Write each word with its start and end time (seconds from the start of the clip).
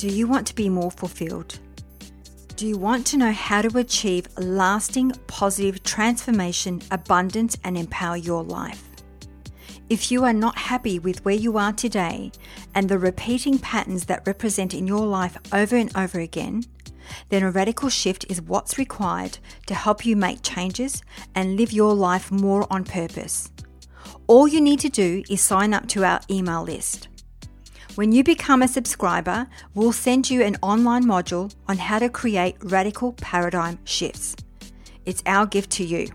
Do 0.00 0.08
you 0.08 0.26
want 0.26 0.46
to 0.46 0.54
be 0.54 0.70
more 0.70 0.90
fulfilled? 0.90 1.58
Do 2.56 2.66
you 2.66 2.78
want 2.78 3.06
to 3.08 3.18
know 3.18 3.32
how 3.32 3.60
to 3.60 3.76
achieve 3.76 4.28
lasting 4.38 5.12
positive 5.26 5.82
transformation, 5.82 6.80
abundance, 6.90 7.58
and 7.64 7.76
empower 7.76 8.16
your 8.16 8.42
life? 8.42 8.82
If 9.90 10.10
you 10.10 10.24
are 10.24 10.32
not 10.32 10.56
happy 10.56 10.98
with 10.98 11.22
where 11.26 11.34
you 11.34 11.58
are 11.58 11.74
today 11.74 12.32
and 12.74 12.88
the 12.88 12.98
repeating 12.98 13.58
patterns 13.58 14.06
that 14.06 14.26
represent 14.26 14.72
in 14.72 14.86
your 14.86 15.04
life 15.04 15.36
over 15.52 15.76
and 15.76 15.94
over 15.94 16.18
again, 16.18 16.64
then 17.28 17.42
a 17.42 17.50
radical 17.50 17.90
shift 17.90 18.24
is 18.30 18.40
what's 18.40 18.78
required 18.78 19.36
to 19.66 19.74
help 19.74 20.06
you 20.06 20.16
make 20.16 20.40
changes 20.40 21.02
and 21.34 21.58
live 21.58 21.74
your 21.74 21.92
life 21.92 22.32
more 22.32 22.66
on 22.70 22.84
purpose. 22.84 23.52
All 24.28 24.48
you 24.48 24.62
need 24.62 24.80
to 24.80 24.88
do 24.88 25.22
is 25.28 25.42
sign 25.42 25.74
up 25.74 25.88
to 25.88 26.04
our 26.04 26.22
email 26.30 26.62
list. 26.62 27.08
When 28.00 28.12
you 28.12 28.24
become 28.24 28.62
a 28.62 28.66
subscriber, 28.66 29.46
we'll 29.74 29.92
send 29.92 30.30
you 30.30 30.40
an 30.40 30.56
online 30.62 31.04
module 31.04 31.54
on 31.68 31.76
how 31.76 31.98
to 31.98 32.08
create 32.08 32.56
radical 32.62 33.12
paradigm 33.12 33.78
shifts. 33.84 34.34
It's 35.04 35.22
our 35.26 35.44
gift 35.44 35.68
to 35.72 35.84
you 35.84 36.08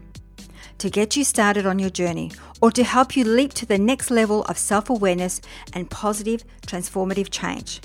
to 0.80 0.90
get 0.90 1.16
you 1.16 1.24
started 1.24 1.68
on 1.68 1.78
your 1.78 1.92
journey 1.92 2.32
or 2.60 2.72
to 2.72 2.84
help 2.84 3.16
you 3.16 3.24
leap 3.24 3.54
to 3.54 3.68
the 3.68 3.78
next 3.78 4.10
level 4.10 4.46
of 4.46 4.58
self 4.58 4.90
awareness 4.90 5.42
and 5.74 5.88
positive 5.92 6.44
transformative 6.66 7.30
change. 7.30 7.82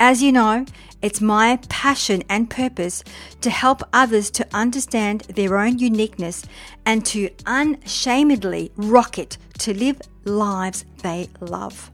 As 0.00 0.22
you 0.22 0.32
know, 0.32 0.66
it's 1.02 1.20
my 1.20 1.58
passion 1.68 2.24
and 2.28 2.50
purpose 2.50 3.04
to 3.42 3.50
help 3.50 3.82
others 3.92 4.30
to 4.32 4.46
understand 4.52 5.20
their 5.22 5.56
own 5.56 5.78
uniqueness 5.78 6.44
and 6.84 7.06
to 7.06 7.30
unshamedly 7.46 8.72
rock 8.76 9.18
it 9.18 9.38
to 9.58 9.72
live 9.72 10.00
lives 10.24 10.84
they 11.02 11.28
love. 11.40 11.92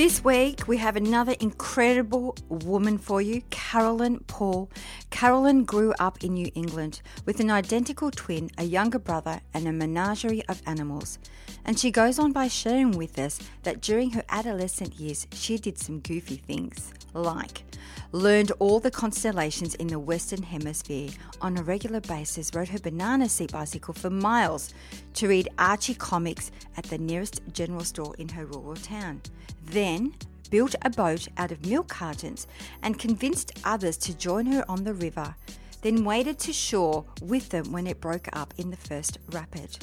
This 0.01 0.23
week, 0.23 0.67
we 0.67 0.77
have 0.77 0.95
another 0.95 1.35
incredible 1.39 2.35
woman 2.49 2.97
for 2.97 3.21
you, 3.21 3.43
Carolyn 3.51 4.21
Paul. 4.25 4.67
Carolyn 5.11 5.63
grew 5.63 5.93
up 5.99 6.23
in 6.23 6.33
New 6.33 6.49
England 6.55 7.03
with 7.23 7.39
an 7.39 7.51
identical 7.51 8.09
twin, 8.09 8.49
a 8.57 8.63
younger 8.63 8.97
brother, 8.97 9.41
and 9.53 9.67
a 9.67 9.71
menagerie 9.71 10.41
of 10.49 10.63
animals. 10.65 11.19
And 11.65 11.77
she 11.77 11.91
goes 11.91 12.19
on 12.19 12.31
by 12.31 12.47
sharing 12.47 12.91
with 12.91 13.17
us 13.19 13.39
that 13.63 13.81
during 13.81 14.11
her 14.11 14.23
adolescent 14.29 14.95
years, 14.95 15.27
she 15.31 15.57
did 15.57 15.77
some 15.77 15.99
goofy 15.99 16.37
things, 16.37 16.93
like 17.13 17.63
learned 18.11 18.51
all 18.59 18.79
the 18.79 18.91
constellations 18.91 19.75
in 19.75 19.87
the 19.87 19.99
Western 19.99 20.43
Hemisphere 20.43 21.09
on 21.39 21.57
a 21.57 21.63
regular 21.63 22.01
basis, 22.01 22.51
rode 22.53 22.69
her 22.69 22.79
banana 22.79 23.29
seat 23.29 23.51
bicycle 23.51 23.93
for 23.93 24.09
miles 24.09 24.73
to 25.13 25.27
read 25.27 25.49
Archie 25.57 25.95
comics 25.95 26.51
at 26.77 26.83
the 26.85 26.97
nearest 26.97 27.41
general 27.53 27.83
store 27.83 28.15
in 28.17 28.27
her 28.29 28.45
rural 28.45 28.75
town. 28.75 29.21
Then 29.65 30.13
built 30.49 30.75
a 30.81 30.89
boat 30.89 31.27
out 31.37 31.51
of 31.51 31.65
milk 31.65 31.87
cartons 31.87 32.47
and 32.83 32.99
convinced 32.99 33.53
others 33.63 33.97
to 33.97 34.17
join 34.17 34.45
her 34.47 34.65
on 34.69 34.83
the 34.83 34.93
river, 34.93 35.35
then 35.81 36.03
waded 36.03 36.37
to 36.39 36.53
shore 36.53 37.05
with 37.21 37.49
them 37.49 37.71
when 37.71 37.87
it 37.87 38.01
broke 38.01 38.27
up 38.33 38.53
in 38.57 38.69
the 38.69 38.77
first 38.77 39.17
rapid. 39.31 39.77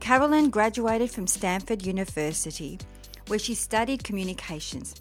Carolyn 0.00 0.50
graduated 0.50 1.10
from 1.10 1.26
Stanford 1.26 1.84
University, 1.84 2.78
where 3.26 3.38
she 3.38 3.54
studied 3.54 4.04
communications. 4.04 4.94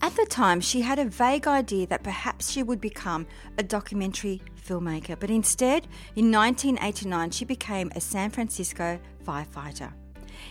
At 0.00 0.14
the 0.14 0.26
time, 0.26 0.60
she 0.60 0.80
had 0.80 0.98
a 0.98 1.04
vague 1.04 1.48
idea 1.48 1.86
that 1.88 2.04
perhaps 2.04 2.50
she 2.50 2.62
would 2.62 2.80
become 2.80 3.26
a 3.58 3.62
documentary 3.62 4.40
filmmaker, 4.64 5.18
but 5.18 5.30
instead, 5.30 5.88
in 6.14 6.30
1989, 6.30 7.30
she 7.30 7.44
became 7.44 7.90
a 7.96 8.00
San 8.00 8.30
Francisco 8.30 9.00
firefighter. 9.26 9.92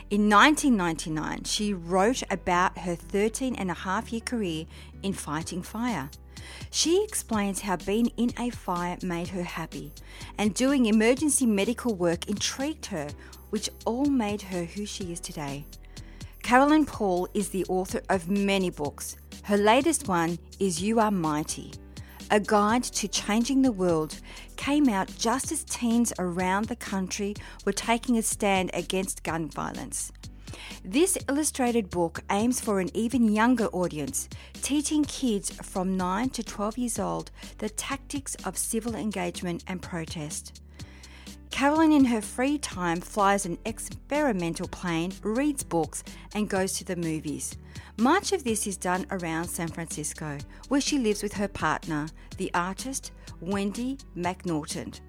In 0.09 0.29
1999, 0.29 1.43
she 1.45 1.73
wrote 1.73 2.23
about 2.29 2.77
her 2.79 2.95
13 2.95 3.55
and 3.55 3.71
a 3.71 3.73
half 3.73 4.11
year 4.11 4.21
career 4.21 4.65
in 5.01 5.13
fighting 5.13 5.61
fire. 5.61 6.09
She 6.69 7.03
explains 7.03 7.61
how 7.61 7.77
being 7.77 8.07
in 8.17 8.31
a 8.37 8.49
fire 8.49 8.97
made 9.01 9.29
her 9.29 9.43
happy 9.43 9.93
and 10.37 10.53
doing 10.53 10.85
emergency 10.85 11.45
medical 11.45 11.95
work 11.95 12.27
intrigued 12.27 12.87
her, 12.87 13.07
which 13.49 13.69
all 13.85 14.05
made 14.05 14.41
her 14.41 14.63
who 14.63 14.85
she 14.85 15.11
is 15.11 15.19
today. 15.19 15.65
Carolyn 16.43 16.85
Paul 16.85 17.27
is 17.33 17.49
the 17.49 17.65
author 17.65 18.01
of 18.09 18.29
many 18.29 18.69
books. 18.69 19.17
Her 19.43 19.57
latest 19.57 20.07
one 20.07 20.39
is 20.59 20.81
You 20.81 20.99
Are 20.99 21.11
Mighty. 21.11 21.73
A 22.29 22.39
Guide 22.39 22.83
to 22.83 23.07
Changing 23.07 23.61
the 23.61 23.71
World 23.71 24.19
came 24.57 24.89
out 24.89 25.09
just 25.17 25.51
as 25.51 25.63
teens 25.63 26.11
around 26.19 26.65
the 26.65 26.75
country 26.75 27.35
were 27.65 27.71
taking 27.71 28.17
a 28.17 28.21
stand 28.21 28.69
against 28.73 29.23
gun 29.23 29.49
violence. 29.49 30.11
This 30.83 31.17
illustrated 31.27 31.89
book 31.89 32.23
aims 32.29 32.59
for 32.59 32.79
an 32.79 32.89
even 32.95 33.31
younger 33.33 33.67
audience, 33.67 34.29
teaching 34.61 35.03
kids 35.03 35.51
from 35.51 35.97
9 35.97 36.29
to 36.31 36.43
12 36.43 36.77
years 36.77 36.99
old 36.99 37.31
the 37.57 37.69
tactics 37.69 38.35
of 38.45 38.57
civil 38.57 38.95
engagement 38.95 39.63
and 39.67 39.81
protest. 39.81 40.61
Carolyn, 41.49 41.91
in 41.91 42.05
her 42.05 42.21
free 42.21 42.57
time, 42.57 43.01
flies 43.01 43.45
an 43.45 43.57
experimental 43.65 44.67
plane, 44.67 45.11
reads 45.23 45.63
books, 45.63 46.03
and 46.35 46.49
goes 46.49 46.73
to 46.73 46.83
the 46.83 46.95
movies. 46.95 47.57
Much 47.97 48.31
of 48.31 48.43
this 48.43 48.67
is 48.67 48.77
done 48.77 49.07
around 49.09 49.45
San 49.45 49.67
Francisco, 49.67 50.37
where 50.67 50.81
she 50.81 50.99
lives 50.99 51.23
with 51.23 51.33
her 51.33 51.47
partner, 51.47 52.07
the 52.37 52.51
artist 52.53 53.11
Wendy 53.41 53.97
MacNaughton. 54.15 54.99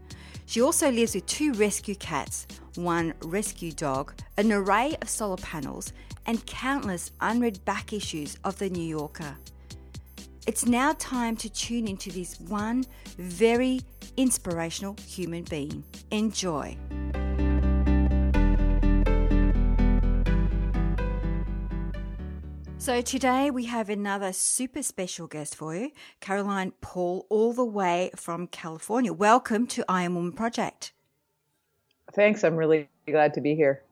She 0.48 0.62
also 0.62 0.90
lives 0.90 1.14
with 1.14 1.26
two 1.26 1.52
rescue 1.52 1.94
cats, 1.94 2.46
one 2.76 3.12
rescue 3.22 3.70
dog, 3.70 4.14
an 4.38 4.50
array 4.50 4.96
of 5.02 5.10
solar 5.10 5.36
panels, 5.36 5.92
and 6.24 6.44
countless 6.46 7.12
unread 7.20 7.62
back 7.66 7.92
issues 7.92 8.38
of 8.44 8.58
The 8.58 8.70
New 8.70 8.82
Yorker. 8.82 9.36
It's 10.46 10.64
now 10.64 10.94
time 10.94 11.36
to 11.36 11.50
tune 11.50 11.86
into 11.86 12.10
this 12.10 12.40
one 12.40 12.86
very 13.18 13.82
inspirational 14.16 14.96
human 15.06 15.44
being. 15.44 15.84
Enjoy. 16.12 16.78
So, 22.88 23.02
today 23.02 23.50
we 23.50 23.66
have 23.66 23.90
another 23.90 24.32
super 24.32 24.82
special 24.82 25.26
guest 25.26 25.54
for 25.54 25.76
you, 25.76 25.90
Caroline 26.20 26.72
Paul, 26.80 27.26
all 27.28 27.52
the 27.52 27.62
way 27.62 28.10
from 28.16 28.46
California. 28.46 29.12
Welcome 29.12 29.66
to 29.66 29.84
I 29.86 30.04
Am 30.04 30.14
Woman 30.14 30.32
Project. 30.32 30.92
Thanks. 32.14 32.44
I'm 32.44 32.56
really 32.56 32.88
glad 33.06 33.34
to 33.34 33.42
be 33.42 33.54
here. 33.54 33.82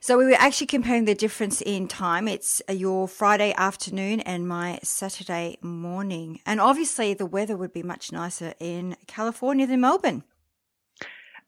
So 0.00 0.16
we 0.16 0.24
were 0.24 0.38
actually 0.38 0.68
comparing 0.68 1.04
the 1.04 1.14
difference 1.14 1.60
in 1.60 1.86
time. 1.86 2.26
It's 2.26 2.62
uh, 2.66 2.72
your 2.72 3.08
Friday 3.08 3.52
afternoon 3.58 4.20
and 4.20 4.48
my 4.48 4.78
Saturday 4.82 5.58
morning. 5.60 6.40
And 6.46 6.62
obviously 6.62 7.12
the 7.12 7.26
weather 7.26 7.58
would 7.58 7.74
be 7.74 7.82
much 7.82 8.10
nicer 8.10 8.54
in 8.58 8.96
California 9.06 9.66
than 9.66 9.82
Melbourne. 9.82 10.24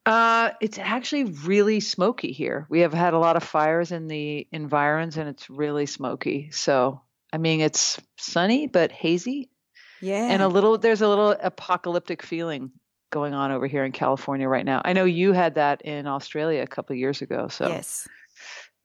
Uh, 0.07 0.53
it's 0.61 0.79
actually 0.79 1.25
really 1.25 1.81
smoky 1.81 2.31
here. 2.31 2.67
We 2.71 2.81
have 2.81 2.95
had 2.95 3.13
a 3.13 3.19
lot 3.19 3.37
of 3.37 3.43
fires 3.43 3.91
in 3.91 4.07
the 4.07 4.47
environs 4.53 5.17
and 5.17 5.29
it's 5.29 5.51
really 5.51 5.87
smoky. 5.87 6.51
So, 6.53 7.03
I 7.33 7.39
mean, 7.39 7.61
it's 7.61 8.01
sunny 8.17 8.69
but 8.69 8.93
hazy. 8.93 9.51
Yeah. 10.01 10.29
And 10.31 10.43
a 10.43 10.49
little, 10.49 10.79
there's 10.79 11.03
a 11.03 11.09
little 11.09 11.31
apocalyptic 11.31 12.23
feeling 12.23 12.71
going 13.11 13.35
on 13.35 13.51
over 13.51 13.67
here 13.67 13.85
in 13.85 13.91
California 13.91 14.49
right 14.49 14.65
now. 14.65 14.81
I 14.85 14.93
know 14.93 15.05
you 15.05 15.33
had 15.33 15.57
that 15.57 15.83
in 15.83 16.07
Australia 16.07 16.63
a 16.63 16.69
couple 16.69 16.95
of 16.95 17.01
years 17.01 17.21
ago. 17.21 17.49
So, 17.49 17.69
yes. 17.69 18.07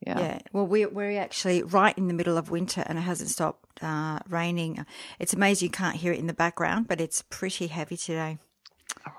Yeah. 0.05 0.19
yeah. 0.19 0.39
Well, 0.51 0.65
we're, 0.65 0.89
we're 0.89 1.19
actually 1.19 1.61
right 1.61 1.95
in 1.95 2.07
the 2.07 2.15
middle 2.15 2.37
of 2.37 2.49
winter 2.49 2.83
and 2.87 2.97
it 2.97 3.01
hasn't 3.01 3.29
stopped 3.29 3.83
uh, 3.83 4.17
raining. 4.27 4.83
It's 5.19 5.33
amazing 5.33 5.67
you 5.67 5.71
can't 5.71 5.97
hear 5.97 6.13
it 6.13 6.19
in 6.19 6.25
the 6.25 6.33
background, 6.33 6.87
but 6.87 6.99
it's 6.99 7.21
pretty 7.29 7.67
heavy 7.67 7.97
today. 7.97 8.39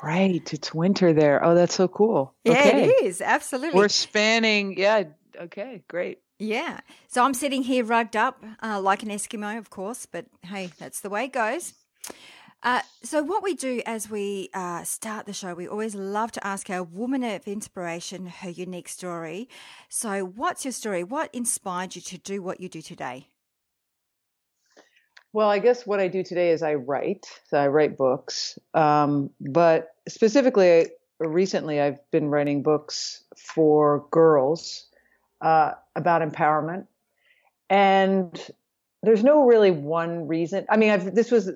Right. 0.02 0.52
It's 0.52 0.74
winter 0.74 1.12
there. 1.12 1.44
Oh, 1.44 1.54
that's 1.54 1.74
so 1.74 1.88
cool. 1.88 2.34
Yeah, 2.44 2.52
okay. 2.52 2.84
it 2.84 3.04
is. 3.04 3.20
Absolutely. 3.20 3.78
We're 3.78 3.88
spanning. 3.88 4.78
Yeah. 4.78 5.04
Okay. 5.40 5.82
Great. 5.88 6.18
Yeah. 6.38 6.80
So 7.08 7.22
I'm 7.24 7.34
sitting 7.34 7.62
here 7.62 7.84
rugged 7.84 8.16
up 8.16 8.42
uh, 8.62 8.80
like 8.80 9.02
an 9.02 9.10
Eskimo, 9.10 9.56
of 9.58 9.70
course, 9.70 10.06
but 10.06 10.26
hey, 10.42 10.70
that's 10.78 11.00
the 11.00 11.10
way 11.10 11.24
it 11.24 11.32
goes. 11.32 11.74
Uh, 12.64 12.80
so, 13.02 13.22
what 13.24 13.42
we 13.42 13.54
do 13.54 13.82
as 13.86 14.08
we 14.08 14.48
uh, 14.54 14.84
start 14.84 15.26
the 15.26 15.32
show, 15.32 15.52
we 15.52 15.66
always 15.66 15.96
love 15.96 16.30
to 16.30 16.46
ask 16.46 16.70
our 16.70 16.84
woman 16.84 17.24
of 17.24 17.48
inspiration 17.48 18.26
her 18.26 18.50
unique 18.50 18.88
story. 18.88 19.48
So, 19.88 20.24
what's 20.24 20.64
your 20.64 20.70
story? 20.70 21.02
What 21.02 21.34
inspired 21.34 21.96
you 21.96 22.02
to 22.02 22.18
do 22.18 22.40
what 22.40 22.60
you 22.60 22.68
do 22.68 22.80
today? 22.80 23.26
Well, 25.32 25.48
I 25.48 25.58
guess 25.58 25.86
what 25.86 26.00
I 26.00 26.08
do 26.08 26.22
today 26.22 26.50
is 26.50 26.62
I 26.62 26.74
write. 26.74 27.26
So, 27.48 27.58
I 27.58 27.68
write 27.68 27.96
books. 27.96 28.58
Um, 28.74 29.30
but 29.40 29.94
specifically, 30.08 30.88
recently, 31.18 31.80
I've 31.80 31.98
been 32.10 32.28
writing 32.28 32.62
books 32.62 33.22
for 33.36 34.06
girls 34.10 34.86
uh, 35.40 35.72
about 35.96 36.22
empowerment. 36.22 36.86
And 37.70 38.38
there's 39.02 39.24
no 39.24 39.46
really 39.46 39.70
one 39.70 40.28
reason. 40.28 40.66
I 40.68 40.76
mean, 40.76 40.90
I've, 40.90 41.14
this 41.14 41.30
was 41.30 41.50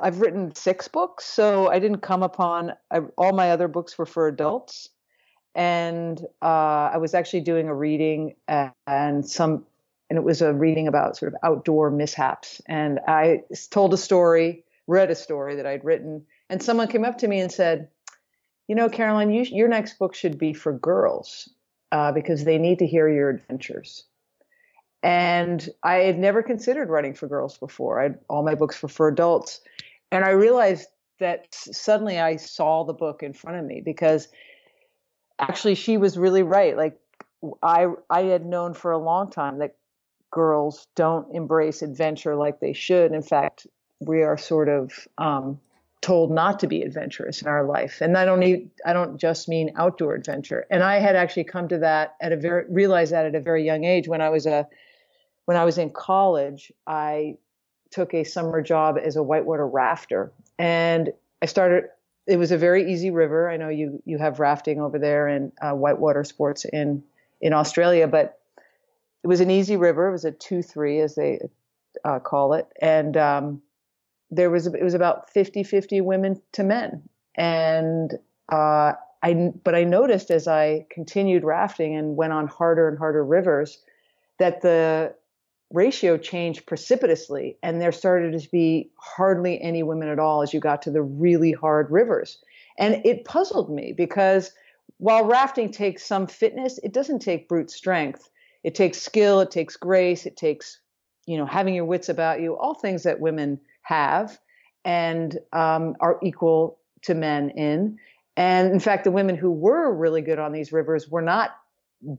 I've 0.00 0.20
written 0.20 0.54
six 0.54 0.88
books, 0.88 1.24
so 1.24 1.68
I 1.68 1.78
didn't 1.78 2.00
come 2.00 2.22
upon 2.22 2.72
I, 2.90 3.00
all 3.16 3.32
my 3.32 3.50
other 3.50 3.68
books 3.68 3.98
were 3.98 4.06
for 4.06 4.28
adults, 4.28 4.88
and 5.54 6.20
uh, 6.40 6.90
I 6.92 6.98
was 6.98 7.14
actually 7.14 7.40
doing 7.40 7.68
a 7.68 7.74
reading 7.74 8.36
and, 8.46 8.72
and 8.86 9.28
some, 9.28 9.64
and 10.08 10.18
it 10.18 10.24
was 10.24 10.42
a 10.42 10.52
reading 10.52 10.88
about 10.88 11.16
sort 11.16 11.32
of 11.32 11.38
outdoor 11.42 11.90
mishaps, 11.90 12.60
and 12.66 13.00
I 13.06 13.42
told 13.70 13.92
a 13.94 13.98
story, 13.98 14.64
read 14.86 15.10
a 15.10 15.14
story 15.14 15.56
that 15.56 15.66
I'd 15.66 15.84
written, 15.84 16.26
and 16.48 16.62
someone 16.62 16.88
came 16.88 17.04
up 17.04 17.18
to 17.18 17.28
me 17.28 17.40
and 17.40 17.52
said, 17.52 17.88
"You 18.66 18.74
know, 18.74 18.88
Caroline, 18.88 19.30
you, 19.30 19.42
your 19.42 19.68
next 19.68 19.98
book 19.98 20.14
should 20.14 20.38
be 20.38 20.52
for 20.52 20.72
girls 20.72 21.48
uh, 21.92 22.12
because 22.12 22.44
they 22.44 22.58
need 22.58 22.78
to 22.80 22.86
hear 22.86 23.08
your 23.08 23.30
adventures." 23.30 24.04
And 25.02 25.68
I 25.82 25.96
had 25.96 26.18
never 26.18 26.42
considered 26.42 26.88
writing 26.88 27.14
for 27.14 27.28
girls 27.28 27.56
before. 27.58 28.00
I 28.00 28.04
had 28.04 28.18
all 28.28 28.42
my 28.42 28.54
books 28.54 28.82
were 28.82 28.88
for 28.88 29.08
adults. 29.08 29.60
And 30.10 30.24
I 30.24 30.30
realized 30.30 30.88
that 31.20 31.46
suddenly 31.50 32.18
I 32.18 32.36
saw 32.36 32.84
the 32.84 32.94
book 32.94 33.22
in 33.22 33.32
front 33.32 33.58
of 33.58 33.64
me 33.64 33.80
because 33.84 34.28
actually 35.38 35.74
she 35.74 35.96
was 35.96 36.18
really 36.18 36.42
right. 36.42 36.76
Like 36.76 36.98
I 37.62 37.88
I 38.10 38.22
had 38.22 38.44
known 38.44 38.74
for 38.74 38.90
a 38.90 38.98
long 38.98 39.30
time 39.30 39.58
that 39.58 39.76
girls 40.30 40.86
don't 40.94 41.34
embrace 41.34 41.82
adventure 41.82 42.36
like 42.36 42.60
they 42.60 42.72
should. 42.72 43.12
In 43.12 43.22
fact, 43.22 43.66
we 44.00 44.22
are 44.22 44.36
sort 44.36 44.68
of 44.68 44.92
um, 45.18 45.60
told 46.00 46.30
not 46.30 46.60
to 46.60 46.66
be 46.66 46.82
adventurous 46.82 47.42
in 47.42 47.48
our 47.48 47.64
life. 47.64 48.00
And 48.00 48.16
I 48.16 48.24
don't 48.24 48.40
need, 48.40 48.70
I 48.86 48.92
don't 48.92 49.18
just 49.18 49.48
mean 49.48 49.72
outdoor 49.76 50.14
adventure. 50.14 50.66
And 50.70 50.82
I 50.82 50.98
had 50.98 51.16
actually 51.16 51.44
come 51.44 51.68
to 51.68 51.78
that 51.78 52.16
at 52.20 52.32
a 52.32 52.36
very 52.36 52.64
realized 52.70 53.12
that 53.12 53.26
at 53.26 53.34
a 53.34 53.40
very 53.40 53.64
young 53.64 53.84
age 53.84 54.06
when 54.08 54.20
I 54.20 54.28
was 54.30 54.46
a 54.46 54.68
when 55.46 55.56
I 55.56 55.64
was 55.64 55.78
in 55.78 55.88
college, 55.88 56.70
I 56.86 57.38
took 57.90 58.12
a 58.12 58.22
summer 58.22 58.60
job 58.60 58.98
as 59.02 59.16
a 59.16 59.22
whitewater 59.22 59.66
rafter. 59.66 60.30
And 60.58 61.10
I 61.40 61.46
started, 61.46 61.84
it 62.26 62.36
was 62.36 62.52
a 62.52 62.58
very 62.58 62.92
easy 62.92 63.10
river. 63.10 63.48
I 63.48 63.56
know 63.56 63.70
you, 63.70 64.02
you 64.04 64.18
have 64.18 64.40
rafting 64.40 64.78
over 64.78 64.98
there 64.98 65.26
and 65.26 65.52
uh, 65.62 65.72
whitewater 65.72 66.22
sports 66.24 66.66
in, 66.66 67.02
in 67.40 67.54
Australia, 67.54 68.06
but 68.06 68.37
it 69.24 69.26
was 69.26 69.40
an 69.40 69.50
easy 69.50 69.76
river. 69.76 70.08
It 70.08 70.12
was 70.12 70.24
a 70.24 70.32
2 70.32 70.62
3, 70.62 71.00
as 71.00 71.14
they 71.14 71.40
uh, 72.04 72.18
call 72.20 72.52
it. 72.54 72.66
And 72.80 73.16
um, 73.16 73.62
there 74.30 74.50
was, 74.50 74.66
it 74.66 74.82
was 74.82 74.94
about 74.94 75.30
50 75.30 75.62
50 75.62 76.00
women 76.00 76.40
to 76.52 76.62
men. 76.62 77.02
And 77.34 78.14
uh, 78.50 78.92
I, 79.22 79.52
but 79.64 79.74
I 79.74 79.84
noticed 79.84 80.30
as 80.30 80.46
I 80.46 80.86
continued 80.90 81.44
rafting 81.44 81.96
and 81.96 82.16
went 82.16 82.32
on 82.32 82.46
harder 82.46 82.88
and 82.88 82.98
harder 82.98 83.24
rivers 83.24 83.78
that 84.38 84.60
the 84.60 85.14
ratio 85.70 86.16
changed 86.16 86.66
precipitously 86.66 87.58
and 87.62 87.80
there 87.80 87.92
started 87.92 88.40
to 88.40 88.48
be 88.50 88.90
hardly 88.96 89.60
any 89.60 89.82
women 89.82 90.08
at 90.08 90.18
all 90.18 90.40
as 90.42 90.54
you 90.54 90.60
got 90.60 90.80
to 90.82 90.90
the 90.90 91.02
really 91.02 91.52
hard 91.52 91.90
rivers 91.90 92.38
and 92.78 93.04
it 93.04 93.26
puzzled 93.26 93.70
me 93.70 93.92
because 93.92 94.52
while 94.96 95.26
rafting 95.26 95.70
takes 95.70 96.06
some 96.06 96.26
fitness 96.26 96.78
it 96.82 96.94
doesn't 96.94 97.18
take 97.18 97.48
brute 97.48 97.70
strength 97.70 98.30
it 98.68 98.74
takes 98.74 99.00
skill 99.00 99.40
it 99.40 99.50
takes 99.50 99.76
grace 99.76 100.26
it 100.26 100.36
takes 100.36 100.78
you 101.26 101.36
know 101.36 101.46
having 101.46 101.74
your 101.74 101.84
wits 101.84 102.08
about 102.08 102.40
you 102.40 102.56
all 102.56 102.74
things 102.74 103.02
that 103.02 103.20
women 103.20 103.58
have 103.82 104.38
and 104.84 105.38
um, 105.52 105.96
are 106.00 106.18
equal 106.22 106.78
to 107.02 107.14
men 107.14 107.50
in 107.50 107.98
and 108.36 108.72
in 108.72 108.80
fact 108.80 109.04
the 109.04 109.10
women 109.10 109.36
who 109.36 109.50
were 109.50 109.92
really 109.92 110.20
good 110.20 110.38
on 110.38 110.52
these 110.52 110.72
rivers 110.72 111.08
were 111.08 111.22
not 111.22 111.56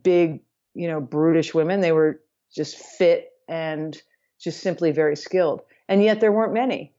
big 0.03 0.41
you 0.73 0.87
know 0.87 0.99
brutish 0.99 1.53
women 1.53 1.81
they 1.81 1.91
were 1.91 2.19
just 2.53 2.77
fit 2.77 3.31
and 3.47 4.01
just 4.39 4.61
simply 4.61 4.91
very 4.91 5.15
skilled. 5.15 5.61
And 5.87 6.01
yet 6.03 6.21
there 6.21 6.31
weren't 6.31 6.53
many. 6.53 6.93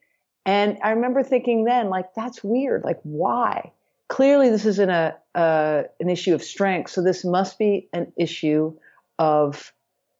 And 0.45 0.78
I 0.83 0.90
remember 0.90 1.23
thinking 1.23 1.64
then, 1.64 1.88
like, 1.88 2.14
that's 2.14 2.42
weird. 2.42 2.85
Like, 2.85 2.99
why? 3.02 3.73
Clearly, 4.09 4.50
this 4.50 4.66
isn't 4.66 4.90
a, 4.90 5.16
uh, 5.35 5.85
an 6.00 6.11
issue 6.11 6.35
of 6.35 6.42
strength. 6.42 6.90
So 6.90 7.02
this 7.02 7.25
must 7.25 7.59
be 7.59 7.88
an 7.92 8.12
issue 8.16 8.76
of 9.21 9.73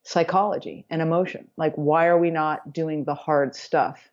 psychology 0.05 0.85
and 0.91 1.01
emotion. 1.01 1.49
Like, 1.57 1.75
why 1.75 2.07
are 2.07 2.19
we 2.19 2.31
not 2.31 2.73
doing 2.73 3.05
the 3.05 3.15
hard 3.15 3.57
stuff? 3.57 4.11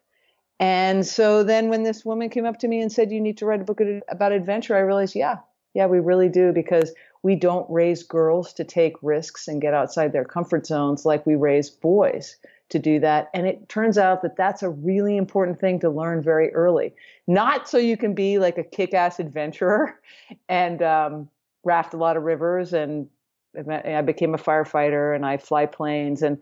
And 0.60 1.06
so 1.06 1.44
then 1.44 1.70
when 1.70 1.84
this 1.84 2.06
woman 2.06 2.30
came 2.30 2.46
up 2.46 2.58
to 2.60 2.68
me 2.68 2.82
and 2.82 2.92
said, 2.92 3.12
You 3.12 3.22
need 3.22 3.38
to 3.38 3.46
write 3.46 3.62
a 3.62 3.66
book 3.66 3.82
about 4.10 4.32
adventure, 4.32 4.76
I 4.76 4.80
realized, 4.80 5.14
yeah, 5.14 5.38
yeah, 5.74 5.86
we 5.86 6.00
really 6.00 6.30
do 6.30 6.54
because 6.54 6.94
we 7.22 7.36
don't 7.36 7.70
raise 7.70 8.02
girls 8.02 8.54
to 8.54 8.64
take 8.64 8.96
risks 9.02 9.48
and 9.48 9.62
get 9.62 9.74
outside 9.74 10.14
their 10.14 10.26
comfort 10.26 10.66
zones 10.66 11.06
like 11.06 11.26
we 11.26 11.36
raise 11.36 11.70
boys 11.70 12.38
to 12.70 12.80
do 12.80 13.00
that. 13.02 13.30
And 13.34 13.46
it 13.46 13.68
turns 13.68 13.98
out 13.98 14.22
that 14.22 14.38
that's 14.38 14.64
a 14.64 14.70
really 14.70 15.18
important 15.18 15.60
thing 15.60 15.80
to 15.82 15.90
learn 15.90 16.24
very 16.24 16.54
early. 16.54 16.94
Not 17.28 17.68
so 17.68 17.78
you 17.78 17.98
can 17.98 18.14
be 18.14 18.40
like 18.40 18.58
a 18.58 18.64
kick 18.64 18.94
ass 18.94 19.20
adventurer 19.20 20.00
and 20.50 20.82
um, 20.82 21.30
raft 21.66 21.94
a 21.94 21.98
lot 21.98 22.16
of 22.16 22.24
rivers 22.24 22.74
and 22.74 23.10
I 23.58 24.02
became 24.02 24.36
a 24.36 24.38
firefighter 24.38 25.16
and 25.16 25.26
I 25.26 25.38
fly 25.38 25.66
planes 25.66 26.22
and 26.22 26.40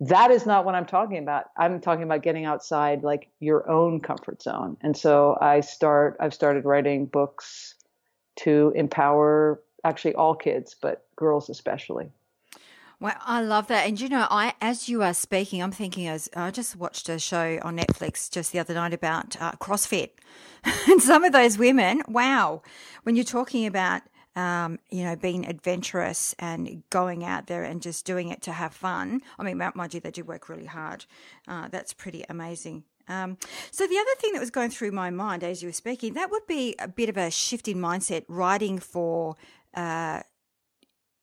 that 0.00 0.30
is 0.30 0.44
not 0.44 0.64
what 0.64 0.74
I'm 0.74 0.86
talking 0.86 1.18
about. 1.18 1.46
I'm 1.56 1.80
talking 1.80 2.02
about 2.02 2.22
getting 2.22 2.44
outside 2.44 3.02
like 3.02 3.28
your 3.40 3.68
own 3.68 4.00
comfort 4.00 4.42
zone. 4.42 4.76
And 4.82 4.96
so 4.96 5.38
I 5.40 5.60
start 5.60 6.16
I've 6.20 6.34
started 6.34 6.64
writing 6.64 7.06
books 7.06 7.74
to 8.40 8.72
empower 8.76 9.60
actually 9.84 10.14
all 10.14 10.34
kids, 10.34 10.76
but 10.80 11.06
girls 11.16 11.48
especially. 11.48 12.10
Well, 12.98 13.14
I 13.24 13.42
love 13.42 13.68
that. 13.68 13.86
And 13.86 14.00
you 14.00 14.08
know, 14.08 14.26
I 14.30 14.54
as 14.60 14.88
you 14.88 15.02
are 15.02 15.14
speaking, 15.14 15.62
I'm 15.62 15.72
thinking 15.72 16.06
as 16.06 16.28
I 16.34 16.50
just 16.50 16.76
watched 16.76 17.08
a 17.08 17.18
show 17.18 17.58
on 17.62 17.76
Netflix 17.76 18.30
just 18.30 18.52
the 18.52 18.58
other 18.58 18.74
night 18.74 18.94
about 18.94 19.40
uh, 19.40 19.52
CrossFit, 19.52 20.10
and 20.88 21.02
some 21.02 21.24
of 21.24 21.32
those 21.32 21.58
women. 21.58 22.02
Wow, 22.08 22.62
when 23.02 23.14
you're 23.14 23.24
talking 23.24 23.66
about 23.66 24.02
um, 24.36 24.78
you 24.90 25.02
know, 25.02 25.16
being 25.16 25.46
adventurous 25.46 26.34
and 26.38 26.82
going 26.90 27.24
out 27.24 27.46
there 27.46 27.64
and 27.64 27.80
just 27.80 28.04
doing 28.04 28.28
it 28.28 28.42
to 28.42 28.52
have 28.52 28.74
fun. 28.74 29.22
I 29.38 29.42
mean, 29.42 29.56
mind 29.56 29.94
you, 29.94 30.00
they 30.00 30.10
do 30.10 30.22
work 30.22 30.48
really 30.48 30.66
hard. 30.66 31.06
Uh, 31.48 31.68
that's 31.68 31.94
pretty 31.94 32.24
amazing. 32.28 32.84
Um, 33.08 33.38
so 33.70 33.86
the 33.86 33.96
other 33.98 34.20
thing 34.20 34.34
that 34.34 34.40
was 34.40 34.50
going 34.50 34.70
through 34.70 34.90
my 34.92 35.10
mind 35.10 35.42
as 35.42 35.62
you 35.62 35.68
were 35.68 35.72
speaking, 35.72 36.14
that 36.14 36.30
would 36.30 36.46
be 36.46 36.74
a 36.78 36.88
bit 36.88 37.08
of 37.08 37.16
a 37.16 37.30
shift 37.30 37.66
in 37.66 37.78
mindset, 37.78 38.24
writing 38.28 38.78
for 38.78 39.36
uh, 39.74 40.20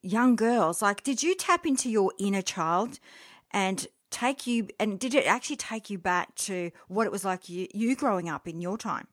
young 0.01 0.35
girls. 0.35 0.81
Like, 0.81 1.03
did 1.03 1.21
you 1.21 1.35
tap 1.35 1.65
into 1.65 1.89
your 1.89 2.13
inner 2.17 2.41
child 2.41 2.99
and 3.51 3.85
take 4.09 4.47
you, 4.47 4.69
and 4.79 4.99
did 4.99 5.13
it 5.13 5.27
actually 5.27 5.57
take 5.57 5.89
you 5.89 5.97
back 5.97 6.33
to 6.35 6.71
what 6.87 7.05
it 7.05 7.11
was 7.11 7.25
like 7.25 7.49
you, 7.49 7.67
you 7.73 7.95
growing 7.95 8.29
up 8.29 8.47
in 8.47 8.61
your 8.61 8.77
time? 8.77 9.07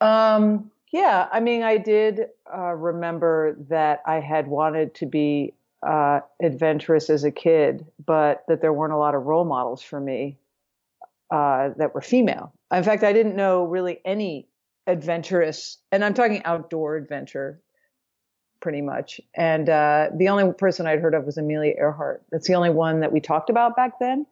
Um, 0.00 0.70
yeah, 0.92 1.28
I 1.30 1.40
mean, 1.40 1.62
I 1.62 1.76
did 1.76 2.26
uh, 2.52 2.72
remember 2.72 3.56
that 3.68 4.02
I 4.06 4.20
had 4.20 4.48
wanted 4.48 4.94
to 4.96 5.06
be 5.06 5.54
uh, 5.86 6.20
adventurous 6.42 7.10
as 7.10 7.24
a 7.24 7.30
kid, 7.30 7.86
but 8.04 8.44
that 8.48 8.60
there 8.60 8.72
weren't 8.72 8.92
a 8.92 8.98
lot 8.98 9.14
of 9.14 9.24
role 9.24 9.44
models 9.44 9.82
for 9.82 10.00
me 10.00 10.36
uh, 11.30 11.70
that 11.76 11.94
were 11.94 12.00
female. 12.00 12.52
In 12.72 12.82
fact, 12.82 13.04
I 13.04 13.12
didn't 13.12 13.36
know 13.36 13.64
really 13.64 14.00
any 14.04 14.48
adventurous, 14.86 15.78
and 15.92 16.04
I'm 16.04 16.14
talking 16.14 16.42
outdoor 16.44 16.96
adventure, 16.96 17.60
pretty 18.60 18.82
much. 18.82 19.20
And 19.34 19.68
uh, 19.68 20.08
the 20.14 20.28
only 20.28 20.52
person 20.52 20.86
I'd 20.86 21.00
heard 21.00 21.14
of 21.14 21.24
was 21.24 21.38
Amelia 21.38 21.74
Earhart. 21.78 22.22
That's 22.30 22.48
the 22.48 22.54
only 22.54 22.70
one 22.70 23.00
that 23.00 23.12
we 23.12 23.20
talked 23.20 23.48
about 23.48 23.76
back 23.76 24.00
then, 24.00 24.26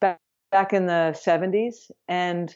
back 0.00 0.20
back 0.50 0.72
in 0.72 0.86
the 0.86 1.16
70s, 1.16 1.90
and 2.08 2.54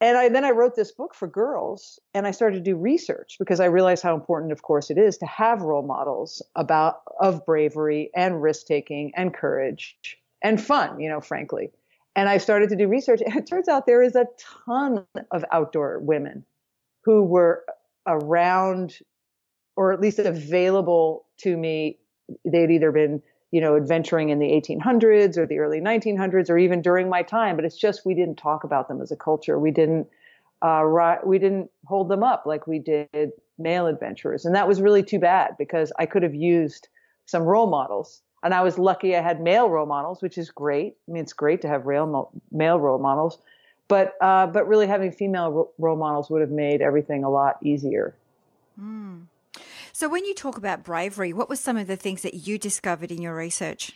and 0.00 0.18
I 0.18 0.28
then 0.28 0.44
I 0.44 0.50
wrote 0.50 0.76
this 0.76 0.92
book 0.92 1.14
for 1.14 1.26
girls 1.26 1.98
and 2.12 2.26
I 2.26 2.30
started 2.30 2.56
to 2.56 2.70
do 2.70 2.76
research 2.76 3.36
because 3.38 3.60
I 3.60 3.66
realized 3.66 4.02
how 4.02 4.14
important 4.14 4.52
of 4.52 4.62
course 4.62 4.90
it 4.90 4.98
is 4.98 5.16
to 5.18 5.26
have 5.26 5.62
role 5.62 5.86
models 5.86 6.42
about 6.54 7.02
of 7.20 7.46
bravery 7.46 8.10
and 8.14 8.42
risk 8.42 8.66
taking 8.66 9.12
and 9.16 9.32
courage 9.32 9.96
and 10.42 10.60
fun, 10.60 11.00
you 11.00 11.08
know, 11.08 11.20
frankly. 11.20 11.70
And 12.14 12.28
I 12.28 12.38
started 12.38 12.68
to 12.70 12.76
do 12.76 12.88
research 12.88 13.20
and 13.24 13.36
it 13.36 13.46
turns 13.46 13.68
out 13.68 13.86
there 13.86 14.02
is 14.02 14.16
a 14.16 14.26
ton 14.64 15.04
of 15.30 15.44
outdoor 15.50 15.98
women 16.00 16.44
who 17.04 17.22
were 17.22 17.64
around 18.06 18.98
or 19.76 19.92
at 19.92 20.00
least 20.00 20.18
available 20.18 21.26
to 21.38 21.56
me. 21.56 21.98
They'd 22.44 22.70
either 22.70 22.92
been 22.92 23.22
you 23.56 23.62
know, 23.62 23.74
adventuring 23.74 24.28
in 24.28 24.38
the 24.38 24.48
1800s 24.48 25.38
or 25.38 25.46
the 25.46 25.58
early 25.60 25.80
1900s 25.80 26.50
or 26.50 26.58
even 26.58 26.82
during 26.82 27.08
my 27.08 27.22
time. 27.22 27.56
But 27.56 27.64
it's 27.64 27.78
just 27.78 28.04
we 28.04 28.12
didn't 28.12 28.36
talk 28.36 28.64
about 28.64 28.86
them 28.86 29.00
as 29.00 29.10
a 29.10 29.16
culture. 29.16 29.58
We 29.58 29.70
didn't 29.70 30.08
uh, 30.60 31.16
we 31.24 31.38
didn't 31.38 31.70
hold 31.86 32.10
them 32.10 32.22
up 32.22 32.44
like 32.44 32.66
we 32.66 32.78
did 32.78 33.32
male 33.58 33.86
adventurers, 33.86 34.44
and 34.44 34.54
that 34.54 34.68
was 34.68 34.82
really 34.82 35.02
too 35.02 35.18
bad 35.18 35.56
because 35.58 35.90
I 35.98 36.04
could 36.04 36.22
have 36.22 36.34
used 36.34 36.88
some 37.24 37.44
role 37.44 37.66
models. 37.66 38.20
And 38.42 38.52
I 38.52 38.60
was 38.60 38.78
lucky 38.78 39.16
I 39.16 39.22
had 39.22 39.40
male 39.40 39.70
role 39.70 39.86
models, 39.86 40.20
which 40.20 40.36
is 40.36 40.50
great. 40.50 40.98
I 41.08 41.12
mean, 41.12 41.22
it's 41.22 41.32
great 41.32 41.62
to 41.62 41.68
have 41.68 41.86
real 41.86 42.30
male 42.52 42.78
role 42.78 42.98
models, 42.98 43.38
but 43.88 44.16
uh, 44.20 44.48
but 44.48 44.68
really 44.68 44.86
having 44.86 45.12
female 45.12 45.72
role 45.78 45.96
models 45.96 46.28
would 46.28 46.42
have 46.42 46.50
made 46.50 46.82
everything 46.82 47.24
a 47.24 47.30
lot 47.30 47.56
easier. 47.62 48.14
Mm. 48.78 49.22
So, 49.98 50.10
when 50.10 50.26
you 50.26 50.34
talk 50.34 50.58
about 50.58 50.84
bravery, 50.84 51.32
what 51.32 51.48
were 51.48 51.56
some 51.56 51.78
of 51.78 51.86
the 51.86 51.96
things 51.96 52.20
that 52.20 52.34
you 52.46 52.58
discovered 52.58 53.10
in 53.10 53.22
your 53.22 53.34
research? 53.34 53.92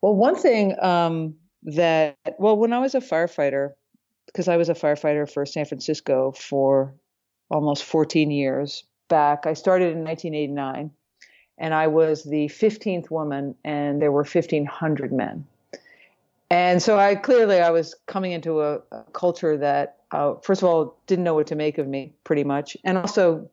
Well, 0.00 0.14
one 0.14 0.36
thing 0.36 0.76
um, 0.80 1.34
that, 1.64 2.14
well, 2.38 2.56
when 2.56 2.72
I 2.72 2.78
was 2.78 2.94
a 2.94 3.00
firefighter, 3.00 3.70
because 4.26 4.46
I 4.46 4.56
was 4.56 4.68
a 4.68 4.74
firefighter 4.74 5.28
for 5.28 5.44
San 5.44 5.64
Francisco 5.64 6.30
for 6.30 6.94
almost 7.50 7.82
14 7.82 8.30
years 8.30 8.84
back, 9.08 9.44
I 9.44 9.54
started 9.54 9.86
in 9.86 10.04
1989 10.04 10.92
and 11.58 11.74
I 11.74 11.88
was 11.88 12.22
the 12.22 12.46
15th 12.46 13.10
woman, 13.10 13.56
and 13.64 14.00
there 14.00 14.12
were 14.12 14.22
1,500 14.22 15.12
men. 15.12 15.44
And 16.48 16.80
so 16.80 16.96
I 16.96 17.16
clearly 17.16 17.58
I 17.58 17.70
was 17.70 17.96
coming 18.06 18.30
into 18.30 18.60
a, 18.60 18.82
a 18.92 19.02
culture 19.12 19.56
that 19.56 19.97
uh, 20.10 20.34
first 20.42 20.62
of 20.62 20.68
all, 20.68 20.96
didn't 21.06 21.24
know 21.24 21.34
what 21.34 21.46
to 21.48 21.54
make 21.54 21.78
of 21.78 21.86
me 21.86 22.12
pretty 22.24 22.44
much, 22.44 22.76
and 22.84 22.98
also 22.98 23.48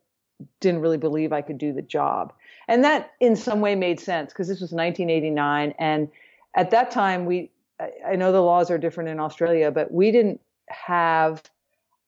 didn't 0.59 0.81
really 0.81 0.97
believe 0.97 1.31
I 1.33 1.41
could 1.41 1.57
do 1.57 1.73
the 1.73 1.81
job. 1.81 2.33
And 2.67 2.83
that 2.83 3.13
in 3.19 3.35
some 3.35 3.61
way 3.61 3.75
made 3.75 3.99
sense 3.99 4.31
because 4.31 4.47
this 4.47 4.59
was 4.59 4.71
1989. 4.71 5.73
And 5.77 6.09
at 6.55 6.71
that 6.71 6.91
time, 6.91 7.25
we, 7.25 7.51
I 8.05 8.15
know 8.15 8.31
the 8.31 8.41
laws 8.41 8.71
are 8.71 8.77
different 8.77 9.09
in 9.09 9.19
Australia, 9.19 9.71
but 9.71 9.91
we 9.91 10.11
didn't 10.11 10.41
have, 10.69 11.43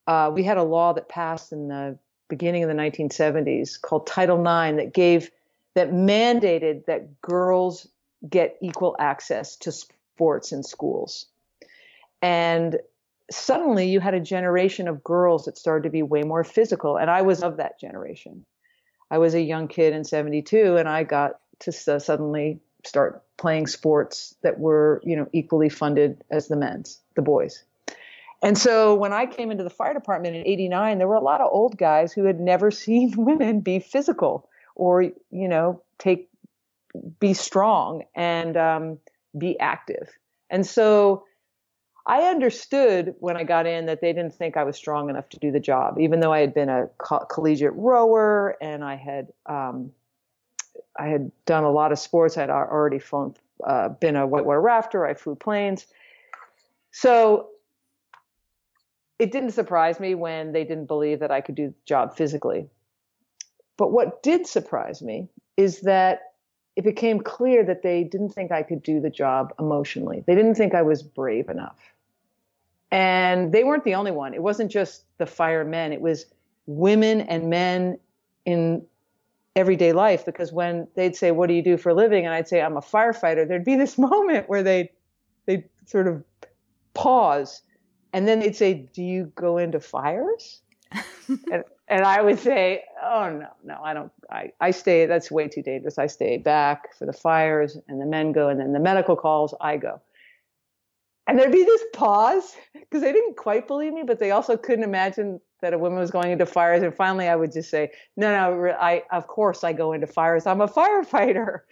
uh, 0.06 0.30
we 0.32 0.42
had 0.42 0.56
a 0.56 0.62
law 0.62 0.92
that 0.94 1.08
passed 1.08 1.52
in 1.52 1.68
the 1.68 1.98
beginning 2.28 2.64
of 2.64 2.68
the 2.68 2.74
1970s 2.74 3.80
called 3.80 4.06
Title 4.06 4.38
IX 4.38 4.76
that 4.76 4.92
gave, 4.92 5.30
that 5.74 5.92
mandated 5.92 6.86
that 6.86 7.20
girls 7.20 7.86
get 8.28 8.56
equal 8.60 8.96
access 8.98 9.56
to 9.56 9.72
sports 9.72 10.52
in 10.52 10.62
schools. 10.62 11.26
And 12.20 12.78
suddenly 13.30 13.88
you 13.88 14.00
had 14.00 14.14
a 14.14 14.20
generation 14.20 14.88
of 14.88 15.04
girls 15.04 15.44
that 15.44 15.58
started 15.58 15.84
to 15.84 15.90
be 15.90 16.02
way 16.02 16.22
more 16.22 16.44
physical. 16.44 16.96
And 16.96 17.10
I 17.10 17.22
was 17.22 17.42
of 17.42 17.58
that 17.58 17.78
generation. 17.78 18.44
I 19.10 19.18
was 19.18 19.34
a 19.34 19.40
young 19.40 19.68
kid 19.68 19.92
in 19.92 20.04
72 20.04 20.76
and 20.76 20.88
I 20.88 21.02
got 21.04 21.40
to 21.60 21.72
suddenly 21.72 22.60
start 22.84 23.22
playing 23.36 23.66
sports 23.66 24.34
that 24.42 24.58
were, 24.58 25.00
you 25.04 25.16
know, 25.16 25.28
equally 25.32 25.68
funded 25.68 26.22
as 26.30 26.48
the 26.48 26.56
men's, 26.56 27.00
the 27.16 27.22
boys. 27.22 27.64
And 28.42 28.56
so 28.56 28.94
when 28.94 29.12
I 29.12 29.26
came 29.26 29.50
into 29.50 29.64
the 29.64 29.70
fire 29.70 29.94
department 29.94 30.36
in 30.36 30.46
89, 30.46 30.98
there 30.98 31.08
were 31.08 31.14
a 31.14 31.20
lot 31.20 31.40
of 31.40 31.48
old 31.50 31.76
guys 31.76 32.12
who 32.12 32.24
had 32.24 32.38
never 32.38 32.70
seen 32.84 33.14
women 33.16 33.60
be 33.60 33.80
physical 33.80 34.48
or, 34.74 35.02
you 35.02 35.48
know, 35.48 35.82
take, 35.98 36.28
be 37.18 37.34
strong 37.34 38.04
and 38.14 38.56
um, 38.56 38.98
be 39.36 39.58
active. 39.58 40.08
And 40.50 40.66
so 40.66 41.24
I 42.08 42.22
understood 42.22 43.14
when 43.20 43.36
I 43.36 43.44
got 43.44 43.66
in 43.66 43.84
that 43.84 44.00
they 44.00 44.14
didn't 44.14 44.34
think 44.34 44.56
I 44.56 44.64
was 44.64 44.76
strong 44.76 45.10
enough 45.10 45.28
to 45.28 45.38
do 45.38 45.52
the 45.52 45.60
job, 45.60 45.98
even 46.00 46.20
though 46.20 46.32
I 46.32 46.40
had 46.40 46.54
been 46.54 46.70
a 46.70 46.88
co- 46.96 47.26
collegiate 47.26 47.74
rower 47.74 48.56
and 48.62 48.82
I 48.82 48.96
had 48.96 49.28
um, 49.44 49.92
I 50.98 51.08
had 51.08 51.30
done 51.44 51.64
a 51.64 51.70
lot 51.70 51.92
of 51.92 51.98
sports. 51.98 52.38
I'd 52.38 52.48
already 52.48 52.98
flown, 52.98 53.34
uh, 53.62 53.90
been 53.90 54.16
a 54.16 54.26
whitewater 54.26 54.60
rafter. 54.60 55.06
I 55.06 55.12
flew 55.12 55.34
planes, 55.34 55.86
so 56.92 57.50
it 59.18 59.30
didn't 59.30 59.50
surprise 59.50 60.00
me 60.00 60.14
when 60.14 60.52
they 60.52 60.64
didn't 60.64 60.86
believe 60.86 61.20
that 61.20 61.30
I 61.30 61.42
could 61.42 61.56
do 61.56 61.68
the 61.68 61.74
job 61.84 62.16
physically. 62.16 62.70
But 63.76 63.92
what 63.92 64.22
did 64.22 64.46
surprise 64.46 65.02
me 65.02 65.28
is 65.58 65.82
that 65.82 66.20
it 66.74 66.84
became 66.84 67.20
clear 67.20 67.64
that 67.64 67.82
they 67.82 68.02
didn't 68.02 68.30
think 68.30 68.50
I 68.50 68.62
could 68.62 68.82
do 68.82 68.98
the 68.98 69.10
job 69.10 69.52
emotionally. 69.58 70.24
They 70.26 70.34
didn't 70.34 70.54
think 70.54 70.74
I 70.74 70.82
was 70.82 71.02
brave 71.02 71.48
enough. 71.50 71.76
And 72.90 73.52
they 73.52 73.64
weren't 73.64 73.84
the 73.84 73.94
only 73.94 74.10
one. 74.10 74.34
It 74.34 74.42
wasn't 74.42 74.70
just 74.70 75.04
the 75.18 75.26
firemen, 75.26 75.92
it 75.92 76.00
was 76.00 76.26
women 76.66 77.22
and 77.22 77.50
men 77.50 77.98
in 78.44 78.84
everyday 79.56 79.92
life. 79.92 80.24
Because 80.24 80.52
when 80.52 80.88
they'd 80.94 81.16
say, 81.16 81.30
What 81.30 81.48
do 81.48 81.54
you 81.54 81.62
do 81.62 81.76
for 81.76 81.90
a 81.90 81.94
living? 81.94 82.24
And 82.24 82.34
I'd 82.34 82.48
say, 82.48 82.62
I'm 82.62 82.76
a 82.76 82.82
firefighter, 82.82 83.46
there'd 83.46 83.64
be 83.64 83.76
this 83.76 83.98
moment 83.98 84.48
where 84.48 84.62
they'd, 84.62 84.90
they'd 85.46 85.64
sort 85.86 86.06
of 86.06 86.22
pause. 86.94 87.62
And 88.12 88.26
then 88.26 88.40
they'd 88.40 88.56
say, 88.56 88.88
Do 88.94 89.02
you 89.02 89.32
go 89.34 89.58
into 89.58 89.80
fires? 89.80 90.60
and, 91.28 91.64
and 91.88 92.04
I 92.04 92.22
would 92.22 92.38
say, 92.38 92.84
Oh, 93.02 93.30
no, 93.30 93.48
no, 93.64 93.80
I 93.82 93.92
don't. 93.92 94.12
I, 94.30 94.52
I 94.60 94.70
stay, 94.70 95.06
that's 95.06 95.30
way 95.30 95.48
too 95.48 95.62
dangerous. 95.62 95.98
I 95.98 96.06
stay 96.06 96.38
back 96.38 96.94
for 96.96 97.06
the 97.06 97.12
fires, 97.12 97.76
and 97.88 98.00
the 98.00 98.06
men 98.06 98.32
go, 98.32 98.48
and 98.48 98.58
then 98.58 98.72
the 98.72 98.80
medical 98.80 99.16
calls, 99.16 99.54
I 99.60 99.76
go. 99.76 100.00
And 101.28 101.38
there'd 101.38 101.52
be 101.52 101.62
this 101.62 101.84
pause 101.92 102.56
because 102.72 103.02
they 103.02 103.12
didn't 103.12 103.36
quite 103.36 103.68
believe 103.68 103.92
me, 103.92 104.02
but 104.02 104.18
they 104.18 104.30
also 104.30 104.56
couldn't 104.56 104.82
imagine 104.82 105.40
that 105.60 105.74
a 105.74 105.78
woman 105.78 105.98
was 105.98 106.10
going 106.10 106.30
into 106.30 106.46
fires. 106.46 106.82
And 106.82 106.94
finally, 106.94 107.28
I 107.28 107.36
would 107.36 107.52
just 107.52 107.68
say, 107.68 107.92
"No, 108.16 108.30
no, 108.30 108.70
I 108.70 109.02
of 109.12 109.26
course 109.26 109.62
I 109.62 109.74
go 109.74 109.92
into 109.92 110.06
fires. 110.06 110.46
I'm 110.46 110.62
a 110.62 110.68
firefighter." 110.68 111.60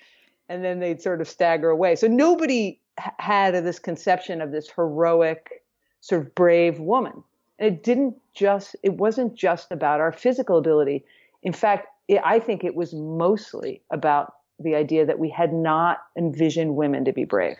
And 0.49 0.65
then 0.65 0.79
they'd 0.79 1.03
sort 1.03 1.21
of 1.21 1.29
stagger 1.29 1.71
away. 1.71 1.97
So 1.97 2.07
nobody 2.07 2.81
had 3.19 3.53
this 3.65 3.81
conception 3.81 4.41
of 4.41 4.53
this 4.53 4.71
heroic, 4.71 5.65
sort 6.01 6.23
of 6.23 6.37
brave 6.37 6.79
woman. 6.79 7.25
And 7.59 7.75
it 7.75 7.83
didn't 7.83 8.15
just, 8.33 8.77
it 8.85 8.95
wasn't 8.95 9.35
just 9.35 9.73
about 9.73 9.99
our 9.99 10.13
physical 10.13 10.57
ability. 10.57 11.05
In 11.43 11.53
fact, 11.53 11.89
it, 12.07 12.21
I 12.25 12.39
think 12.39 12.63
it 12.63 12.77
was 12.77 12.95
mostly 12.95 13.83
about 13.91 14.35
the 14.61 14.77
idea 14.77 15.05
that 15.05 15.19
we 15.19 15.31
had 15.31 15.53
not 15.53 15.99
envisioned 16.17 16.77
women 16.77 17.05
to 17.07 17.13
be 17.13 17.25
brave. 17.25 17.59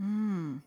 Mm. 0.00 0.60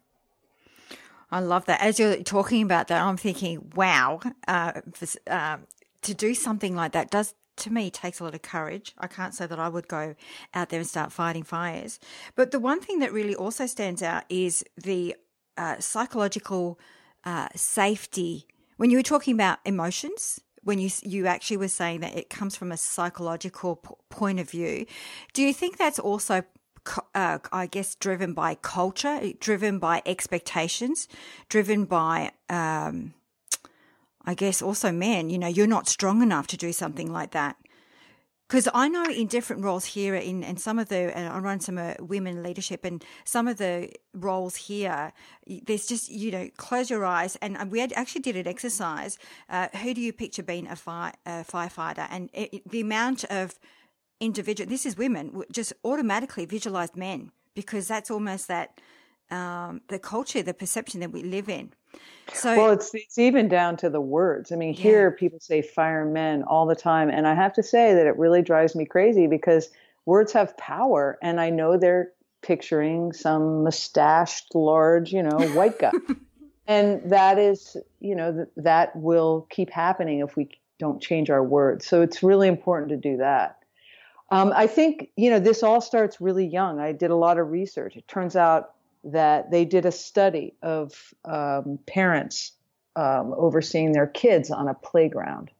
I 1.31 1.39
love 1.39 1.65
that. 1.65 1.81
As 1.81 1.99
you're 1.99 2.23
talking 2.23 2.63
about 2.63 2.87
that, 2.87 3.01
I'm 3.01 3.17
thinking, 3.17 3.71
wow, 3.75 4.19
uh, 4.47 4.81
uh, 5.27 5.57
to 6.01 6.13
do 6.13 6.33
something 6.33 6.75
like 6.75 6.93
that 6.93 7.11
does 7.11 7.35
to 7.57 7.71
me 7.71 7.89
takes 7.91 8.19
a 8.19 8.23
lot 8.23 8.33
of 8.33 8.41
courage. 8.41 8.93
I 8.97 9.07
can't 9.07 9.33
say 9.33 9.45
that 9.45 9.59
I 9.59 9.69
would 9.69 9.87
go 9.87 10.15
out 10.53 10.69
there 10.69 10.79
and 10.79 10.87
start 10.87 11.11
fighting 11.11 11.43
fires. 11.43 11.99
But 12.35 12.51
the 12.51 12.59
one 12.59 12.79
thing 12.81 12.99
that 12.99 13.13
really 13.13 13.35
also 13.35 13.65
stands 13.65 14.01
out 14.01 14.23
is 14.29 14.63
the 14.81 15.15
uh, 15.57 15.79
psychological 15.79 16.79
uh, 17.25 17.49
safety. 17.55 18.47
When 18.77 18.89
you 18.89 18.97
were 18.97 19.03
talking 19.03 19.33
about 19.33 19.59
emotions, 19.65 20.39
when 20.63 20.79
you 20.79 20.89
you 21.03 21.27
actually 21.27 21.57
were 21.57 21.67
saying 21.67 21.99
that 22.01 22.15
it 22.15 22.29
comes 22.29 22.55
from 22.55 22.71
a 22.71 22.77
psychological 22.77 23.77
p- 23.77 23.89
point 24.09 24.39
of 24.39 24.49
view, 24.49 24.85
do 25.33 25.43
you 25.43 25.53
think 25.53 25.77
that's 25.77 25.99
also 25.99 26.43
uh, 27.15 27.39
I 27.51 27.67
guess 27.67 27.95
driven 27.95 28.33
by 28.33 28.55
culture, 28.55 29.19
driven 29.39 29.79
by 29.79 30.01
expectations, 30.05 31.07
driven 31.49 31.85
by 31.85 32.31
um, 32.49 33.13
I 34.25 34.33
guess 34.35 34.61
also 34.61 34.91
men, 34.91 35.29
you 35.29 35.39
know, 35.39 35.47
you're 35.47 35.67
not 35.67 35.87
strong 35.87 36.21
enough 36.21 36.47
to 36.47 36.57
do 36.57 36.71
something 36.71 37.11
like 37.11 37.31
that. 37.31 37.55
Because 38.47 38.67
I 38.73 38.87
know 38.87 39.05
in 39.05 39.27
different 39.27 39.63
roles 39.63 39.85
here, 39.85 40.15
in 40.15 40.43
and 40.43 40.59
some 40.59 40.79
of 40.79 40.89
the, 40.89 41.15
and 41.15 41.31
I 41.31 41.37
run 41.37 41.59
some 41.59 41.77
uh, 41.77 41.93
women 41.99 42.41
leadership, 42.41 42.83
and 42.83 43.03
some 43.23 43.47
of 43.47 43.57
the 43.57 43.91
roles 44.13 44.55
here, 44.55 45.13
there's 45.45 45.87
just 45.87 46.09
you 46.09 46.31
know, 46.31 46.49
close 46.57 46.89
your 46.89 47.05
eyes, 47.05 47.37
and 47.43 47.71
we 47.71 47.79
had, 47.79 47.93
actually 47.93 48.21
did 48.21 48.35
an 48.35 48.47
exercise. 48.47 49.19
Uh, 49.49 49.67
who 49.77 49.93
do 49.93 50.01
you 50.01 50.11
picture 50.11 50.41
being 50.41 50.67
a, 50.67 50.75
fire, 50.75 51.13
a 51.27 51.43
firefighter? 51.43 52.07
And 52.09 52.29
it, 52.33 52.67
the 52.67 52.81
amount 52.81 53.23
of 53.25 53.59
individual, 54.19 54.69
this 54.69 54.85
is 54.85 54.97
women, 54.97 55.43
just 55.51 55.73
automatically 55.83 56.45
visualized 56.45 56.95
men 56.95 57.31
because 57.53 57.87
that's 57.87 58.11
almost 58.11 58.47
that 58.47 58.79
um, 59.31 59.81
the 59.87 59.99
culture, 59.99 60.41
the 60.41 60.53
perception 60.53 60.99
that 61.01 61.11
we 61.11 61.23
live 61.23 61.49
in. 61.49 61.73
So 62.33 62.55
well, 62.55 62.71
it's 62.71 62.93
it's 62.93 63.17
even 63.17 63.47
down 63.47 63.77
to 63.77 63.89
the 63.89 64.01
words. 64.01 64.51
I 64.51 64.55
mean, 64.55 64.73
yeah. 64.73 64.81
here 64.81 65.11
people 65.11 65.39
say 65.39 65.61
firemen 65.61 66.43
all 66.43 66.65
the 66.65 66.75
time, 66.75 67.09
and 67.09 67.27
I 67.27 67.33
have 67.33 67.53
to 67.53 67.63
say 67.63 67.93
that 67.95 68.05
it 68.05 68.17
really 68.17 68.41
drives 68.41 68.75
me 68.75 68.85
crazy 68.85 69.27
because 69.27 69.69
words 70.05 70.31
have 70.33 70.55
power, 70.57 71.17
and 71.21 71.39
I 71.41 71.49
know 71.49 71.77
they're 71.77 72.11
picturing 72.41 73.11
some 73.13 73.63
mustached, 73.63 74.53
large, 74.53 75.11
you 75.11 75.23
know, 75.23 75.39
white 75.49 75.79
guy, 75.79 75.91
and 76.67 77.01
that 77.09 77.39
is, 77.39 77.75
you 77.99 78.15
know, 78.15 78.33
th- 78.33 78.47
that 78.57 78.95
will 78.95 79.47
keep 79.49 79.71
happening 79.71 80.19
if 80.19 80.35
we 80.35 80.49
don't 80.77 81.01
change 81.01 81.29
our 81.29 81.43
words. 81.43 81.85
So 81.87 82.01
it's 82.01 82.21
really 82.21 82.47
important 82.47 82.89
to 82.89 82.97
do 82.97 83.17
that. 83.17 83.58
Um, 84.31 84.53
I 84.55 84.67
think 84.67 85.09
you 85.15 85.29
know 85.29 85.39
this 85.39 85.63
all 85.63 85.81
starts 85.81 86.21
really 86.21 86.45
young. 86.45 86.79
I 86.79 86.91
did 86.91 87.11
a 87.11 87.15
lot 87.15 87.39
of 87.39 87.49
research. 87.49 87.95
It 87.95 88.07
turns 88.07 88.35
out 88.35 88.73
that 89.03 89.51
they 89.51 89.65
did 89.65 89.85
a 89.85 89.91
study 89.91 90.53
of 90.61 91.13
um, 91.25 91.79
parents 91.87 92.53
um, 92.95 93.33
overseeing 93.35 93.93
their 93.93 94.07
kids 94.07 94.51
on 94.51 94.67
a 94.67 94.73
playground. 94.73 95.51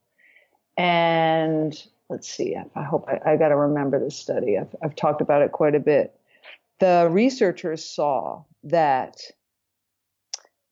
And 0.77 1.81
let's 2.09 2.29
see, 2.29 2.55
I 2.75 2.83
hope 2.83 3.07
I, 3.07 3.33
I 3.33 3.38
got 3.38 3.49
to 3.49 3.55
remember 3.55 3.99
this 3.99 4.17
study. 4.17 4.57
I've, 4.57 4.75
I've 4.83 4.95
talked 4.95 5.21
about 5.21 5.41
it 5.41 5.51
quite 5.51 5.75
a 5.75 5.79
bit. 5.79 6.19
The 6.79 7.07
researchers 7.11 7.83
saw 7.83 8.43
that 8.63 9.21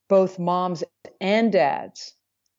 both 0.08 0.40
moms 0.40 0.84
and 1.20 1.52
dads 1.52 2.14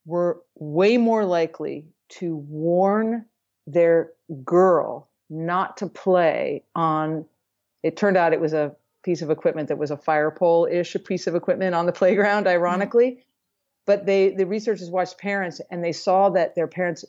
were 0.05 0.43
way 0.55 0.97
more 0.97 1.25
likely 1.25 1.87
to 2.09 2.37
warn 2.37 3.25
their 3.67 4.13
girl 4.45 5.08
not 5.31 5.79
to 5.79 5.87
play 5.87 6.65
on 6.75 7.27
it 7.83 7.97
turned 7.97 8.17
out 8.17 8.33
it 8.33 8.41
was 8.41 8.53
a 8.53 8.75
piece 9.03 9.23
of 9.23 9.31
equipment 9.31 9.69
that 9.69 9.79
was 9.79 9.91
a 9.91 9.97
fire 9.97 10.31
pole 10.31 10.69
ish 10.71 10.97
piece 11.05 11.27
of 11.27 11.35
equipment 11.35 11.75
on 11.75 11.87
the 11.87 11.93
playground, 11.93 12.45
mm-hmm. 12.45 12.57
ironically. 12.57 13.11
Mm-hmm. 13.11 13.23
But 13.87 14.05
they, 14.05 14.31
the 14.31 14.47
researchers 14.47 14.91
watched 14.91 15.17
parents 15.19 15.61
and 15.71 15.83
they 15.83 15.93
saw 15.93 16.29
that 16.31 16.55
their 16.55 16.67
parents 16.67 17.07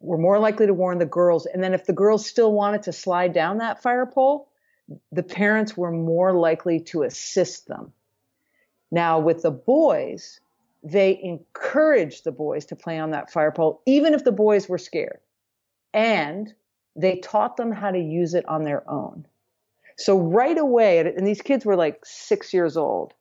were 0.00 0.16
more 0.16 0.38
likely 0.38 0.66
to 0.66 0.72
warn 0.72 0.98
the 0.98 1.06
girls. 1.06 1.46
And 1.46 1.62
then 1.62 1.74
if 1.74 1.84
the 1.84 1.92
girls 1.92 2.26
still 2.26 2.52
wanted 2.52 2.84
to 2.84 2.92
slide 2.92 3.34
down 3.34 3.58
that 3.58 3.82
fire 3.82 4.06
pole, 4.06 4.48
the 5.12 5.22
parents 5.22 5.76
were 5.76 5.90
more 5.90 6.32
likely 6.32 6.80
to 6.80 7.02
assist 7.02 7.66
them. 7.66 7.92
Now, 8.90 9.18
with 9.18 9.42
the 9.42 9.50
boys, 9.50 10.40
they 10.82 11.18
encouraged 11.22 12.24
the 12.24 12.32
boys 12.32 12.66
to 12.66 12.76
play 12.76 12.98
on 12.98 13.10
that 13.10 13.30
fire 13.30 13.50
pole, 13.50 13.82
even 13.86 14.14
if 14.14 14.24
the 14.24 14.32
boys 14.32 14.68
were 14.68 14.78
scared. 14.78 15.20
And 15.92 16.52
they 16.96 17.18
taught 17.18 17.56
them 17.56 17.72
how 17.72 17.90
to 17.90 17.98
use 17.98 18.34
it 18.34 18.46
on 18.48 18.62
their 18.62 18.88
own. 18.88 19.26
So 19.96 20.18
right 20.18 20.56
away, 20.56 20.98
and 20.98 21.26
these 21.26 21.42
kids 21.42 21.64
were 21.64 21.76
like 21.76 22.00
six 22.04 22.52
years 22.52 22.76
old. 22.76 23.14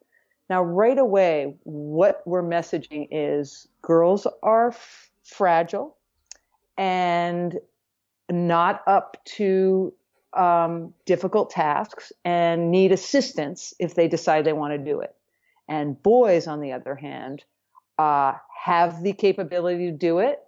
Now, 0.50 0.64
right 0.64 0.98
away, 0.98 1.56
what 1.64 2.22
we're 2.26 2.44
messaging 2.44 3.08
is 3.12 3.68
girls 3.82 4.28
are 4.42 4.70
f- 4.70 5.10
fragile 5.24 5.96
and 6.78 7.58
not 8.30 8.82
up 8.88 9.18
to 9.26 9.94
um, 10.34 10.94
difficult 11.06 11.52
tasks 11.52 12.12
and 12.26 12.72
need 12.72 12.92
assistance 12.92 13.74
if 13.80 13.96
they 13.96 14.08
decide 14.08 14.46
they 14.46 14.54
want 14.54 14.74
to 14.74 14.78
do 14.78 15.02
it. 15.02 15.16
And 15.68 16.02
boys, 16.02 16.48
on 16.48 16.60
the 16.60 16.74
other 16.74 16.96
hand, 16.96 17.44
uh, 17.98 18.34
have 18.64 19.04
the 19.04 19.14
capability 19.14 19.92
to 19.92 19.98
do 19.98 20.20
it 20.20 20.40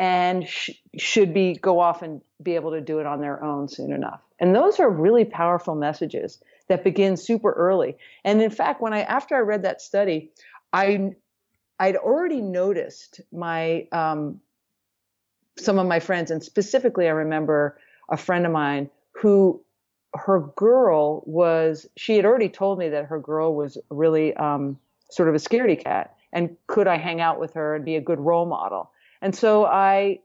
and 0.00 0.48
sh- 0.48 0.70
should 0.96 1.34
be 1.34 1.54
go 1.54 1.78
off 1.78 2.00
and 2.00 2.22
be 2.42 2.54
able 2.54 2.70
to 2.70 2.80
do 2.80 3.00
it 3.00 3.06
on 3.06 3.20
their 3.20 3.44
own 3.44 3.68
soon 3.68 3.92
enough. 3.92 4.22
And 4.40 4.56
those 4.56 4.80
are 4.80 4.88
really 4.88 5.26
powerful 5.26 5.74
messages 5.74 6.40
that 6.68 6.82
begin 6.82 7.18
super 7.18 7.52
early. 7.52 7.98
And 8.24 8.40
in 8.40 8.50
fact, 8.50 8.80
when 8.80 8.94
I 8.94 9.02
after 9.02 9.36
I 9.36 9.40
read 9.40 9.62
that 9.64 9.82
study, 9.82 10.30
I 10.72 11.10
I'd 11.78 11.96
already 11.96 12.40
noticed 12.40 13.20
my 13.30 13.88
um, 13.92 14.40
some 15.58 15.78
of 15.78 15.86
my 15.86 16.00
friends, 16.00 16.30
and 16.30 16.42
specifically, 16.42 17.06
I 17.06 17.12
remember 17.12 17.78
a 18.08 18.16
friend 18.16 18.46
of 18.46 18.52
mine 18.52 18.88
who 19.12 19.62
her 20.14 20.40
girl 20.56 21.22
was 21.26 21.86
she 21.98 22.16
had 22.16 22.24
already 22.24 22.48
told 22.48 22.78
me 22.78 22.88
that 22.88 23.04
her 23.04 23.20
girl 23.20 23.54
was 23.54 23.76
really 23.90 24.34
um, 24.36 24.78
sort 25.10 25.28
of 25.28 25.34
a 25.34 25.38
scaredy 25.38 25.84
cat, 25.84 26.16
and 26.32 26.56
could 26.68 26.88
I 26.88 26.96
hang 26.96 27.20
out 27.20 27.38
with 27.38 27.52
her 27.52 27.74
and 27.74 27.84
be 27.84 27.96
a 27.96 28.00
good 28.00 28.18
role 28.18 28.46
model? 28.46 28.90
And 29.22 29.34
so 29.34 29.64
I 29.64 30.20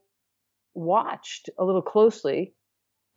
watched 0.73 1.49
a 1.57 1.65
little 1.65 1.81
closely 1.81 2.53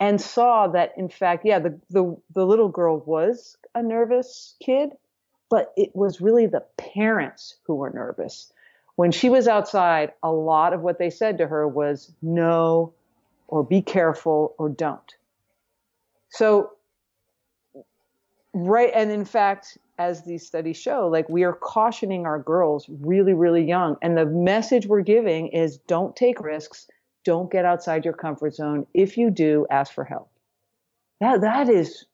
and 0.01 0.21
saw 0.21 0.69
that 0.69 0.93
in 0.97 1.09
fact, 1.09 1.45
yeah, 1.45 1.59
the, 1.59 1.79
the, 1.91 2.17
the 2.35 2.47
little 2.47 2.69
girl 2.69 3.03
was 3.05 3.57
a 3.75 3.83
nervous 3.83 4.55
kid, 4.63 4.91
but 5.51 5.73
it 5.77 5.91
was 5.95 6.21
really 6.21 6.47
the 6.47 6.65
parents 6.77 7.57
who 7.65 7.75
were 7.75 7.91
nervous. 7.91 8.53
When 8.97 9.13
she 9.13 9.29
was 9.29 9.49
outside, 9.49 10.13
a 10.23 10.31
lot 10.31 10.73
of 10.73 10.83
what 10.83 10.99
they 10.99 11.11
said 11.11 11.39
to 11.39 11.47
her 11.47 11.67
was 11.67 12.13
no, 12.23 12.93
or 13.47 13.65
be 13.65 13.81
careful, 13.81 14.55
or 14.59 14.69
don't. 14.69 15.15
So, 16.31 16.73
right, 18.55 18.91
and 18.95 19.11
in 19.11 19.25
fact, 19.25 19.79
as 19.99 20.25
these 20.25 20.47
studies 20.47 20.77
show, 20.77 21.09
like 21.09 21.29
we 21.29 21.43
are 21.43 21.53
cautioning 21.53 22.25
our 22.25 22.39
girls 22.39 22.87
really, 22.89 23.35
really 23.35 23.65
young. 23.65 23.97
And 24.01 24.17
the 24.17 24.27
message 24.27 24.87
we're 24.87 25.01
giving 25.01 25.49
is 25.49 25.79
don't 25.79 26.15
take 26.15 26.41
risks, 26.41 26.87
don't 27.25 27.51
get 27.51 27.65
outside 27.65 28.05
your 28.05 28.15
comfort 28.15 28.55
zone. 28.55 28.87
If 28.95 29.19
you 29.19 29.31
do, 29.31 29.67
ask 29.71 29.93
for 29.93 30.05
help. 30.05 30.31
That, 31.21 31.41
that 31.41 31.69
is, 31.69 32.07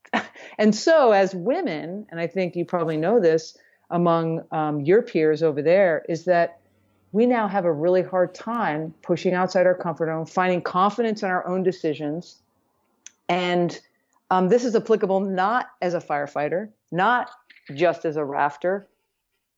and 0.58 0.74
so 0.74 1.12
as 1.12 1.34
women, 1.34 2.06
and 2.10 2.20
I 2.20 2.26
think 2.26 2.54
you 2.54 2.66
probably 2.66 2.98
know 2.98 3.18
this 3.18 3.56
among 3.90 4.44
um, 4.52 4.80
your 4.82 5.02
peers 5.02 5.42
over 5.42 5.62
there, 5.62 6.04
is 6.08 6.26
that 6.26 6.60
we 7.12 7.26
now 7.26 7.48
have 7.48 7.64
a 7.64 7.72
really 7.72 8.02
hard 8.02 8.34
time 8.34 8.94
pushing 9.02 9.34
outside 9.34 9.66
our 9.66 9.74
comfort 9.74 10.08
zone, 10.08 10.26
finding 10.26 10.60
confidence 10.60 11.22
in 11.22 11.30
our 11.30 11.46
own 11.46 11.62
decisions. 11.62 12.40
And 13.28 13.78
um, 14.32 14.48
this 14.48 14.64
is 14.64 14.74
applicable 14.74 15.20
not 15.20 15.66
as 15.82 15.92
a 15.92 16.00
firefighter, 16.00 16.70
not 16.90 17.30
just 17.74 18.06
as 18.06 18.16
a 18.16 18.24
rafter, 18.24 18.88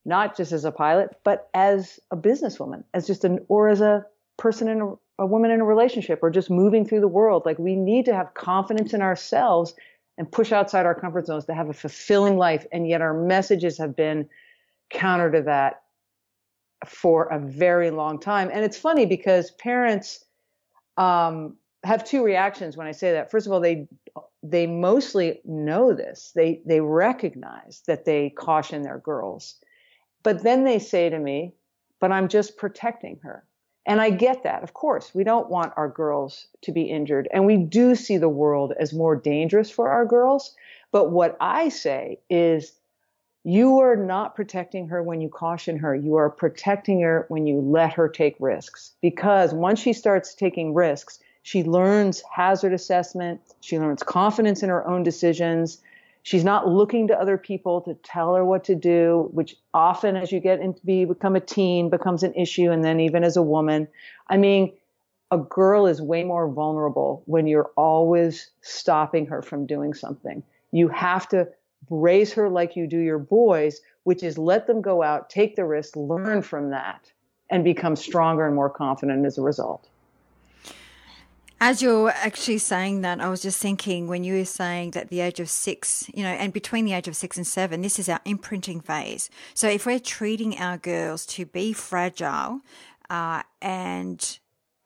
not 0.04 0.36
just 0.36 0.50
as 0.50 0.64
a 0.64 0.72
pilot, 0.72 1.10
but 1.22 1.48
as 1.54 2.00
a 2.10 2.16
businesswoman, 2.16 2.82
as 2.92 3.06
just 3.06 3.24
an, 3.24 3.38
or 3.46 3.68
as 3.68 3.80
a 3.80 4.04
person 4.36 4.66
in 4.66 4.80
a, 4.80 5.22
a 5.22 5.26
woman 5.26 5.52
in 5.52 5.60
a 5.60 5.64
relationship 5.64 6.18
or 6.22 6.28
just 6.28 6.50
moving 6.50 6.84
through 6.84 7.00
the 7.00 7.06
world. 7.06 7.44
Like 7.46 7.56
we 7.56 7.76
need 7.76 8.04
to 8.06 8.14
have 8.16 8.34
confidence 8.34 8.92
in 8.92 9.00
ourselves 9.00 9.74
and 10.18 10.30
push 10.30 10.50
outside 10.50 10.86
our 10.86 10.94
comfort 10.94 11.26
zones 11.26 11.44
to 11.44 11.54
have 11.54 11.68
a 11.68 11.72
fulfilling 11.72 12.36
life. 12.36 12.66
And 12.72 12.88
yet 12.88 13.00
our 13.00 13.14
messages 13.14 13.78
have 13.78 13.94
been 13.94 14.28
counter 14.90 15.30
to 15.30 15.42
that 15.42 15.82
for 16.84 17.26
a 17.26 17.38
very 17.38 17.92
long 17.92 18.18
time. 18.18 18.50
And 18.52 18.64
it's 18.64 18.76
funny 18.76 19.06
because 19.06 19.52
parents 19.52 20.24
um, 20.96 21.58
have 21.84 22.04
two 22.04 22.24
reactions 22.24 22.76
when 22.76 22.88
I 22.88 22.92
say 22.92 23.12
that. 23.12 23.30
First 23.30 23.46
of 23.46 23.52
all, 23.52 23.60
they 23.60 23.86
they 24.42 24.66
mostly 24.66 25.40
know 25.44 25.92
this. 25.92 26.32
They 26.34 26.62
they 26.66 26.80
recognize 26.80 27.82
that 27.86 28.04
they 28.04 28.30
caution 28.30 28.82
their 28.82 28.98
girls, 28.98 29.56
but 30.22 30.42
then 30.42 30.64
they 30.64 30.78
say 30.78 31.08
to 31.10 31.18
me, 31.18 31.54
but 32.00 32.12
I'm 32.12 32.28
just 32.28 32.56
protecting 32.56 33.18
her. 33.22 33.44
And 33.86 34.00
I 34.00 34.10
get 34.10 34.44
that. 34.44 34.62
Of 34.62 34.72
course, 34.72 35.14
we 35.14 35.24
don't 35.24 35.50
want 35.50 35.74
our 35.76 35.88
girls 35.88 36.46
to 36.62 36.72
be 36.72 36.82
injured. 36.82 37.28
And 37.32 37.44
we 37.44 37.56
do 37.58 37.94
see 37.94 38.16
the 38.16 38.28
world 38.28 38.72
as 38.78 38.94
more 38.94 39.14
dangerous 39.14 39.70
for 39.70 39.90
our 39.90 40.06
girls. 40.06 40.54
But 40.90 41.10
what 41.10 41.36
I 41.40 41.68
say 41.68 42.20
is 42.30 42.72
you 43.42 43.80
are 43.80 43.96
not 43.96 44.34
protecting 44.34 44.88
her 44.88 45.02
when 45.02 45.20
you 45.20 45.28
caution 45.28 45.78
her. 45.78 45.94
You 45.94 46.16
are 46.16 46.30
protecting 46.30 47.02
her 47.02 47.26
when 47.28 47.46
you 47.46 47.60
let 47.60 47.92
her 47.92 48.08
take 48.08 48.36
risks. 48.38 48.92
Because 49.02 49.52
once 49.52 49.80
she 49.80 49.92
starts 49.92 50.34
taking 50.34 50.72
risks, 50.72 51.18
she 51.44 51.62
learns 51.62 52.22
hazard 52.32 52.72
assessment. 52.72 53.38
She 53.60 53.78
learns 53.78 54.02
confidence 54.02 54.62
in 54.62 54.70
her 54.70 54.84
own 54.88 55.02
decisions. 55.02 55.78
She's 56.22 56.42
not 56.42 56.66
looking 56.66 57.06
to 57.08 57.20
other 57.20 57.36
people 57.36 57.82
to 57.82 57.92
tell 57.96 58.34
her 58.34 58.46
what 58.46 58.64
to 58.64 58.74
do, 58.74 59.28
which 59.30 59.54
often 59.74 60.16
as 60.16 60.32
you 60.32 60.40
get 60.40 60.60
into 60.60 60.80
be 60.86 61.04
become 61.04 61.36
a 61.36 61.40
teen 61.40 61.90
becomes 61.90 62.22
an 62.22 62.32
issue. 62.32 62.70
And 62.70 62.82
then 62.82 62.98
even 62.98 63.22
as 63.24 63.36
a 63.36 63.42
woman, 63.42 63.86
I 64.30 64.38
mean, 64.38 64.72
a 65.30 65.36
girl 65.36 65.86
is 65.86 66.00
way 66.00 66.24
more 66.24 66.48
vulnerable 66.50 67.22
when 67.26 67.46
you're 67.46 67.70
always 67.76 68.48
stopping 68.62 69.26
her 69.26 69.42
from 69.42 69.66
doing 69.66 69.92
something. 69.92 70.42
You 70.72 70.88
have 70.88 71.28
to 71.28 71.46
raise 71.90 72.32
her 72.32 72.48
like 72.48 72.74
you 72.74 72.86
do 72.86 72.98
your 72.98 73.18
boys, 73.18 73.82
which 74.04 74.22
is 74.22 74.38
let 74.38 74.66
them 74.66 74.80
go 74.80 75.02
out, 75.02 75.28
take 75.28 75.56
the 75.56 75.66
risk, 75.66 75.94
learn 75.94 76.40
from 76.40 76.70
that, 76.70 77.12
and 77.50 77.62
become 77.64 77.96
stronger 77.96 78.46
and 78.46 78.54
more 78.54 78.70
confident 78.70 79.26
as 79.26 79.36
a 79.36 79.42
result. 79.42 79.90
As 81.66 81.80
you're 81.80 82.10
actually 82.10 82.58
saying 82.58 83.00
that, 83.00 83.22
I 83.22 83.30
was 83.30 83.40
just 83.40 83.58
thinking 83.58 84.06
when 84.06 84.22
you 84.22 84.34
were 84.34 84.44
saying 84.44 84.90
that 84.90 85.08
the 85.08 85.20
age 85.20 85.40
of 85.40 85.48
six, 85.48 86.04
you 86.12 86.22
know, 86.22 86.28
and 86.28 86.52
between 86.52 86.84
the 86.84 86.92
age 86.92 87.08
of 87.08 87.16
six 87.16 87.38
and 87.38 87.46
seven, 87.46 87.80
this 87.80 87.98
is 87.98 88.06
our 88.06 88.20
imprinting 88.26 88.82
phase. 88.82 89.30
So 89.54 89.66
if 89.66 89.86
we're 89.86 89.98
treating 89.98 90.58
our 90.58 90.76
girls 90.76 91.24
to 91.24 91.46
be 91.46 91.72
fragile 91.72 92.60
uh, 93.08 93.44
and 93.62 94.38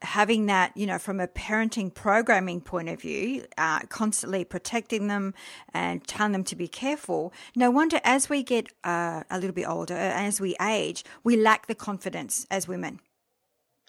having 0.03 0.47
that, 0.47 0.77
you 0.77 0.87
know, 0.87 0.99
from 0.99 1.19
a 1.19 1.27
parenting 1.27 1.93
programming 1.93 2.61
point 2.61 2.89
of 2.91 3.01
view, 3.01 3.45
uh, 3.59 3.81
constantly 3.89 4.45
protecting 4.45 5.09
them 5.09 5.35
and 5.75 6.07
telling 6.07 6.31
them 6.31 6.45
to 6.45 6.55
be 6.55 6.69
careful. 6.69 7.33
No 7.57 7.73
wonder 7.73 7.99
as 8.05 8.29
we 8.29 8.45
get 8.45 8.69
uh, 8.85 9.25
a 9.29 9.41
little 9.41 9.53
bit 9.53 9.69
older, 9.69 9.97
as 9.97 10.41
we 10.41 10.55
age, 10.63 11.05
we 11.25 11.37
lack 11.37 11.67
the 11.67 11.75
confidence 11.75 12.47
as 12.53 12.69
women. 12.69 13.01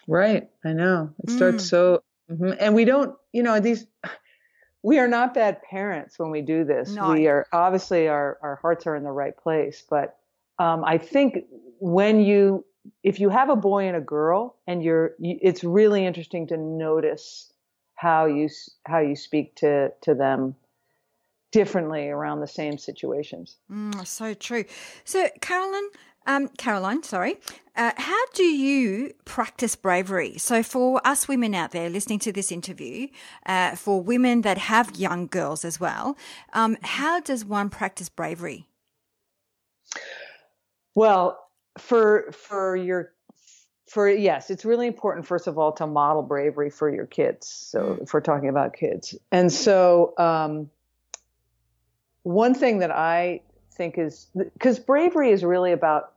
Right. 0.08 0.50
I 0.64 0.72
know. 0.72 1.14
It 1.22 1.30
starts 1.30 1.66
mm. 1.66 1.68
so, 1.68 2.02
mm-hmm. 2.30 2.52
and 2.58 2.74
we 2.74 2.84
don't, 2.84 3.16
you 3.32 3.42
know, 3.42 3.60
these, 3.60 3.86
we 4.82 4.98
are 4.98 5.08
not 5.08 5.34
bad 5.34 5.62
parents 5.62 6.18
when 6.18 6.30
we 6.30 6.40
do 6.40 6.64
this. 6.64 6.90
No. 6.90 7.12
We 7.12 7.26
are 7.26 7.46
obviously 7.52 8.08
our, 8.08 8.38
our 8.42 8.56
hearts 8.56 8.86
are 8.86 8.96
in 8.96 9.04
the 9.04 9.12
right 9.12 9.36
place, 9.36 9.84
but 9.88 10.16
um, 10.58 10.84
I 10.84 10.98
think 10.98 11.44
when 11.80 12.20
you 12.20 12.64
if 13.02 13.20
you 13.20 13.28
have 13.28 13.50
a 13.50 13.56
boy 13.56 13.86
and 13.86 13.96
a 13.96 14.00
girl 14.00 14.56
and 14.66 14.82
you're 14.82 15.12
it's 15.18 15.64
really 15.64 16.04
interesting 16.04 16.46
to 16.46 16.56
notice 16.56 17.52
how 17.94 18.26
you 18.26 18.48
how 18.86 18.98
you 19.00 19.16
speak 19.16 19.54
to 19.56 19.90
to 20.02 20.14
them 20.14 20.54
differently 21.52 22.08
around 22.08 22.40
the 22.40 22.46
same 22.46 22.78
situations 22.78 23.56
mm, 23.70 24.06
so 24.06 24.32
true 24.34 24.64
so 25.04 25.28
carolyn 25.40 25.88
um, 26.26 26.48
Caroline, 26.58 27.02
sorry. 27.02 27.36
Uh, 27.76 27.92
how 27.96 28.26
do 28.34 28.42
you 28.42 29.14
practice 29.24 29.74
bravery? 29.74 30.36
So, 30.38 30.62
for 30.62 31.00
us 31.06 31.26
women 31.28 31.54
out 31.54 31.70
there 31.70 31.88
listening 31.88 32.18
to 32.20 32.32
this 32.32 32.52
interview, 32.52 33.08
uh, 33.46 33.74
for 33.74 34.02
women 34.02 34.42
that 34.42 34.58
have 34.58 34.96
young 34.96 35.26
girls 35.26 35.64
as 35.64 35.80
well, 35.80 36.16
um, 36.52 36.76
how 36.82 37.20
does 37.20 37.44
one 37.44 37.70
practice 37.70 38.08
bravery? 38.08 38.66
Well, 40.94 41.38
for 41.78 42.30
for 42.32 42.76
your 42.76 43.12
for 43.86 44.08
yes, 44.08 44.50
it's 44.50 44.64
really 44.64 44.86
important 44.86 45.26
first 45.26 45.46
of 45.46 45.58
all 45.58 45.72
to 45.72 45.86
model 45.86 46.22
bravery 46.22 46.70
for 46.70 46.92
your 46.92 47.06
kids. 47.06 47.48
So 47.48 47.80
mm. 47.80 48.02
if 48.02 48.12
we're 48.12 48.20
talking 48.20 48.48
about 48.48 48.74
kids, 48.74 49.16
and 49.32 49.52
so 49.52 50.14
um, 50.18 50.70
one 52.22 52.54
thing 52.54 52.80
that 52.80 52.90
I 52.90 53.40
think 53.80 53.96
is 53.96 54.26
because 54.34 54.78
bravery 54.78 55.30
is 55.30 55.42
really 55.42 55.72
about 55.72 56.12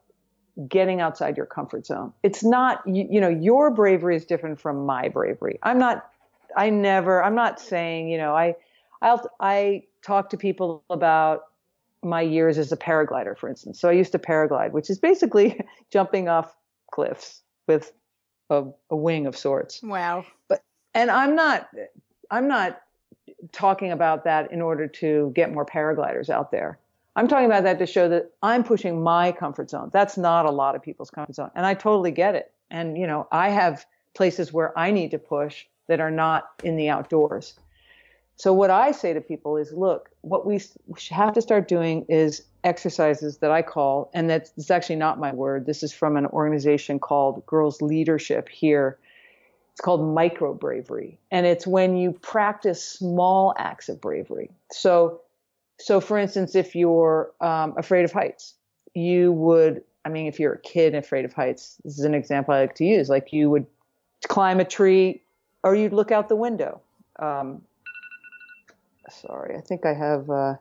getting 0.68 1.00
outside 1.00 1.38
your 1.38 1.46
comfort 1.46 1.86
zone. 1.86 2.12
It's 2.22 2.44
not 2.44 2.86
you, 2.86 3.08
you 3.10 3.22
know 3.22 3.30
your 3.30 3.72
bravery 3.72 4.18
is 4.18 4.26
different 4.26 4.60
from 4.60 4.86
my 4.86 5.08
bravery. 5.08 5.60
I'm 5.64 5.80
not. 5.80 6.10
I 6.58 6.70
never. 6.70 7.24
I'm 7.24 7.36
not 7.36 7.62
saying 7.62 8.10
you 8.10 8.18
know 8.18 8.36
I. 8.36 8.56
I'll 9.02 9.30
I 9.40 9.84
talk 10.02 10.30
to 10.32 10.38
people 10.38 10.84
about 10.90 11.44
my 12.04 12.22
years 12.22 12.58
as 12.58 12.74
a 12.74 12.78
paraglider, 12.78 13.38
for 13.38 13.48
instance. 13.48 13.80
So 13.80 13.88
I 13.88 13.94
used 13.94 14.12
to 14.12 14.20
paraglide, 14.20 14.72
which 14.72 14.90
is 14.90 15.00
basically 15.00 15.58
jumping 15.90 16.28
off 16.28 16.54
cliffs 16.92 17.44
with 17.66 17.94
a, 18.50 18.66
a 18.90 18.96
wing 18.98 19.26
of 19.26 19.38
sorts. 19.38 19.82
Wow. 19.82 20.26
But 20.50 20.62
and 20.94 21.10
I'm 21.10 21.34
not 21.34 21.70
I'm 22.30 22.50
not 22.50 22.82
talking 23.54 23.94
about 23.94 24.26
that 24.26 24.52
in 24.52 24.62
order 24.62 24.86
to 24.88 25.32
get 25.34 25.54
more 25.54 25.66
paragliders 25.66 26.30
out 26.30 26.52
there. 26.52 26.80
I'm 27.16 27.28
talking 27.28 27.46
about 27.46 27.64
that 27.64 27.80
to 27.80 27.86
show 27.86 28.10
that 28.10 28.32
I'm 28.42 28.64
pushing 28.64 29.04
my 29.04 29.32
comfort 29.32 29.70
zone. 29.70 29.90
That's 29.94 30.18
not 30.18 30.46
a 30.46 30.52
lot 30.52 30.76
of 30.76 30.82
people's 30.82 31.12
comfort 31.12 31.36
zone. 31.36 31.52
And 31.56 31.66
I 31.66 31.76
totally 31.76 32.12
get 32.12 32.36
it. 32.36 32.52
And, 32.72 32.98
you 32.98 33.06
know, 33.06 33.28
I 33.32 33.50
have 33.50 33.86
places 34.16 34.52
where 34.52 34.78
I 34.78 34.92
need 34.92 35.12
to 35.12 35.20
push 35.20 35.66
that 35.88 36.00
are 36.00 36.12
not 36.12 36.50
in 36.64 36.76
the 36.76 36.90
outdoors. 36.90 37.54
So 38.36 38.52
what 38.52 38.72
I 38.72 38.92
say 38.92 39.14
to 39.14 39.22
people 39.22 39.58
is, 39.58 39.72
look, 39.74 40.10
what 40.22 40.46
we 40.46 40.60
have 41.12 41.34
to 41.34 41.42
start 41.42 41.68
doing 41.68 42.06
is 42.10 42.44
exercises 42.64 43.38
that 43.38 43.52
I 43.52 43.62
call, 43.62 44.10
and 44.14 44.30
that's 44.30 44.72
actually 44.72 44.96
not 44.96 45.20
my 45.20 45.32
word. 45.34 45.66
This 45.66 45.84
is 45.84 45.94
from 45.94 46.18
an 46.18 46.26
organization 46.28 47.00
called 47.00 47.46
Girls 47.46 47.82
Leadership 47.82 48.50
here. 48.50 48.98
It's 49.72 49.82
called 49.82 50.14
micro 50.14 50.54
bravery, 50.54 51.20
and 51.32 51.46
it's 51.46 51.66
when 51.68 51.96
you 51.96 52.12
practice 52.12 52.84
small 52.84 53.54
acts 53.58 53.90
of 53.90 54.02
bravery. 54.02 54.50
So, 54.72 55.22
so 55.80 56.00
for 56.00 56.18
instance, 56.18 56.56
if 56.56 56.76
you're 56.76 57.32
um, 57.42 57.74
afraid 57.78 58.06
of 58.06 58.12
heights, 58.12 58.56
you 58.94 59.32
would. 59.32 59.84
I 60.06 60.10
mean, 60.10 60.28
if 60.28 60.40
you're 60.40 60.54
a 60.54 60.62
kid 60.62 60.96
afraid 60.96 61.26
of 61.26 61.34
heights, 61.34 61.78
this 61.84 61.98
is 61.98 62.06
an 62.06 62.14
example 62.14 62.54
I 62.54 62.62
like 62.62 62.76
to 62.76 62.86
use. 62.86 63.10
Like 63.10 63.32
you 63.32 63.50
would 63.50 63.66
climb 64.28 64.60
a 64.60 64.66
tree, 64.66 65.22
or 65.64 65.76
you'd 65.76 65.94
look 65.94 66.12
out 66.12 66.30
the 66.30 66.36
window. 66.36 66.82
Um, 67.20 67.62
sorry. 69.10 69.56
I 69.56 69.62
think 69.62 69.86
I 69.86 69.94
have. 69.94 70.30
Uh, 70.30 70.56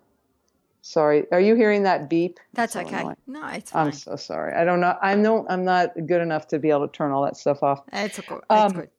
sorry. 0.81 1.31
Are 1.33 1.40
you 1.40 1.55
hearing 1.55 1.83
that 1.83 2.09
beep? 2.09 2.38
That's 2.55 2.77
okay. 2.77 3.05
No, 3.27 3.46
it's 3.48 3.72
fine. 3.72 3.87
I'm 3.87 3.92
so 3.92 4.16
sorry. 4.16 4.55
I 4.55 4.64
don't 4.64 4.81
know. 4.81 4.96
I'm 5.03 5.22
no. 5.22 5.46
I'm 5.48 5.64
not 5.64 5.94
good 6.07 6.22
enough 6.22 6.48
to 6.48 6.59
be 6.59 6.70
able 6.70 6.87
to 6.87 6.92
turn 6.92 7.12
all 7.12 7.25
that 7.25 7.37
stuff 7.37 7.62
off. 7.62 7.83
It's 7.92 8.18
okay. 8.18 8.37
It's 8.37 8.44
um, 8.51 8.72
good. 8.72 8.90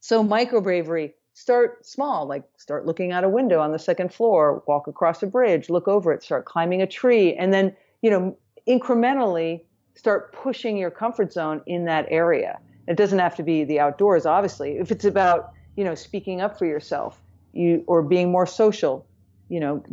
So 0.00 0.22
micro 0.22 0.60
bravery. 0.60 1.14
Start 1.36 1.84
small, 1.84 2.26
like 2.26 2.44
start 2.56 2.86
looking 2.86 3.12
out 3.12 3.22
a 3.22 3.28
window 3.28 3.60
on 3.60 3.70
the 3.70 3.78
second 3.78 4.10
floor, 4.10 4.62
walk 4.66 4.86
across 4.86 5.22
a 5.22 5.26
bridge, 5.26 5.68
look 5.68 5.86
over 5.86 6.10
it, 6.10 6.22
start 6.22 6.46
climbing 6.46 6.80
a 6.80 6.86
tree, 6.86 7.34
and 7.34 7.52
then 7.52 7.76
you 8.00 8.08
know 8.08 8.38
incrementally 8.66 9.60
start 9.94 10.32
pushing 10.32 10.78
your 10.78 10.90
comfort 10.90 11.34
zone 11.34 11.60
in 11.66 11.84
that 11.84 12.06
area. 12.08 12.58
It 12.88 12.96
doesn't 12.96 13.18
have 13.18 13.36
to 13.36 13.42
be 13.42 13.64
the 13.64 13.78
outdoors, 13.78 14.24
obviously. 14.24 14.78
If 14.78 14.90
it's 14.90 15.04
about 15.04 15.52
you 15.76 15.84
know 15.84 15.94
speaking 15.94 16.40
up 16.40 16.58
for 16.58 16.64
yourself, 16.64 17.20
you 17.52 17.84
or 17.86 18.00
being 18.00 18.32
more 18.32 18.46
social 18.46 19.06
you 19.50 19.60
know 19.60 19.84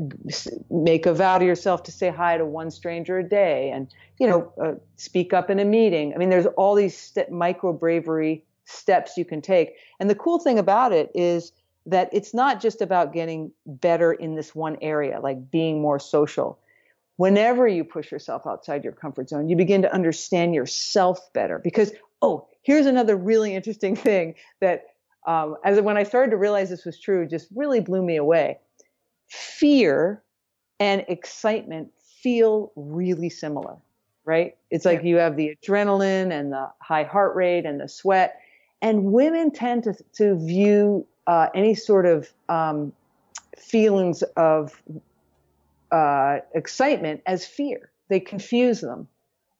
make 0.72 1.06
a 1.06 1.14
vow 1.14 1.38
to 1.38 1.46
yourself 1.46 1.84
to 1.84 1.92
say 1.92 2.10
hi 2.10 2.38
to 2.38 2.46
one 2.46 2.72
stranger 2.72 3.20
a 3.20 3.24
day 3.28 3.70
and 3.70 3.94
you 4.18 4.28
know 4.28 4.52
uh, 4.64 4.76
speak 4.96 5.34
up 5.34 5.50
in 5.52 5.60
a 5.60 5.66
meeting 5.66 6.12
i 6.16 6.18
mean 6.18 6.32
there's 6.32 6.48
all 6.58 6.74
these 6.74 6.98
st- 6.98 7.30
micro 7.30 7.72
bravery 7.72 8.44
steps 8.66 9.18
you 9.18 9.26
can 9.26 9.42
take 9.42 9.74
and 10.00 10.10
the 10.10 10.16
cool 10.16 10.40
thing 10.40 10.58
about 10.58 10.92
it 10.92 11.12
is 11.14 11.52
that 11.86 12.10
it's 12.14 12.34
not 12.34 12.62
just 12.62 12.82
about 12.82 13.12
getting 13.12 13.52
better 13.66 14.14
in 14.14 14.36
this 14.36 14.56
one 14.56 14.78
area 14.82 15.20
like 15.20 15.52
being 15.52 15.82
more 15.82 16.00
social 16.00 16.60
whenever 17.18 17.68
you 17.68 17.84
push 17.84 18.12
yourself 18.12 18.48
outside 18.48 18.84
your 18.84 18.94
comfort 18.94 19.28
zone 19.30 19.50
you 19.50 19.56
begin 19.56 19.82
to 19.82 19.94
understand 19.94 20.56
yourself 20.56 21.20
better 21.34 21.60
because 21.60 21.92
oh 22.22 22.48
here's 22.62 22.86
another 22.86 23.16
really 23.16 23.54
interesting 23.54 23.96
thing 23.96 24.34
that 24.62 24.86
um, 25.26 25.56
as 25.64 25.80
when 25.80 25.98
I 25.98 26.04
started 26.04 26.32
to 26.32 26.38
realize 26.38 26.70
this 26.70 26.86
was 26.86 27.00
true, 27.00 27.28
just 27.28 27.48
really 27.56 27.80
blew 27.80 28.02
me 28.02 28.18
away. 28.18 28.60
Fear 29.28 30.22
and 30.80 31.06
excitement 31.08 31.90
feel 32.22 32.72
really 32.76 33.30
similar, 33.30 33.78
right? 34.26 34.58
It's 34.70 34.86
like 34.86 35.00
yeah. 35.00 35.10
you 35.10 35.16
have 35.18 35.38
the 35.38 35.56
adrenaline 35.56 36.32
and 36.32 36.52
the 36.52 36.70
high 36.82 37.04
heart 37.04 37.36
rate 37.36 37.66
and 37.66 37.80
the 37.80 37.88
sweat, 37.88 38.40
and 38.84 39.06
women 39.06 39.50
tend 39.50 39.86
to 39.86 39.96
to 40.18 40.36
view 40.36 41.08
uh, 41.26 41.48
any 41.56 41.74
sort 41.74 42.06
of 42.06 42.32
um, 42.50 42.94
feelings 43.58 44.22
of 44.36 44.80
uh, 45.92 46.40
excitement 46.54 47.22
as 47.26 47.46
fear. 47.46 47.90
They 48.10 48.20
confuse 48.20 48.82
them, 48.82 49.08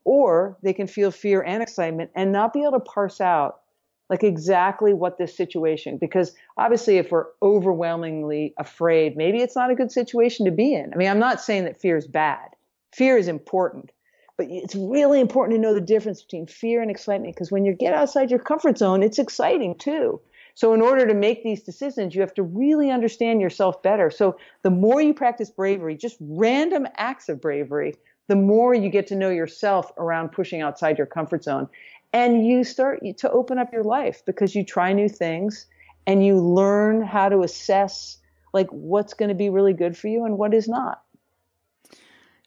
or 0.04 0.58
they 0.62 0.74
can 0.74 0.86
feel 0.86 1.10
fear 1.10 1.42
and 1.42 1.64
excitement 1.64 2.12
and 2.14 2.32
not 2.32 2.54
be 2.54 2.62
able 2.62 2.74
to 2.74 2.80
parse 2.82 3.22
out 3.22 3.62
like 4.10 4.24
exactly 4.24 4.94
what 4.94 5.18
this 5.18 5.36
situation 5.36 5.98
because 5.98 6.36
obviously 6.58 6.98
if 6.98 7.10
we're 7.10 7.28
overwhelmingly 7.42 8.54
afraid 8.60 9.16
maybe 9.16 9.42
it's 9.42 9.56
not 9.56 9.72
a 9.72 9.76
good 9.76 9.92
situation 9.92 10.46
to 10.46 10.52
be 10.52 10.76
in. 10.76 10.94
I 10.94 10.98
mean 10.98 11.10
i'm 11.10 11.20
not 11.20 11.40
saying 11.40 11.64
that 11.64 11.80
fear 11.80 11.96
is 11.96 12.06
bad. 12.06 12.50
Fear 12.92 13.18
is 13.18 13.30
important 13.30 13.92
But 14.38 14.48
it's 14.50 14.76
really 14.76 15.20
important 15.20 15.58
to 15.58 15.62
know 15.62 15.74
the 15.74 15.82
difference 15.82 16.24
between 16.24 16.48
fear 16.48 16.82
and 16.82 16.90
excitement 16.90 17.36
because 17.36 17.52
when 17.52 17.66
you 17.66 17.74
get 17.74 17.94
outside 17.94 18.32
your 18.32 18.40
comfort 18.40 18.78
zone, 18.78 19.04
it's 19.04 19.20
exciting 19.20 19.76
too. 19.76 20.20
So, 20.56 20.74
in 20.74 20.82
order 20.82 21.08
to 21.08 21.14
make 21.14 21.44
these 21.44 21.64
decisions, 21.64 22.14
you 22.14 22.22
have 22.22 22.34
to 22.36 22.44
really 22.44 22.92
understand 22.92 23.42
yourself 23.42 23.82
better. 23.82 24.12
So, 24.12 24.38
the 24.62 24.70
more 24.70 25.02
you 25.02 25.14
practice 25.14 25.50
bravery, 25.50 25.96
just 25.96 26.18
random 26.20 26.88
acts 26.98 27.30
of 27.30 27.42
bravery, 27.42 27.96
the 28.28 28.36
more 28.36 28.74
you 28.74 28.90
get 28.90 29.08
to 29.08 29.16
know 29.16 29.30
yourself 29.30 29.92
around 29.98 30.32
pushing 30.32 30.62
outside 30.62 30.98
your 30.98 31.08
comfort 31.08 31.44
zone. 31.44 31.68
And 32.12 32.46
you 32.46 32.64
start 32.64 33.00
to 33.18 33.32
open 33.32 33.58
up 33.58 33.74
your 33.74 33.84
life 33.84 34.24
because 34.26 34.54
you 34.54 34.64
try 34.64 34.94
new 34.94 35.10
things 35.10 35.66
and 36.06 36.24
you 36.24 36.38
learn 36.38 37.02
how 37.02 37.30
to 37.30 37.42
assess 37.42 38.20
like 38.54 38.70
what's 38.70 39.16
going 39.16 39.30
to 39.30 39.36
be 39.36 39.50
really 39.50 39.74
good 39.74 39.98
for 39.98 40.08
you 40.08 40.26
and 40.26 40.38
what 40.38 40.54
is 40.54 40.68
not. 40.68 41.02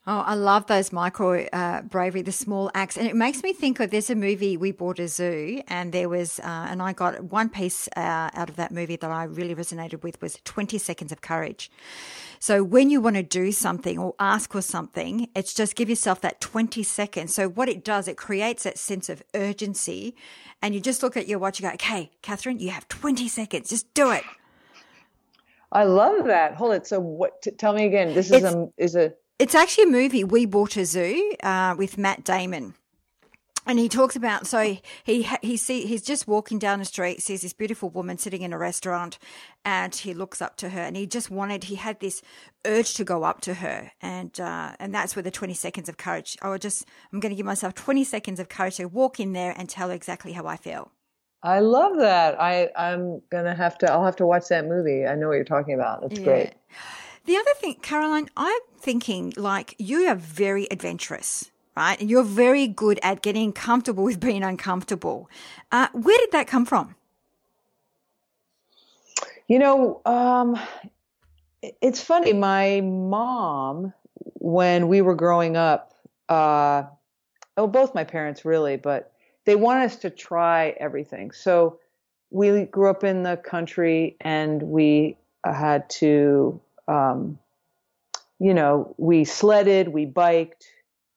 Oh, 0.09 0.21
I 0.21 0.35
love 0.35 0.69
those 0.69 0.93
micro 0.93 1.47
uh, 1.47 1.83
bravery, 1.83 2.23
the 2.23 2.31
small 2.31 2.71
acts, 2.77 2.97
and 2.97 3.09
it 3.09 3.17
makes 3.17 3.43
me 3.43 3.53
think 3.53 3.81
of 3.81 3.91
there's 3.91 4.09
a 4.09 4.15
movie 4.15 4.57
we 4.57 4.71
bought 4.71 5.01
a 5.01 5.09
zoo, 5.09 5.63
and 5.67 5.91
there 5.91 6.09
was, 6.09 6.39
uh, 6.39 6.67
and 6.71 6.81
I 6.81 6.93
got 6.93 7.25
one 7.25 7.49
piece 7.49 7.89
uh, 7.97 8.31
out 8.33 8.49
of 8.49 8.55
that 8.55 8.71
movie 8.71 8.95
that 8.95 9.11
I 9.11 9.25
really 9.25 9.53
resonated 9.53 10.05
with 10.05 10.23
was 10.23 10.39
20 10.45 10.79
seconds 10.79 11.11
of 11.11 11.23
courage. 11.23 11.73
So 12.39 12.63
when 12.63 12.89
you 12.89 13.01
want 13.01 13.17
to 13.17 13.25
do 13.25 13.51
something 13.51 13.99
or 13.99 14.15
ask 14.21 14.53
for 14.53 14.63
something, 14.63 15.29
it's 15.35 15.53
just 15.53 15.75
give 15.75 15.91
yourself 15.91 16.21
that 16.21 16.41
20 16.41 16.85
seconds. 16.85 17.35
So 17.35 17.49
what 17.49 17.69
it 17.69 17.83
does, 17.83 18.07
it 18.07 18.17
creates 18.17 18.63
that 18.63 18.79
sense 18.79 19.09
of 19.09 19.25
urgency, 19.35 20.15
and 20.63 20.73
you 20.73 20.81
just 20.81 21.03
look 21.03 21.17
at 21.17 21.27
your 21.27 21.41
watch, 21.41 21.59
you 21.59 21.67
go, 21.67 21.75
"Okay, 21.75 22.13
Catherine, 22.23 22.61
you 22.61 22.71
have 22.71 22.87
20 22.87 23.27
seconds, 23.27 23.71
just 23.71 23.93
do 23.93 24.13
it." 24.13 24.23
I 25.73 25.83
love 25.83 26.27
that. 26.27 26.55
Hold 26.55 26.75
it. 26.75 26.87
So 26.87 27.01
what? 27.01 27.43
T- 27.43 27.51
tell 27.51 27.73
me 27.73 27.87
again. 27.87 28.15
This 28.15 28.31
is 28.31 28.45
it's, 28.45 28.55
a 28.55 28.69
is 28.79 28.95
a 28.95 29.13
it's 29.39 29.55
actually 29.55 29.85
a 29.85 29.89
movie, 29.89 30.25
We 30.25 30.47
Bought 30.47 30.77
a 30.77 30.85
Zoo, 30.85 31.35
uh, 31.43 31.75
with 31.77 31.99
Matt 31.99 32.25
Damon. 32.25 32.75
And 33.69 33.81
he 33.81 33.89
talks 33.89 34.15
about 34.15 34.47
so 34.47 34.77
he 35.03 35.29
he 35.43 35.57
see 35.57 35.87
he's 35.87 36.03
just 36.03 36.29
walking 36.29 36.61
down 36.61 36.79
the 36.79 36.85
street, 36.85 37.21
sees 37.21 37.43
this 37.43 37.53
beautiful 37.53 37.91
woman 37.91 38.17
sitting 38.17 38.43
in 38.43 38.53
a 38.53 38.59
restaurant, 38.59 39.19
and 39.65 39.93
he 39.93 40.15
looks 40.15 40.41
up 40.41 40.55
to 40.59 40.69
her, 40.69 40.81
and 40.81 40.97
he 40.97 41.05
just 41.05 41.33
wanted 41.33 41.65
he 41.65 41.75
had 41.75 41.99
this 41.99 42.23
urge 42.65 42.95
to 42.95 43.03
go 43.03 43.25
up 43.25 43.41
to 43.41 43.55
her, 43.55 43.91
and 44.01 44.39
uh, 44.39 44.77
and 44.79 44.95
that's 44.95 45.17
where 45.17 45.23
the 45.25 45.33
twenty 45.33 45.55
seconds 45.55 45.89
of 45.89 45.97
courage. 45.97 46.39
I 46.41 46.49
will 46.49 46.59
just 46.59 46.87
I'm 47.13 47.19
going 47.19 47.31
to 47.31 47.37
give 47.37 47.45
myself 47.45 47.75
twenty 47.75 48.05
seconds 48.05 48.39
of 48.39 48.49
courage 48.49 48.77
to 48.77 48.85
walk 48.85 49.19
in 49.19 49.33
there 49.33 49.53
and 49.59 49.69
tell 49.69 49.89
her 49.89 49.95
exactly 49.97 50.31
how 50.31 50.47
I 50.47 50.57
feel. 50.57 50.93
I 51.43 51.59
love 51.59 51.97
that. 51.97 52.41
I 52.41 52.71
I'm 52.77 53.21
gonna 53.31 53.57
have 53.57 53.79
to. 53.79 53.91
I'll 53.91 54.05
have 54.05 54.17
to 54.17 54.27
watch 54.27 54.47
that 54.51 54.67
movie. 54.67 55.07
I 55.07 55.17
know 55.17 55.27
what 55.27 55.35
you're 55.35 55.45
talking 55.45 55.75
about. 55.75 56.03
That's 56.03 56.21
yeah. 56.21 56.25
great. 56.25 56.55
The 57.27 57.37
other 57.37 57.55
thing, 57.57 57.75
Caroline, 57.83 58.31
I'm 58.37 58.61
thinking 58.79 59.33
like 59.37 59.75
you 59.79 60.07
are 60.07 60.15
very 60.15 60.69
adventurous, 60.71 61.51
right? 61.77 62.01
And 62.01 62.09
you're 62.09 62.23
very 62.23 62.69
good 62.69 63.01
at 63.03 63.21
getting 63.21 63.53
comfortable 63.53 64.05
with 64.05 64.21
being 64.21 64.45
uncomfortable. 64.45 65.29
Uh, 65.73 65.89
where 65.93 66.17
did 66.19 66.31
that 66.31 66.47
come 66.47 66.65
from? 66.65 66.95
You 69.49 69.59
know, 69.59 70.03
um, 70.07 70.57
it's 71.81 72.01
funny. 72.01 72.33
My 72.33 72.81
mom, 72.81 73.93
when 74.35 74.87
we 74.87 75.01
were 75.01 75.17
growing 75.17 75.57
up, 75.57 75.95
uh, 76.29 76.85
oh, 77.57 77.67
both 77.67 77.93
my 77.93 78.05
parents 78.05 78.45
really, 78.45 78.77
but 78.77 79.13
they 79.47 79.57
want 79.57 79.81
us 79.81 79.97
to 79.97 80.11
try 80.11 80.77
everything. 80.79 81.33
So 81.33 81.81
we 82.31 82.65
grew 82.67 82.89
up 82.89 83.03
in 83.03 83.25
the 83.25 83.37
country 83.37 84.17
and 84.21 84.63
we 84.63 85.17
had 85.45 85.91
to 85.91 86.61
um, 86.89 87.39
you 88.39 88.55
know, 88.55 88.95
we 88.99 89.25
sledded, 89.25 89.89
we 89.89 90.05
biked, 90.05 90.67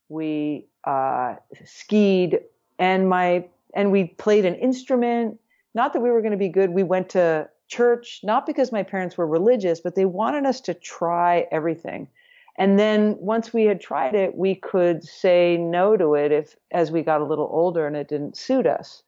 we 0.08 0.66
uh, 0.84 1.36
skied, 1.64 2.40
and 2.78 3.08
my 3.08 3.46
and 3.74 3.92
we 3.92 4.04
played 4.04 4.44
an 4.44 4.54
instrument. 4.56 5.38
Not 5.74 5.92
that 5.92 6.00
we 6.00 6.10
were 6.10 6.20
going 6.20 6.32
to 6.32 6.38
be 6.38 6.48
good. 6.48 6.70
We 6.70 6.82
went 6.82 7.10
to 7.10 7.48
church, 7.68 8.20
not 8.24 8.46
because 8.46 8.72
my 8.72 8.82
parents 8.82 9.16
were 9.16 9.26
religious, 9.26 9.80
but 9.80 9.94
they 9.94 10.04
wanted 10.04 10.44
us 10.44 10.60
to 10.62 10.74
try 10.74 11.46
everything. 11.52 12.08
And 12.56 12.78
then 12.78 13.16
once 13.18 13.54
we 13.54 13.64
had 13.64 13.80
tried 13.80 14.14
it, 14.14 14.36
we 14.36 14.56
could 14.56 15.04
say 15.04 15.56
no 15.56 15.96
to 15.96 16.14
it 16.14 16.32
if 16.32 16.56
as 16.72 16.90
we 16.90 17.02
got 17.02 17.20
a 17.20 17.24
little 17.24 17.48
older 17.50 17.86
and 17.86 17.96
it 17.96 18.08
didn't 18.08 18.36
suit 18.36 18.66
us. 18.66 19.02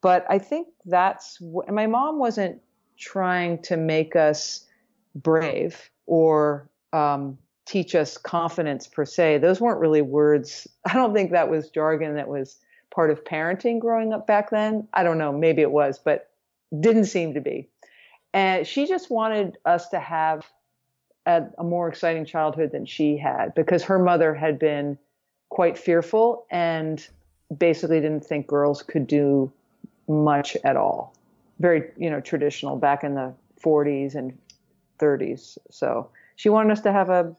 But 0.00 0.24
I 0.30 0.38
think 0.38 0.68
that's 0.86 1.38
what, 1.40 1.68
my 1.68 1.86
mom 1.86 2.18
wasn't 2.18 2.60
trying 2.96 3.60
to 3.62 3.76
make 3.76 4.16
us 4.16 4.66
brave 5.14 5.90
or 6.06 6.68
um, 6.92 7.38
teach 7.66 7.94
us 7.94 8.16
confidence 8.16 8.86
per 8.86 9.04
se. 9.04 9.38
Those 9.38 9.60
weren't 9.60 9.80
really 9.80 10.02
words. 10.02 10.66
I 10.84 10.94
don't 10.94 11.14
think 11.14 11.30
that 11.32 11.50
was 11.50 11.70
jargon 11.70 12.14
that 12.14 12.28
was 12.28 12.58
part 12.94 13.10
of 13.10 13.24
parenting 13.24 13.78
growing 13.78 14.12
up 14.12 14.26
back 14.26 14.50
then. 14.50 14.88
I 14.92 15.04
don't 15.04 15.18
know, 15.18 15.32
maybe 15.32 15.62
it 15.62 15.70
was, 15.70 15.98
but 15.98 16.30
didn't 16.78 17.06
seem 17.06 17.34
to 17.34 17.40
be. 17.40 17.68
And 18.32 18.66
she 18.66 18.86
just 18.86 19.10
wanted 19.10 19.58
us 19.64 19.88
to 19.88 19.98
have 19.98 20.46
a, 21.26 21.44
a 21.58 21.64
more 21.64 21.88
exciting 21.88 22.24
childhood 22.24 22.72
than 22.72 22.86
she 22.86 23.16
had 23.16 23.54
because 23.54 23.84
her 23.84 23.98
mother 23.98 24.34
had 24.34 24.58
been 24.58 24.98
quite 25.48 25.76
fearful 25.76 26.46
and 26.50 27.06
basically 27.56 28.00
didn't 28.00 28.24
think 28.24 28.46
girls 28.46 28.82
could 28.82 29.06
do 29.06 29.52
much 30.08 30.56
at 30.64 30.76
all. 30.76 31.14
Very, 31.58 31.90
you 31.96 32.08
know, 32.08 32.20
traditional 32.20 32.76
back 32.76 33.04
in 33.04 33.14
the 33.14 33.32
40s 33.62 34.14
and 34.14 34.36
30s. 35.00 35.58
So 35.70 36.10
she 36.36 36.48
wanted 36.48 36.72
us 36.72 36.80
to 36.82 36.92
have 36.92 37.10
a, 37.10 37.34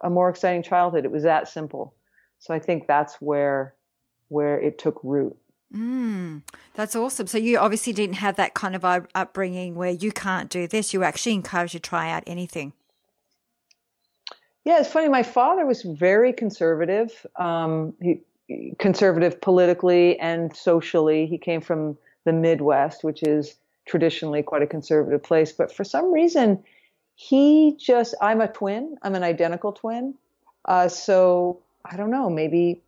a 0.00 0.10
more 0.10 0.28
exciting 0.28 0.62
childhood. 0.62 1.04
It 1.04 1.10
was 1.10 1.22
that 1.24 1.48
simple. 1.48 1.94
So 2.38 2.52
I 2.54 2.58
think 2.58 2.86
that's 2.86 3.20
where 3.20 3.74
where 4.28 4.58
it 4.58 4.78
took 4.78 4.98
root. 5.02 5.36
Mm, 5.74 6.42
that's 6.74 6.96
awesome. 6.96 7.26
So 7.26 7.38
you 7.38 7.58
obviously 7.58 7.92
didn't 7.92 8.16
have 8.16 8.36
that 8.36 8.54
kind 8.54 8.74
of 8.74 8.84
upbringing 9.14 9.74
where 9.74 9.90
you 9.90 10.10
can't 10.10 10.50
do 10.50 10.66
this. 10.66 10.92
You 10.92 11.00
were 11.00 11.06
actually 11.06 11.34
encouraged 11.34 11.72
to 11.72 11.80
try 11.80 12.10
out 12.10 12.22
anything. 12.26 12.72
Yeah, 14.64 14.80
it's 14.80 14.90
funny. 14.90 15.08
My 15.08 15.22
father 15.22 15.66
was 15.66 15.82
very 15.82 16.32
conservative. 16.32 17.26
Um, 17.36 17.94
he, 18.00 18.20
conservative 18.78 19.40
politically 19.40 20.18
and 20.18 20.54
socially. 20.54 21.26
He 21.26 21.38
came 21.38 21.60
from 21.60 21.96
the 22.24 22.32
Midwest, 22.32 23.02
which 23.02 23.22
is 23.22 23.56
traditionally 23.86 24.42
quite 24.42 24.62
a 24.62 24.66
conservative 24.66 25.22
place. 25.22 25.52
But 25.52 25.74
for 25.74 25.84
some 25.84 26.12
reason, 26.12 26.62
he 27.14 27.76
just 27.78 28.14
i'm 28.20 28.40
a 28.40 28.48
twin. 28.48 28.96
I'm 29.02 29.14
an 29.14 29.22
identical 29.22 29.72
twin. 29.72 30.14
Uh, 30.64 30.88
so 30.88 31.60
i 31.84 31.96
don't 31.96 32.10
know. 32.10 32.30
Maybe 32.30 32.82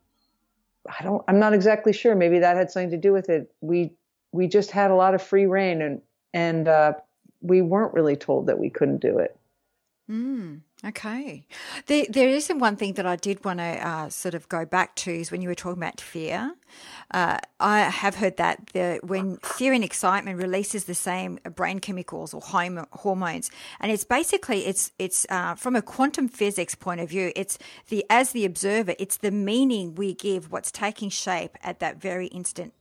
i 0.88 1.02
don't 1.02 1.22
i'm 1.28 1.38
not 1.38 1.54
exactly 1.54 1.92
sure. 1.92 2.14
Maybe 2.14 2.38
that 2.40 2.56
had 2.56 2.70
something 2.70 2.90
to 2.90 2.96
do 2.96 3.12
with 3.12 3.28
it. 3.28 3.52
We 3.60 3.92
we 4.32 4.48
just 4.48 4.70
had 4.70 4.90
a 4.90 4.94
lot 4.94 5.14
of 5.14 5.22
free 5.22 5.46
reign 5.46 5.82
and 5.82 6.02
and 6.32 6.66
uh, 6.66 6.94
we 7.40 7.62
weren't 7.62 7.94
really 7.94 8.16
told 8.16 8.46
that 8.48 8.58
we 8.58 8.70
couldn't 8.70 9.00
do 9.00 9.18
it 9.18 9.36
mm. 10.10 10.60
Okay. 10.86 11.46
There, 11.86 12.04
there 12.10 12.28
is 12.28 12.48
one 12.48 12.76
thing 12.76 12.92
that 12.94 13.06
I 13.06 13.16
did 13.16 13.42
want 13.42 13.58
to 13.58 13.64
uh, 13.64 14.08
sort 14.10 14.34
of 14.34 14.46
go 14.50 14.66
back 14.66 14.94
to 14.96 15.10
is 15.10 15.30
when 15.30 15.40
you 15.40 15.48
were 15.48 15.54
talking 15.54 15.82
about 15.82 15.98
fear. 15.98 16.54
Uh, 17.10 17.38
I 17.58 17.82
have 17.82 18.16
heard 18.16 18.36
that 18.36 18.66
the, 18.74 19.00
when 19.02 19.38
fear 19.38 19.72
and 19.72 19.82
excitement 19.82 20.36
releases 20.36 20.84
the 20.84 20.94
same 20.94 21.38
brain 21.54 21.78
chemicals 21.78 22.34
or 22.34 22.42
hormones, 22.42 23.50
and 23.80 23.90
it's 23.90 24.04
basically 24.04 24.66
it's 24.66 24.92
it's 24.98 25.26
uh, 25.30 25.54
from 25.54 25.74
a 25.74 25.80
quantum 25.80 26.28
physics 26.28 26.74
point 26.74 27.00
of 27.00 27.08
view. 27.08 27.32
It's 27.34 27.56
the 27.88 28.04
as 28.10 28.32
the 28.32 28.44
observer, 28.44 28.94
it's 28.98 29.18
the 29.18 29.30
meaning 29.30 29.94
we 29.94 30.12
give 30.12 30.52
what's 30.52 30.70
taking 30.70 31.08
shape 31.08 31.56
at 31.62 31.78
that 31.80 31.98
very 31.98 32.26
instant. 32.26 32.74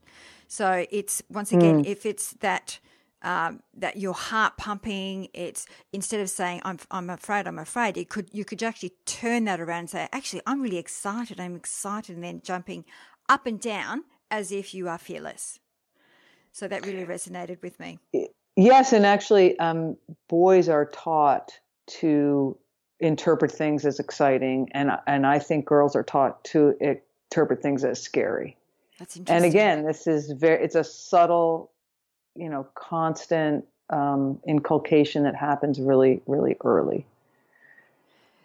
So 0.46 0.84
it's 0.90 1.22
once 1.30 1.52
again, 1.52 1.84
mm. 1.84 1.86
if 1.86 2.04
it's 2.04 2.32
that 2.40 2.80
um, 3.24 3.62
that 3.76 3.96
your 3.96 4.14
heart 4.14 4.56
pumping. 4.56 5.28
It's 5.34 5.66
instead 5.92 6.20
of 6.20 6.30
saying 6.30 6.60
I'm 6.64 6.78
I'm 6.90 7.10
afraid, 7.10 7.48
I'm 7.48 7.58
afraid. 7.58 7.96
It 7.96 8.08
could 8.08 8.28
you 8.32 8.44
could 8.44 8.62
actually 8.62 8.92
turn 9.06 9.46
that 9.46 9.60
around 9.60 9.80
and 9.80 9.90
say, 9.90 10.08
actually, 10.12 10.42
I'm 10.46 10.60
really 10.60 10.78
excited. 10.78 11.40
I'm 11.40 11.56
excited, 11.56 12.14
and 12.14 12.24
then 12.24 12.42
jumping 12.44 12.84
up 13.28 13.46
and 13.46 13.58
down 13.58 14.04
as 14.30 14.52
if 14.52 14.74
you 14.74 14.88
are 14.88 14.98
fearless. 14.98 15.58
So 16.52 16.68
that 16.68 16.86
really 16.86 17.04
resonated 17.04 17.60
with 17.62 17.80
me. 17.80 17.98
Yes, 18.54 18.92
and 18.92 19.04
actually, 19.04 19.58
um, 19.58 19.96
boys 20.28 20.68
are 20.68 20.86
taught 20.86 21.58
to 21.86 22.56
interpret 23.00 23.50
things 23.50 23.84
as 23.84 23.98
exciting, 23.98 24.68
and 24.72 24.90
and 25.06 25.26
I 25.26 25.38
think 25.38 25.64
girls 25.64 25.96
are 25.96 26.04
taught 26.04 26.44
to 26.44 26.74
interpret 26.80 27.62
things 27.62 27.84
as 27.84 28.00
scary. 28.00 28.56
That's 28.98 29.16
interesting. 29.16 29.44
And 29.44 29.52
again, 29.52 29.84
this 29.84 30.06
is 30.06 30.30
very 30.30 30.62
it's 30.62 30.76
a 30.76 30.84
subtle 30.84 31.70
you 32.34 32.48
know, 32.48 32.66
constant 32.74 33.64
um, 33.90 34.40
inculcation 34.46 35.24
that 35.24 35.34
happens 35.34 35.80
really, 35.80 36.20
really 36.26 36.56
early. 36.64 37.06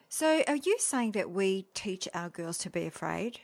So, 0.10 0.44
are 0.48 0.56
you 0.56 0.76
saying 0.80 1.12
that 1.12 1.30
we 1.30 1.68
teach 1.74 2.08
our 2.14 2.30
girls 2.30 2.58
to 2.60 2.70
be 2.70 2.86
afraid? 2.86 3.40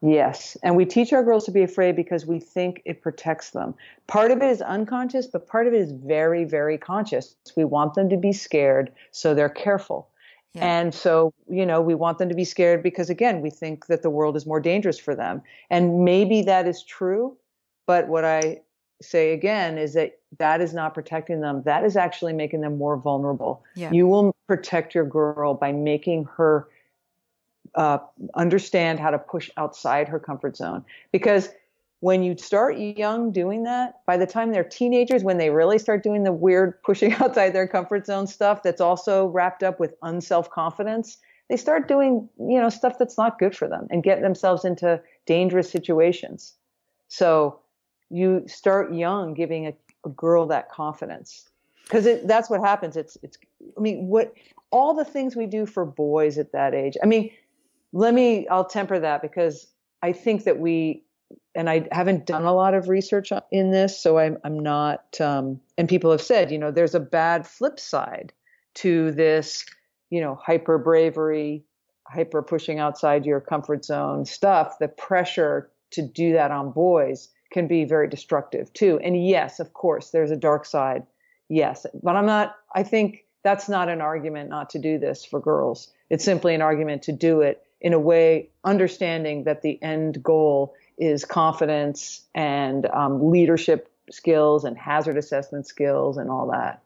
Yes. 0.00 0.56
And 0.62 0.76
we 0.76 0.84
teach 0.84 1.12
our 1.12 1.24
girls 1.24 1.44
to 1.46 1.50
be 1.50 1.62
afraid 1.62 1.96
because 1.96 2.24
we 2.24 2.38
think 2.38 2.82
it 2.84 3.02
protects 3.02 3.50
them. 3.50 3.74
Part 4.06 4.30
of 4.30 4.38
it 4.38 4.48
is 4.48 4.62
unconscious, 4.62 5.26
but 5.26 5.48
part 5.48 5.66
of 5.66 5.74
it 5.74 5.80
is 5.80 5.90
very, 5.90 6.44
very 6.44 6.78
conscious. 6.78 7.34
We 7.56 7.64
want 7.64 7.94
them 7.94 8.08
to 8.10 8.16
be 8.16 8.32
scared, 8.32 8.92
so 9.10 9.34
they're 9.34 9.48
careful. 9.48 10.08
Yeah. 10.54 10.64
And 10.64 10.94
so, 10.94 11.34
you 11.48 11.66
know, 11.66 11.80
we 11.80 11.94
want 11.94 12.18
them 12.18 12.28
to 12.28 12.34
be 12.34 12.44
scared 12.44 12.82
because, 12.82 13.10
again, 13.10 13.42
we 13.42 13.50
think 13.50 13.86
that 13.86 14.02
the 14.02 14.10
world 14.10 14.36
is 14.36 14.46
more 14.46 14.60
dangerous 14.60 14.98
for 14.98 15.14
them. 15.14 15.42
And 15.68 16.04
maybe 16.04 16.42
that 16.42 16.66
is 16.66 16.84
true. 16.84 17.36
But 17.86 18.08
what 18.08 18.24
I 18.24 18.60
say 19.00 19.32
again 19.32 19.78
is 19.78 19.94
that 19.94 20.18
that 20.38 20.60
is 20.60 20.74
not 20.74 20.94
protecting 20.94 21.40
them. 21.40 21.62
That 21.64 21.84
is 21.84 21.96
actually 21.96 22.32
making 22.32 22.60
them 22.60 22.78
more 22.78 22.96
vulnerable. 22.96 23.62
Yeah. 23.74 23.92
You 23.92 24.06
will 24.06 24.34
protect 24.46 24.94
your 24.94 25.04
girl 25.04 25.54
by 25.54 25.72
making 25.72 26.24
her 26.36 26.68
uh, 27.74 27.98
understand 28.34 28.98
how 28.98 29.10
to 29.10 29.18
push 29.18 29.50
outside 29.56 30.08
her 30.08 30.18
comfort 30.18 30.56
zone. 30.56 30.84
Because 31.12 31.50
when 32.00 32.22
you 32.22 32.36
start 32.36 32.76
young 32.78 33.32
doing 33.32 33.64
that, 33.64 34.00
by 34.06 34.16
the 34.16 34.26
time 34.26 34.52
they're 34.52 34.64
teenagers, 34.64 35.24
when 35.24 35.38
they 35.38 35.50
really 35.50 35.78
start 35.78 36.02
doing 36.02 36.22
the 36.22 36.32
weird 36.32 36.80
pushing 36.82 37.12
outside 37.20 37.50
their 37.50 37.68
comfort 37.68 38.06
zone 38.06 38.26
stuff 38.26 38.62
that's 38.62 38.80
also 38.80 39.26
wrapped 39.26 39.62
up 39.62 39.80
with 39.80 39.94
unself 40.02 40.50
confidence, 40.50 41.18
they 41.48 41.56
start 41.56 41.88
doing, 41.88 42.28
you 42.38 42.60
know, 42.60 42.68
stuff 42.68 42.98
that's 42.98 43.16
not 43.16 43.38
good 43.38 43.56
for 43.56 43.68
them 43.68 43.86
and 43.90 44.02
get 44.02 44.20
themselves 44.20 44.64
into 44.64 45.00
dangerous 45.26 45.70
situations. 45.70 46.54
So 47.08 47.58
you 48.10 48.44
start 48.46 48.92
young 48.92 49.34
giving 49.34 49.66
a, 49.66 49.74
a 50.04 50.08
girl 50.10 50.46
that 50.46 50.70
confidence 50.70 51.48
because 51.84 52.06
that's 52.24 52.50
what 52.50 52.60
happens. 52.60 52.96
It's, 52.96 53.16
it's, 53.22 53.38
I 53.76 53.80
mean, 53.80 54.06
what, 54.06 54.32
all 54.70 54.94
the 54.94 55.04
things 55.04 55.34
we 55.34 55.46
do 55.46 55.64
for 55.66 55.84
boys 55.84 56.36
at 56.38 56.52
that 56.52 56.74
age. 56.74 56.96
I 57.02 57.06
mean, 57.06 57.30
let 57.92 58.12
me, 58.12 58.46
I'll 58.48 58.66
temper 58.66 58.98
that 58.98 59.22
because 59.22 59.66
I 60.02 60.12
think 60.12 60.44
that 60.44 60.58
we, 60.58 61.04
and 61.54 61.68
I 61.68 61.88
haven't 61.90 62.26
done 62.26 62.44
a 62.44 62.54
lot 62.54 62.74
of 62.74 62.88
research 62.88 63.32
in 63.50 63.70
this, 63.70 63.98
so 63.98 64.18
I'm, 64.18 64.38
I'm 64.44 64.58
not, 64.58 65.20
um, 65.20 65.60
and 65.76 65.88
people 65.88 66.10
have 66.10 66.22
said, 66.22 66.50
you 66.50 66.58
know, 66.58 66.70
there's 66.70 66.94
a 66.94 67.00
bad 67.00 67.46
flip 67.46 67.80
side 67.80 68.32
to 68.74 69.10
this, 69.12 69.64
you 70.10 70.20
know, 70.20 70.34
hyper 70.34 70.78
bravery, 70.78 71.64
hyper 72.06 72.42
pushing 72.42 72.78
outside 72.78 73.26
your 73.26 73.40
comfort 73.40 73.84
zone 73.84 74.24
stuff. 74.24 74.76
The 74.78 74.88
pressure 74.88 75.70
to 75.92 76.02
do 76.02 76.34
that 76.34 76.50
on 76.50 76.70
boys 76.70 77.28
can 77.50 77.66
be 77.66 77.84
very 77.84 78.08
destructive 78.08 78.72
too. 78.72 78.98
And 79.02 79.26
yes, 79.26 79.60
of 79.60 79.72
course, 79.72 80.10
there's 80.10 80.30
a 80.30 80.36
dark 80.36 80.64
side. 80.64 81.04
Yes. 81.48 81.86
But 82.02 82.16
I'm 82.16 82.26
not, 82.26 82.56
I 82.74 82.82
think 82.82 83.24
that's 83.42 83.68
not 83.68 83.88
an 83.88 84.00
argument 84.00 84.50
not 84.50 84.70
to 84.70 84.78
do 84.78 84.98
this 84.98 85.24
for 85.24 85.40
girls. 85.40 85.90
It's 86.10 86.24
simply 86.24 86.54
an 86.54 86.62
argument 86.62 87.02
to 87.04 87.12
do 87.12 87.40
it 87.40 87.64
in 87.80 87.92
a 87.92 87.98
way, 87.98 88.50
understanding 88.64 89.44
that 89.44 89.62
the 89.62 89.80
end 89.82 90.22
goal 90.22 90.74
is 90.98 91.24
confidence 91.24 92.22
and 92.34 92.86
um, 92.86 93.30
leadership 93.30 93.90
skills 94.10 94.64
and 94.64 94.76
hazard 94.76 95.16
assessment 95.16 95.66
skills 95.66 96.16
and 96.16 96.30
all 96.30 96.48
that. 96.50 96.82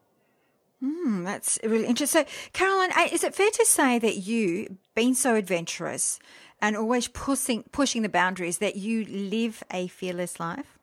Mm, 0.82 1.24
that's 1.24 1.58
really 1.62 1.86
interesting. 1.86 2.24
So, 2.26 2.30
Caroline, 2.52 2.90
is 3.12 3.22
it 3.22 3.34
fair 3.34 3.50
to 3.50 3.64
say 3.64 3.98
that 4.00 4.16
you, 4.16 4.78
being 4.94 5.14
so 5.14 5.36
adventurous 5.36 6.18
and 6.62 6.76
always 6.76 7.08
pushing 7.08 7.64
pushing 7.72 8.00
the 8.00 8.08
boundaries, 8.08 8.58
that 8.58 8.76
you 8.76 9.04
live 9.04 9.62
a 9.70 9.88
fearless 9.88 10.40
life? 10.40 10.78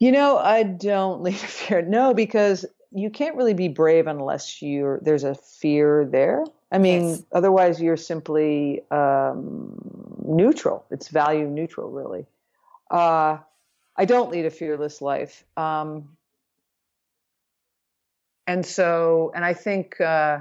You 0.00 0.12
know, 0.12 0.36
I 0.36 0.64
don't 0.64 1.22
live 1.22 1.34
a 1.34 1.46
fear. 1.46 1.80
No, 1.80 2.12
because 2.12 2.66
you 2.92 3.08
can't 3.08 3.36
really 3.36 3.54
be 3.54 3.68
brave 3.68 4.08
unless 4.08 4.60
you're 4.60 4.98
there's 5.00 5.24
a 5.24 5.34
fear 5.34 6.04
there. 6.04 6.44
I 6.72 6.78
mean, 6.78 7.08
yes. 7.08 7.22
otherwise 7.32 7.80
you're 7.80 7.96
simply 7.96 8.82
um, 8.90 9.76
neutral. 10.24 10.84
It's 10.90 11.08
value 11.08 11.46
neutral, 11.46 11.90
really. 11.90 12.26
Uh, 12.90 13.38
I 13.96 14.04
don't 14.04 14.30
lead 14.30 14.46
a 14.46 14.50
fearless 14.50 15.02
life. 15.02 15.44
Um, 15.56 16.16
and 18.46 18.64
so, 18.64 19.32
and 19.34 19.44
I 19.44 19.54
think 19.54 20.00
uh, 20.00 20.40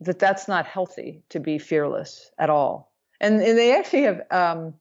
that 0.00 0.18
that's 0.18 0.48
not 0.48 0.66
healthy 0.66 1.22
to 1.30 1.40
be 1.40 1.58
fearless 1.58 2.30
at 2.38 2.50
all. 2.50 2.92
And, 3.20 3.40
and 3.42 3.58
they 3.58 3.76
actually 3.76 4.02
have, 4.02 4.22
um, 4.30 4.74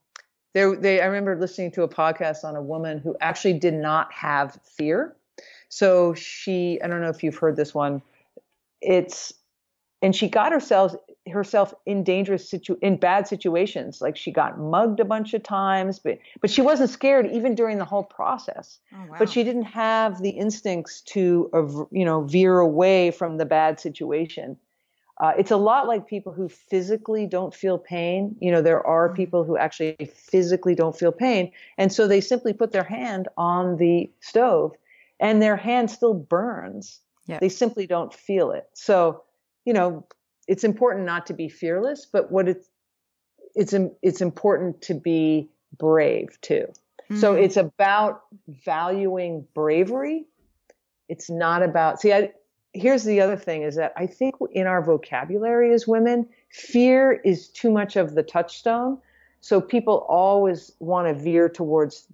they, 0.53 0.75
they, 0.75 1.01
I 1.01 1.05
remember 1.05 1.35
listening 1.35 1.71
to 1.71 1.83
a 1.83 1.87
podcast 1.87 2.43
on 2.43 2.55
a 2.55 2.61
woman 2.61 2.99
who 2.99 3.15
actually 3.19 3.53
did 3.53 3.73
not 3.73 4.11
have 4.13 4.59
fear. 4.63 5.15
So 5.69 6.13
she, 6.13 6.79
I 6.83 6.87
don't 6.87 7.01
know 7.01 7.09
if 7.09 7.23
you've 7.23 7.37
heard 7.37 7.55
this 7.55 7.73
one. 7.73 8.01
It's 8.81 9.33
and 10.01 10.15
she 10.15 10.27
got 10.27 10.51
herself 10.51 10.95
herself 11.27 11.73
in 11.85 12.03
dangerous 12.03 12.49
situ 12.49 12.77
in 12.81 12.95
bad 12.95 13.27
situations 13.27 13.99
like 13.99 14.15
she 14.15 14.31
got 14.31 14.57
mugged 14.57 14.99
a 14.99 15.05
bunch 15.05 15.33
of 15.33 15.43
times 15.43 15.99
but 15.99 16.17
but 16.39 16.49
she 16.49 16.61
wasn't 16.61 16.89
scared 16.89 17.29
even 17.31 17.53
during 17.53 17.77
the 17.77 17.85
whole 17.85 18.03
process 18.03 18.79
oh, 18.93 18.97
wow. 19.09 19.15
but 19.19 19.29
she 19.29 19.43
didn't 19.43 19.63
have 19.63 20.21
the 20.21 20.29
instincts 20.29 21.01
to 21.01 21.49
you 21.91 22.05
know 22.05 22.21
veer 22.21 22.59
away 22.59 23.11
from 23.11 23.37
the 23.37 23.45
bad 23.45 23.79
situation 23.79 24.57
uh, 25.19 25.33
it's 25.37 25.51
a 25.51 25.57
lot 25.57 25.87
like 25.87 26.07
people 26.07 26.31
who 26.31 26.47
physically 26.47 27.25
don't 27.25 27.53
feel 27.53 27.77
pain 27.77 28.35
you 28.39 28.51
know 28.51 28.61
there 28.61 28.85
are 28.85 29.07
mm-hmm. 29.07 29.17
people 29.17 29.43
who 29.43 29.57
actually 29.57 29.95
physically 30.13 30.75
don't 30.75 30.97
feel 30.97 31.11
pain 31.11 31.51
and 31.77 31.91
so 31.91 32.07
they 32.07 32.21
simply 32.21 32.53
put 32.53 32.71
their 32.71 32.83
hand 32.83 33.27
on 33.37 33.77
the 33.77 34.09
stove 34.19 34.73
and 35.19 35.41
their 35.41 35.57
hand 35.57 35.89
still 35.89 36.13
burns 36.13 36.99
yeah. 37.25 37.39
they 37.39 37.49
simply 37.49 37.87
don't 37.87 38.13
feel 38.13 38.51
it 38.51 38.69
so 38.73 39.23
you 39.67 39.73
know, 39.73 40.05
it's 40.47 40.63
important 40.63 41.05
not 41.05 41.25
to 41.25 41.33
be 41.33 41.49
fearless, 41.49 42.05
but 42.05 42.31
what 42.31 42.47
it's 42.47 42.69
it's 43.53 43.73
it's 44.01 44.21
important 44.21 44.81
to 44.83 44.93
be 44.93 45.49
brave 45.77 46.39
too. 46.39 46.67
Mm-hmm. 47.11 47.17
So 47.17 47.33
it's 47.33 47.57
about 47.57 48.21
valuing 48.47 49.45
bravery. 49.53 50.23
It's 51.09 51.29
not 51.29 51.63
about 51.63 51.99
see. 51.99 52.13
I, 52.13 52.31
here's 52.77 53.03
the 53.03 53.21
other 53.21 53.35
thing: 53.35 53.63
is 53.63 53.75
that 53.75 53.93
I 53.97 54.07
think 54.07 54.35
in 54.51 54.67
our 54.67 54.83
vocabulary 54.83 55.73
as 55.73 55.87
women, 55.87 56.27
fear 56.49 57.13
is 57.23 57.49
too 57.49 57.71
much 57.71 57.95
of 57.95 58.15
the 58.15 58.23
touchstone. 58.23 58.97
So 59.41 59.61
people 59.61 60.05
always 60.09 60.71
want 60.79 61.07
to 61.07 61.13
veer 61.13 61.47
towards 61.49 62.07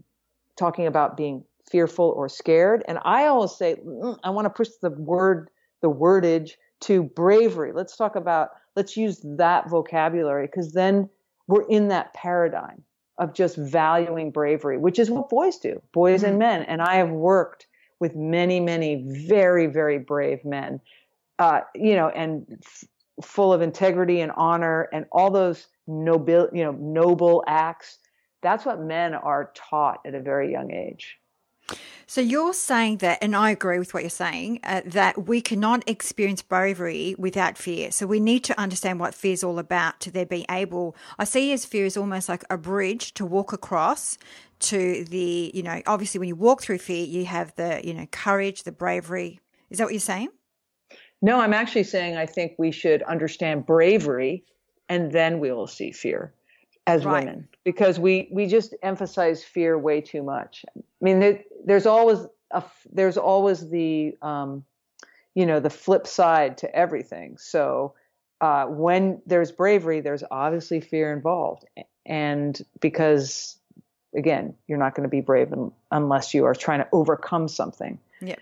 talking 0.56 0.86
about 0.86 1.18
being 1.18 1.44
fearful 1.70 2.14
or 2.16 2.30
scared, 2.30 2.84
and 2.88 3.00
I 3.04 3.26
always 3.26 3.56
say 3.56 3.76
mm, 3.76 4.18
I 4.24 4.30
want 4.30 4.46
to 4.46 4.50
push 4.50 4.70
the 4.82 4.92
word, 4.92 5.50
the 5.82 5.90
wordage 5.90 6.52
to 6.82 7.04
bravery. 7.04 7.72
Let's 7.72 7.96
talk 7.96 8.16
about, 8.16 8.50
let's 8.76 8.98
use 8.98 9.22
that 9.24 9.70
vocabulary 9.70 10.48
because 10.48 10.74
then 10.74 11.10
we're 11.48 11.68
in 11.68 11.88
that 11.90 12.14
paradigm 12.14 12.84
of 13.18 13.34
just 13.34 13.56
valuing 13.56 14.32
bravery, 14.32 14.78
which 14.78 15.00
is 15.00 15.10
what 15.10 15.30
boys 15.30 15.58
do, 15.58 15.82
boys 15.94 16.22
mm-hmm. 16.22 16.30
and 16.30 16.40
men. 16.40 16.64
And 16.64 16.82
I 16.82 16.96
have 16.96 17.10
worked 17.10 17.68
with 18.00 18.16
many, 18.16 18.60
many 18.60 19.06
very, 19.28 19.68
very 19.68 20.00
brave 20.00 20.44
men, 20.46 20.80
uh, 21.40 21.62
you 21.76 21.96
know, 21.96 22.10
and 22.10 22.46
f- 22.64 22.84
full 23.24 23.54
of 23.54 23.62
integrity 23.62 24.22
and 24.22 24.32
honor 24.36 24.90
and 24.94 25.06
all 25.12 25.32
those 25.32 25.68
noble, 25.88 26.50
you 26.54 26.64
know, 26.64 26.72
noble 26.72 27.44
acts. 27.48 28.00
That's 28.42 28.66
what 28.66 28.82
men 28.82 29.14
are 29.14 29.52
taught 29.56 30.00
at 30.06 30.16
a 30.16 30.20
very 30.20 30.52
young 30.52 30.72
age. 30.72 31.18
So 32.06 32.22
you're 32.22 32.54
saying 32.54 32.98
that, 32.98 33.20
and 33.22 33.36
I 33.36 33.52
agree 33.52 33.80
with 33.80 33.94
what 33.94 34.04
you're 34.04 34.10
saying, 34.10 34.60
uh, 34.64 34.82
that 34.86 35.26
we 35.26 35.42
cannot 35.42 35.88
experience 35.88 36.42
bravery 36.42 37.16
without 37.18 37.58
fear. 37.58 37.92
So 37.92 38.06
we 38.06 38.20
need 38.20 38.44
to 38.46 38.60
understand 38.60 39.00
what 39.00 39.16
fear 39.16 39.34
is 39.34 39.44
all 39.44 39.58
about 39.60 40.00
to 40.02 40.12
be 40.12 40.46
able. 40.50 40.96
I 41.18 41.24
see 41.24 41.54
as 41.54 41.66
fear 41.66 41.86
is 41.86 41.96
almost 41.96 42.28
like 42.28 42.44
a 42.50 42.58
bridge 42.58 43.14
to 43.16 43.26
walk 43.26 43.54
across 43.54 44.18
to 44.64 45.06
the, 45.06 45.52
you 45.54 45.64
know, 45.64 45.82
obviously 45.86 46.20
when 46.20 46.28
you 46.28 46.36
walk 46.36 46.62
through 46.62 46.80
fear, 46.80 47.06
you 47.06 47.26
have 47.26 47.54
the, 47.56 47.82
you 47.84 47.94
know, 47.94 48.06
courage, 48.08 48.64
the 48.64 48.72
bravery. 48.72 49.40
Is 49.70 49.78
that 49.78 49.86
what 49.86 49.94
you're 49.94 50.00
saying? 50.00 50.30
No, 51.22 51.40
I'm 51.40 51.54
actually 51.54 51.84
saying 51.84 52.18
I 52.18 52.26
think 52.26 52.54
we 52.58 52.72
should 52.72 53.02
understand 53.04 53.66
bravery 53.66 54.44
and 54.90 55.12
then 55.12 55.40
we 55.40 55.52
will 55.52 55.68
see 55.68 55.92
fear 55.92 56.34
as 56.88 57.06
right. 57.06 57.26
women 57.26 57.48
because 57.64 58.00
we 58.00 58.28
we 58.32 58.46
just 58.46 58.76
emphasize 58.84 59.44
fear 59.44 59.78
way 59.78 60.02
too 60.02 60.22
much. 60.22 60.66
I 60.78 60.82
mean, 61.02 61.20
there, 61.20 61.42
there's 61.66 61.86
always 61.86 62.20
a 62.52 62.64
there's 62.92 63.18
always 63.18 63.70
the 63.70 64.18
um, 64.22 64.66
you 65.34 65.46
know 65.46 65.60
the 65.60 65.70
flip 65.70 66.08
side 66.08 66.58
to 66.60 66.76
everything. 66.76 67.38
So 67.38 67.94
uh, 68.42 68.66
when 68.66 69.22
there's 69.26 69.52
bravery, 69.52 70.02
there's 70.02 70.24
obviously 70.30 70.82
fear 70.82 71.14
involved, 71.14 71.66
and 72.06 72.60
because 72.82 73.58
again, 74.16 74.56
you're 74.68 74.78
not 74.78 74.96
going 74.96 75.04
to 75.04 75.10
be 75.10 75.22
brave 75.22 75.54
unless 75.92 76.34
you 76.34 76.46
are 76.46 76.56
trying 76.56 76.80
to 76.80 76.88
overcome 76.92 77.48
something. 77.48 78.00
Yeah. 78.22 78.36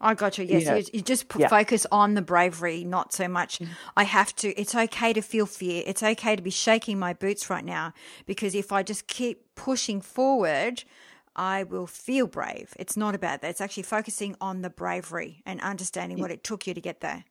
I 0.00 0.14
got 0.14 0.38
you. 0.38 0.44
Yes, 0.44 0.62
you, 0.62 0.70
know, 0.70 0.76
you, 0.76 0.84
you 0.94 1.00
just 1.02 1.26
yeah. 1.36 1.48
focus 1.48 1.86
on 1.92 2.14
the 2.14 2.22
bravery, 2.22 2.84
not 2.84 3.12
so 3.12 3.28
much. 3.28 3.58
Mm-hmm. 3.58 3.72
I 3.96 4.04
have 4.04 4.34
to. 4.36 4.48
It's 4.58 4.74
okay 4.74 5.12
to 5.12 5.20
feel 5.20 5.44
fear. 5.44 5.82
It's 5.86 6.02
okay 6.02 6.36
to 6.36 6.42
be 6.42 6.50
shaking 6.50 6.98
my 6.98 7.12
boots 7.12 7.50
right 7.50 7.64
now 7.64 7.92
because 8.24 8.54
if 8.54 8.72
I 8.72 8.82
just 8.82 9.06
keep 9.08 9.54
pushing 9.54 10.00
forward, 10.00 10.84
I 11.36 11.64
will 11.64 11.86
feel 11.86 12.26
brave. 12.26 12.74
It's 12.78 12.96
not 12.96 13.14
about 13.14 13.42
that. 13.42 13.50
It's 13.50 13.60
actually 13.60 13.82
focusing 13.82 14.36
on 14.40 14.62
the 14.62 14.70
bravery 14.70 15.42
and 15.44 15.60
understanding 15.60 16.18
what 16.18 16.30
it 16.30 16.42
took 16.42 16.66
you 16.66 16.72
to 16.72 16.80
get 16.80 17.00
there. 17.00 17.24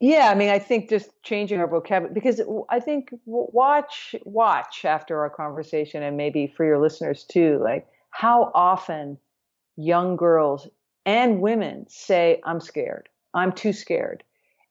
Yeah, 0.00 0.30
I 0.30 0.34
mean, 0.34 0.48
I 0.50 0.58
think 0.58 0.88
just 0.88 1.10
changing 1.22 1.60
our 1.60 1.66
vocabulary 1.68 2.14
because 2.14 2.40
I 2.70 2.80
think 2.80 3.12
watch 3.26 4.14
watch 4.24 4.84
after 4.84 5.20
our 5.20 5.30
conversation 5.30 6.02
and 6.02 6.16
maybe 6.16 6.46
for 6.46 6.64
your 6.64 6.78
listeners 6.80 7.24
too, 7.24 7.60
like 7.62 7.86
how 8.10 8.50
often 8.54 9.18
young 9.76 10.16
girls 10.16 10.68
and 11.06 11.40
women 11.40 11.86
say, 11.88 12.40
I'm 12.44 12.60
scared. 12.60 13.08
I'm 13.34 13.52
too 13.52 13.72
scared. 13.72 14.24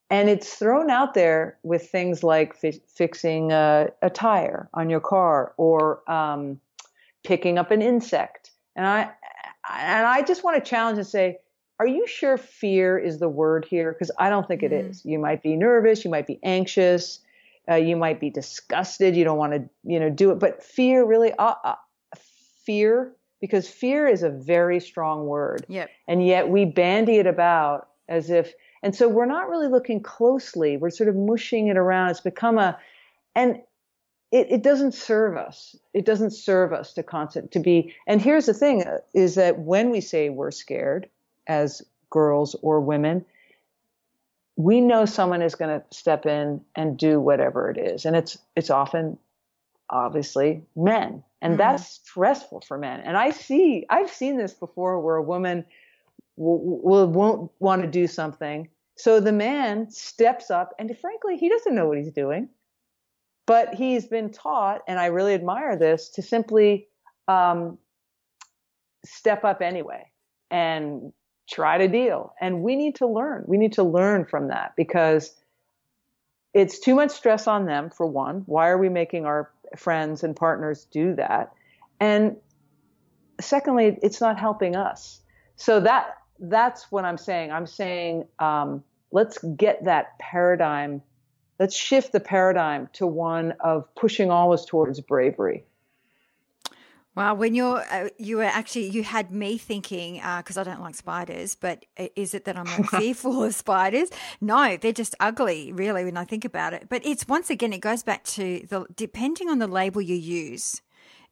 and 0.10 0.30
it's 0.30 0.56
thrown 0.56 0.90
out 0.90 1.14
there 1.14 1.58
with 1.64 1.90
things 1.90 2.24
like 2.24 2.56
fi- 2.56 2.82
fixing 2.96 3.52
a, 3.52 3.90
a, 4.02 4.10
tire 4.10 4.70
on 4.74 4.90
your 4.90 5.00
car 5.00 5.54
or 5.58 6.10
um, 6.12 6.60
picking 7.24 7.58
up 7.60 7.72
an 7.72 7.82
insect. 7.82 8.52
And 8.76 8.88
I 8.88 9.12
and 9.72 10.08
I 10.08 10.24
just 10.24 10.44
want 10.44 10.64
to 10.64 10.70
challenge 10.70 10.98
and 10.98 11.08
say, 11.08 11.40
are 11.80 11.88
you 11.88 12.06
sure 12.08 12.38
fear 12.38 12.98
is 12.98 13.20
the 13.20 13.30
word 13.30 13.66
here? 13.66 13.94
Because 13.94 14.12
I 14.20 14.30
don't 14.30 14.48
think 14.48 14.64
it 14.64 14.72
mm. 14.72 14.90
is. 14.90 15.04
You 15.06 15.20
might 15.20 15.42
be 15.42 15.56
nervous, 15.56 16.04
you 16.04 16.12
might 16.12 16.28
be 16.28 16.40
anxious, 16.44 17.20
uh, 17.70 17.76
you 17.76 17.96
might 17.96 18.20
be 18.20 18.30
disgusted, 18.30 19.16
you 19.16 19.24
don't 19.24 19.38
want 19.38 19.54
to, 19.54 19.70
you 19.84 20.00
know, 20.00 20.10
do 20.10 20.32
it. 20.32 20.40
But 20.40 20.64
fear 20.64 21.06
really, 21.06 21.32
uh, 21.34 21.56
uh, 21.64 21.76
fear, 22.66 23.14
because 23.40 23.70
fear 23.70 24.08
is 24.08 24.24
a 24.24 24.30
very 24.30 24.80
strong 24.80 25.26
word. 25.28 25.66
Yep. 25.70 25.90
And 26.08 26.26
yet 26.26 26.50
we 26.50 26.66
bandy 26.66 27.18
it 27.18 27.28
about 27.28 27.88
as 28.10 28.30
if 28.30 28.54
and 28.82 28.96
so 28.96 29.08
we're 29.10 29.26
not 29.26 29.50
really 29.50 29.68
looking 29.68 30.02
closely. 30.02 30.78
We're 30.78 30.90
sort 30.90 31.10
of 31.10 31.16
mushing 31.16 31.68
it 31.68 31.78
around. 31.78 32.12
It's 32.12 32.22
become 32.22 32.58
a, 32.58 32.78
and 33.36 33.58
it, 34.32 34.48
it 34.52 34.64
doesn't 34.64 34.94
serve 34.94 35.38
us. 35.38 35.76
It 35.94 36.06
doesn't 36.06 36.32
serve 36.32 36.72
us 36.72 36.94
to 36.94 37.04
constant 37.04 37.52
to 37.52 37.60
be. 37.60 37.94
And 38.08 38.22
here's 38.22 38.46
the 38.46 38.54
thing: 38.54 38.84
uh, 38.84 39.00
is 39.14 39.36
that 39.36 39.60
when 39.60 39.90
we 39.90 40.02
say 40.02 40.30
we're 40.30 40.52
scared 40.52 41.10
as 41.50 41.82
girls 42.10 42.56
or 42.62 42.80
women, 42.80 43.26
we 44.56 44.80
know 44.80 45.06
someone 45.06 45.42
is 45.42 45.56
going 45.56 45.80
to 45.80 45.86
step 45.96 46.26
in 46.26 46.62
and 46.76 46.98
do 46.98 47.20
whatever 47.20 47.70
it 47.70 47.78
is, 47.78 48.06
and 48.06 48.16
it's 48.16 48.38
it's 48.56 48.70
often, 48.70 49.18
obviously, 49.90 50.62
men, 50.76 51.24
and 51.42 51.52
mm-hmm. 51.52 51.58
that's 51.58 51.90
stressful 51.90 52.62
for 52.62 52.78
men. 52.78 53.02
And 53.02 53.18
I 53.18 53.32
see, 53.32 53.86
I've 53.90 54.12
seen 54.12 54.38
this 54.38 54.54
before, 54.54 55.00
where 55.02 55.16
a 55.16 55.24
woman 55.24 55.66
will, 56.38 56.82
will 56.82 57.08
won't 57.08 57.52
want 57.60 57.82
to 57.82 57.88
do 57.88 58.08
something. 58.08 58.70
So 58.96 59.22
the 59.22 59.32
man 59.32 59.90
steps 59.90 60.52
up, 60.52 60.74
and 60.78 60.96
frankly, 60.98 61.38
he 61.38 61.50
doesn't 61.50 61.74
know 61.74 61.88
what 61.88 61.98
he's 61.98 62.12
doing, 62.12 62.50
but 63.48 63.74
he's 63.74 64.08
been 64.08 64.30
taught, 64.30 64.82
and 64.88 65.00
I 65.00 65.06
really 65.06 65.34
admire 65.34 65.78
this, 65.78 66.10
to 66.10 66.22
simply 66.22 66.90
um, 67.30 67.78
step 69.06 69.46
up 69.46 69.62
anyway 69.62 70.12
and 70.52 71.14
try 71.50 71.78
to 71.78 71.88
deal. 71.88 72.34
And 72.40 72.62
we 72.62 72.76
need 72.76 72.96
to 72.96 73.08
learn. 73.08 73.44
We 73.48 73.58
need 73.58 73.74
to 73.74 73.84
learn 73.84 74.26
from 74.26 74.50
that 74.50 74.74
because 74.76 75.34
it's 76.54 76.80
too 76.80 76.96
much 76.96 77.12
stress 77.12 77.48
on 77.48 77.66
them, 77.66 77.90
for 77.90 78.06
one. 78.06 78.44
Why 78.46 78.70
are 78.70 78.78
we 78.78 78.90
making 78.90 79.26
our 79.26 79.52
friends 79.78 80.24
and 80.24 80.36
partners 80.36 80.86
do 80.92 81.16
that? 81.16 81.54
And 82.00 82.38
secondly, 83.40 83.98
it's 84.02 84.22
not 84.22 84.40
helping 84.40 84.76
us. 84.76 85.22
So 85.56 85.80
that 85.82 86.16
that's 86.40 86.92
what 86.92 87.04
I'm 87.04 87.18
saying. 87.18 87.52
I'm 87.52 87.68
saying 87.68 88.26
um, 88.40 88.84
let's 89.12 89.38
get 89.40 89.86
that 89.86 90.18
paradigm. 90.20 91.02
Let's 91.60 91.76
shift 91.76 92.14
the 92.14 92.22
paradigm 92.22 92.90
to 92.94 93.06
one 93.06 93.54
of 93.60 93.94
pushing 93.96 94.32
always 94.32 94.66
towards 94.66 95.02
bravery. 95.02 95.66
Wow, 97.20 97.34
when 97.34 97.54
you're 97.54 97.84
uh, 97.92 98.08
you 98.18 98.38
were 98.38 98.46
actually 98.46 98.88
you 98.92 99.04
had 99.04 99.30
me 99.30 99.58
thinking 99.58 100.22
because 100.38 100.58
uh, 100.58 100.62
I 100.62 100.64
don't 100.64 100.80
like 100.80 100.96
spiders, 100.96 101.54
but 101.54 101.86
is 102.16 102.34
it 102.34 102.46
that 102.46 102.56
I'm 102.56 102.64
like 102.64 102.86
fearful 102.92 103.44
of 103.44 103.54
spiders? 103.54 104.10
No, 104.40 104.78
they're 104.78 104.94
just 104.94 105.16
ugly, 105.20 105.74
really, 105.74 106.06
when 106.06 106.16
I 106.16 106.24
think 106.24 106.46
about 106.46 106.72
it. 106.72 106.88
But 106.88 107.06
it's 107.06 107.28
once 107.28 107.50
again, 107.50 107.74
it 107.74 107.82
goes 107.82 108.04
back 108.04 108.24
to 108.36 108.66
the 108.70 108.86
depending 108.96 109.50
on 109.50 109.60
the 109.60 109.68
label 109.68 110.02
you 110.02 110.16
use 110.16 110.82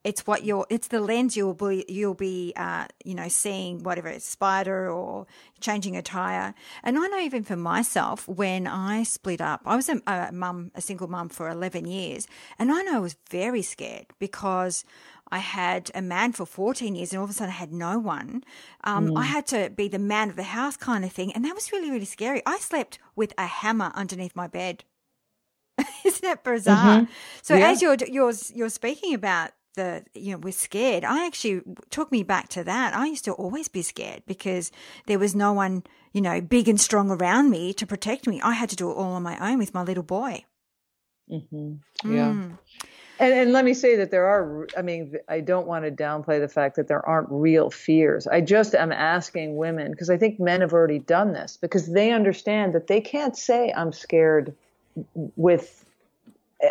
it's 0.04 0.26
what 0.28 0.46
you're 0.46 0.66
it's 0.70 0.88
the 0.88 1.02
lens 1.02 1.36
you'll 1.36 1.54
be 1.54 1.84
you'll 1.90 2.14
be 2.14 2.54
uh, 2.56 2.86
you 3.04 3.16
know 3.16 3.28
seeing 3.28 3.84
whatever 3.84 4.08
it's 4.08 4.26
spider 4.26 4.90
or 4.90 5.26
changing 5.60 5.98
a 5.98 6.02
tire 6.02 6.54
and 6.84 6.98
i 6.98 7.08
know 7.08 7.20
even 7.20 7.44
for 7.44 7.56
myself 7.56 8.28
when 8.28 8.68
i 8.68 9.04
split 9.04 9.42
up 9.42 9.62
i 9.66 9.76
was 9.76 9.90
a, 9.90 10.00
a 10.08 10.32
mum 10.32 10.72
a 10.76 10.82
single 10.82 11.08
mum 11.08 11.30
for 11.30 11.50
11 11.50 11.86
years 11.86 12.28
and 12.60 12.72
i 12.72 12.82
know 12.84 12.98
i 12.98 13.00
was 13.00 13.18
very 13.30 13.62
scared 13.62 14.06
because 14.20 14.86
I 15.32 15.40
had 15.40 15.92
a 15.94 16.02
man 16.02 16.32
for 16.34 16.46
14 16.46 16.96
years 16.96 17.12
and 17.12 17.20
all 17.20 17.26
of 17.26 17.30
a 17.30 17.34
sudden 17.34 17.54
I 17.54 17.58
had 17.58 17.74
no 17.74 18.00
one. 18.00 18.44
Um, 18.84 19.10
mm. 19.10 19.18
I 19.18 19.24
had 19.24 19.48
to 19.48 19.70
be 19.70 19.88
the 19.88 20.00
man 20.00 20.30
of 20.30 20.36
the 20.36 20.44
house 20.44 20.78
kind 20.78 21.04
of 21.04 21.12
thing. 21.12 21.32
And 21.34 21.46
that 21.46 21.56
was 21.56 21.72
really, 21.72 21.92
really 21.92 22.06
scary. 22.06 22.42
I 22.46 22.58
slept 22.58 23.00
with 23.16 23.34
a 23.38 23.46
hammer 23.46 23.92
underneath 23.96 24.36
my 24.36 24.48
bed. 24.48 24.84
Isn't 26.06 26.24
that 26.24 26.44
bizarre? 26.44 27.02
Mm-hmm. 27.02 27.12
So 27.42 27.56
yeah. 27.56 27.70
as 27.70 27.82
you're, 27.82 27.98
you're, 28.08 28.34
you're 28.54 28.70
speaking 28.70 29.14
about 29.14 29.52
the 29.78 30.04
you 30.14 30.32
know 30.32 30.40
we're 30.40 30.52
scared 30.52 31.06
i 31.06 31.26
actually 31.26 31.62
took 31.90 32.12
me 32.12 32.24
back 32.24 32.50
to 32.50 32.64
that 32.64 32.94
i 32.94 33.06
used 33.06 33.24
to 33.24 33.32
always 33.34 33.70
be 33.70 33.82
scared 33.82 34.24
because 34.26 34.72
there 35.06 35.20
was 35.20 35.36
no 35.36 35.54
one 35.54 35.84
you 36.12 36.20
know 36.20 36.42
big 36.42 36.68
and 36.68 36.82
strong 36.82 37.12
around 37.12 37.50
me 37.50 37.72
to 37.74 37.86
protect 37.86 38.28
me 38.28 38.42
i 38.42 38.54
had 38.54 38.70
to 38.70 38.76
do 38.76 38.90
it 38.90 38.96
all 38.96 39.14
on 39.14 39.24
my 39.24 39.38
own 39.40 39.60
with 39.60 39.74
my 39.74 39.84
little 39.84 40.04
boy 40.04 40.44
mm-hmm. 41.32 41.74
yeah 42.12 42.32
mm. 42.32 42.58
And, 43.20 43.34
and 43.34 43.54
let 43.54 43.66
me 43.66 43.74
say 43.74 43.96
that 43.96 44.12
there 44.12 44.26
are 44.26 44.68
i 44.78 44.82
mean 44.82 45.16
i 45.28 45.40
don't 45.40 45.68
want 45.68 45.86
to 45.86 45.92
downplay 45.92 46.40
the 46.40 46.48
fact 46.48 46.76
that 46.76 46.88
there 46.88 47.06
aren't 47.08 47.28
real 47.30 47.70
fears 47.70 48.28
i 48.28 48.42
just 48.42 48.76
am 48.76 48.92
asking 48.92 49.56
women 49.58 49.92
because 49.92 50.10
i 50.10 50.18
think 50.18 50.40
men 50.40 50.62
have 50.62 50.74
already 50.74 51.00
done 51.00 51.34
this 51.34 51.58
because 51.58 51.88
they 51.92 52.12
understand 52.12 52.74
that 52.74 52.88
they 52.88 53.02
can't 53.02 53.38
say 53.38 53.74
i'm 53.76 53.92
scared 53.92 54.56
with 55.36 55.86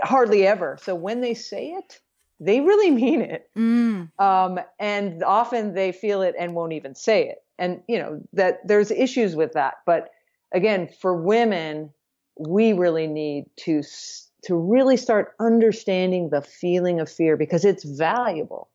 hardly 0.03 0.47
ever 0.47 0.79
so 0.81 0.95
when 0.95 1.21
they 1.21 1.35
say 1.35 1.69
it 1.69 2.01
they 2.41 2.61
really 2.61 2.91
mean 2.91 3.23
it. 3.23 3.49
Mm. 3.57 4.11
Um, 4.19 4.61
and 4.79 5.23
often 5.25 5.75
they 5.75 5.93
feel 5.93 6.23
it 6.23 6.35
and 6.39 6.55
won't 6.55 6.73
even 6.73 6.95
say 6.95 7.29
it. 7.29 7.43
And, 7.59 7.83
you 7.89 7.99
know, 7.99 8.21
that 8.35 8.67
there's 8.67 8.91
issues 8.91 9.35
with 9.35 9.53
that. 9.53 9.77
But 9.87 10.11
again, 10.53 10.89
for 11.01 11.15
women, 11.15 11.93
we 12.39 12.75
really 12.75 13.07
need 13.07 13.47
to, 13.61 13.83
to 14.47 14.55
really 14.55 14.97
start 14.97 15.35
understanding 15.41 16.31
the 16.31 16.41
feeling 16.41 17.01
of 17.01 17.11
fear 17.11 17.37
because 17.37 17.65
it's 17.65 17.83
valuable. 17.83 18.69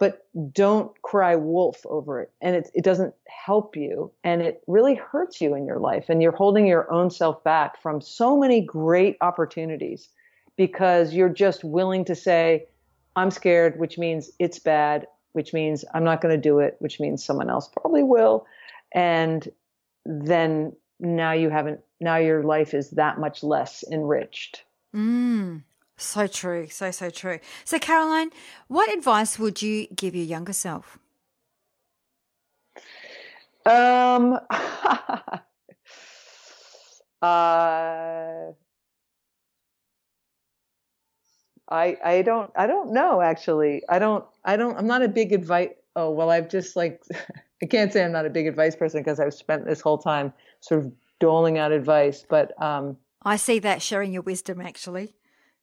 But 0.00 0.26
don't 0.52 0.90
cry 1.02 1.36
wolf 1.36 1.86
over 1.86 2.20
it. 2.20 2.32
And 2.42 2.56
it, 2.56 2.70
it 2.74 2.82
doesn't 2.82 3.14
help 3.28 3.76
you. 3.76 4.10
And 4.24 4.42
it 4.42 4.62
really 4.66 4.96
hurts 4.96 5.40
you 5.40 5.54
in 5.54 5.64
your 5.64 5.78
life. 5.78 6.06
And 6.08 6.20
you're 6.20 6.32
holding 6.32 6.66
your 6.66 6.92
own 6.92 7.10
self 7.10 7.42
back 7.44 7.80
from 7.80 8.00
so 8.00 8.36
many 8.36 8.60
great 8.60 9.16
opportunities 9.20 10.08
because 10.56 11.14
you're 11.14 11.28
just 11.28 11.62
willing 11.62 12.04
to 12.06 12.16
say, 12.16 12.66
I'm 13.14 13.30
scared, 13.30 13.78
which 13.78 13.98
means 13.98 14.30
it's 14.40 14.58
bad, 14.58 15.06
which 15.34 15.54
means 15.54 15.84
I'm 15.94 16.04
not 16.04 16.20
going 16.20 16.34
to 16.34 16.40
do 16.40 16.58
it, 16.58 16.76
which 16.80 16.98
means 16.98 17.24
someone 17.24 17.48
else 17.48 17.68
probably 17.68 18.02
will. 18.02 18.44
And 18.92 19.48
then 20.04 20.72
now 20.98 21.30
you 21.30 21.48
haven't, 21.48 21.80
now 22.00 22.16
your 22.16 22.42
life 22.42 22.74
is 22.74 22.90
that 22.90 23.20
much 23.20 23.44
less 23.44 23.84
enriched. 23.90 24.64
Mm, 24.96 25.64
so 25.98 26.26
true. 26.26 26.68
So, 26.70 26.90
so 26.90 27.10
true. 27.10 27.38
So, 27.64 27.78
Caroline, 27.78 28.30
what 28.68 28.92
advice 28.92 29.38
would 29.38 29.60
you 29.62 29.88
give 29.94 30.14
your 30.16 30.24
younger 30.24 30.54
self? 30.54 30.98
Um, 33.66 34.38
uh, 37.22 38.52
I 41.68 41.96
I 42.04 42.22
don't 42.22 42.50
I 42.56 42.66
don't 42.66 42.92
know 42.92 43.20
actually. 43.20 43.82
I 43.88 43.98
don't 43.98 44.24
I 44.44 44.56
don't 44.56 44.76
I'm 44.78 44.86
not 44.86 45.02
a 45.02 45.08
big 45.08 45.32
advice. 45.32 45.70
Oh 45.96 46.10
well, 46.10 46.30
I've 46.30 46.48
just 46.48 46.76
like 46.76 47.02
I 47.62 47.66
can't 47.66 47.92
say 47.92 48.04
I'm 48.04 48.12
not 48.12 48.26
a 48.26 48.30
big 48.30 48.46
advice 48.46 48.76
person 48.76 49.00
because 49.02 49.20
I've 49.20 49.34
spent 49.34 49.66
this 49.66 49.80
whole 49.80 49.98
time 49.98 50.32
sort 50.60 50.84
of 50.84 50.92
doling 51.18 51.58
out 51.58 51.72
advice. 51.72 52.24
But 52.28 52.60
um, 52.62 52.96
I 53.26 53.36
see 53.36 53.58
that 53.58 53.82
sharing 53.82 54.12
your 54.12 54.22
wisdom 54.22 54.60
actually. 54.60 55.14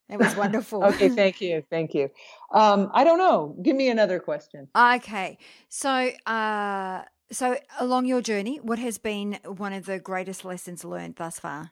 It 0.09 0.20
was 0.20 0.36
wonderful. 0.43 0.84
okay, 0.84 1.09
thank 1.09 1.41
you, 1.41 1.64
thank 1.70 1.93
you. 1.93 2.09
Um, 2.53 2.91
I 2.93 3.03
don't 3.03 3.18
know. 3.18 3.55
Give 3.64 3.76
me 3.76 3.89
another 3.89 4.20
question. 4.20 4.68
Okay, 4.78 5.38
so 5.70 6.11
uh, 6.26 7.03
so 7.32 7.57
along 7.80 8.05
your 8.05 8.22
journey, 8.22 8.59
what 8.61 8.80
has 8.80 8.97
been 8.97 9.39
one 9.45 9.74
of 9.74 9.86
the 9.86 9.99
greatest 9.99 10.43
lessons 10.45 10.84
learned 10.84 11.16
thus 11.16 11.39
far? 11.39 11.72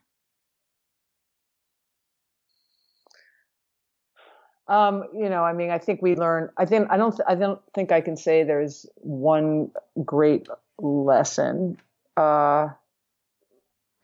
Um, 4.68 5.04
you 5.14 5.28
know, 5.28 5.44
I 5.44 5.52
mean, 5.52 5.70
I 5.70 5.78
think 5.78 6.00
we 6.00 6.16
learn. 6.16 6.48
I 6.56 6.64
think 6.64 6.88
I 6.90 6.96
don't. 6.96 7.20
I 7.28 7.34
don't 7.34 7.60
think 7.74 7.92
I 7.92 8.00
can 8.00 8.16
say 8.16 8.44
there's 8.44 8.86
one 8.96 9.70
great 10.04 10.48
lesson. 10.78 11.78
Uh, 12.16 12.68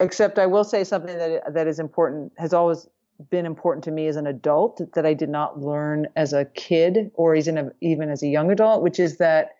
except 0.01 0.39
I 0.39 0.47
will 0.47 0.65
say 0.65 0.85
something 0.85 1.17
that 1.17 1.55
that 1.55 1.67
is 1.67 1.79
important 1.79 2.33
has 2.39 2.53
always 2.53 2.87
been 3.31 3.47
important 3.47 3.85
to 3.85 3.91
me 3.91 4.07
as 4.07 4.17
an 4.17 4.27
adult 4.27 4.81
that 4.95 5.05
I 5.05 5.15
did 5.15 5.29
not 5.29 5.61
learn 5.61 6.07
as 6.15 6.33
a 6.33 6.45
kid 6.45 7.11
or 7.15 7.35
even 7.35 7.59
a, 7.59 7.71
even 7.81 8.11
as 8.11 8.23
a 8.23 8.29
young 8.29 8.51
adult, 8.53 8.83
which 8.83 9.01
is 9.01 9.19
that 9.19 9.57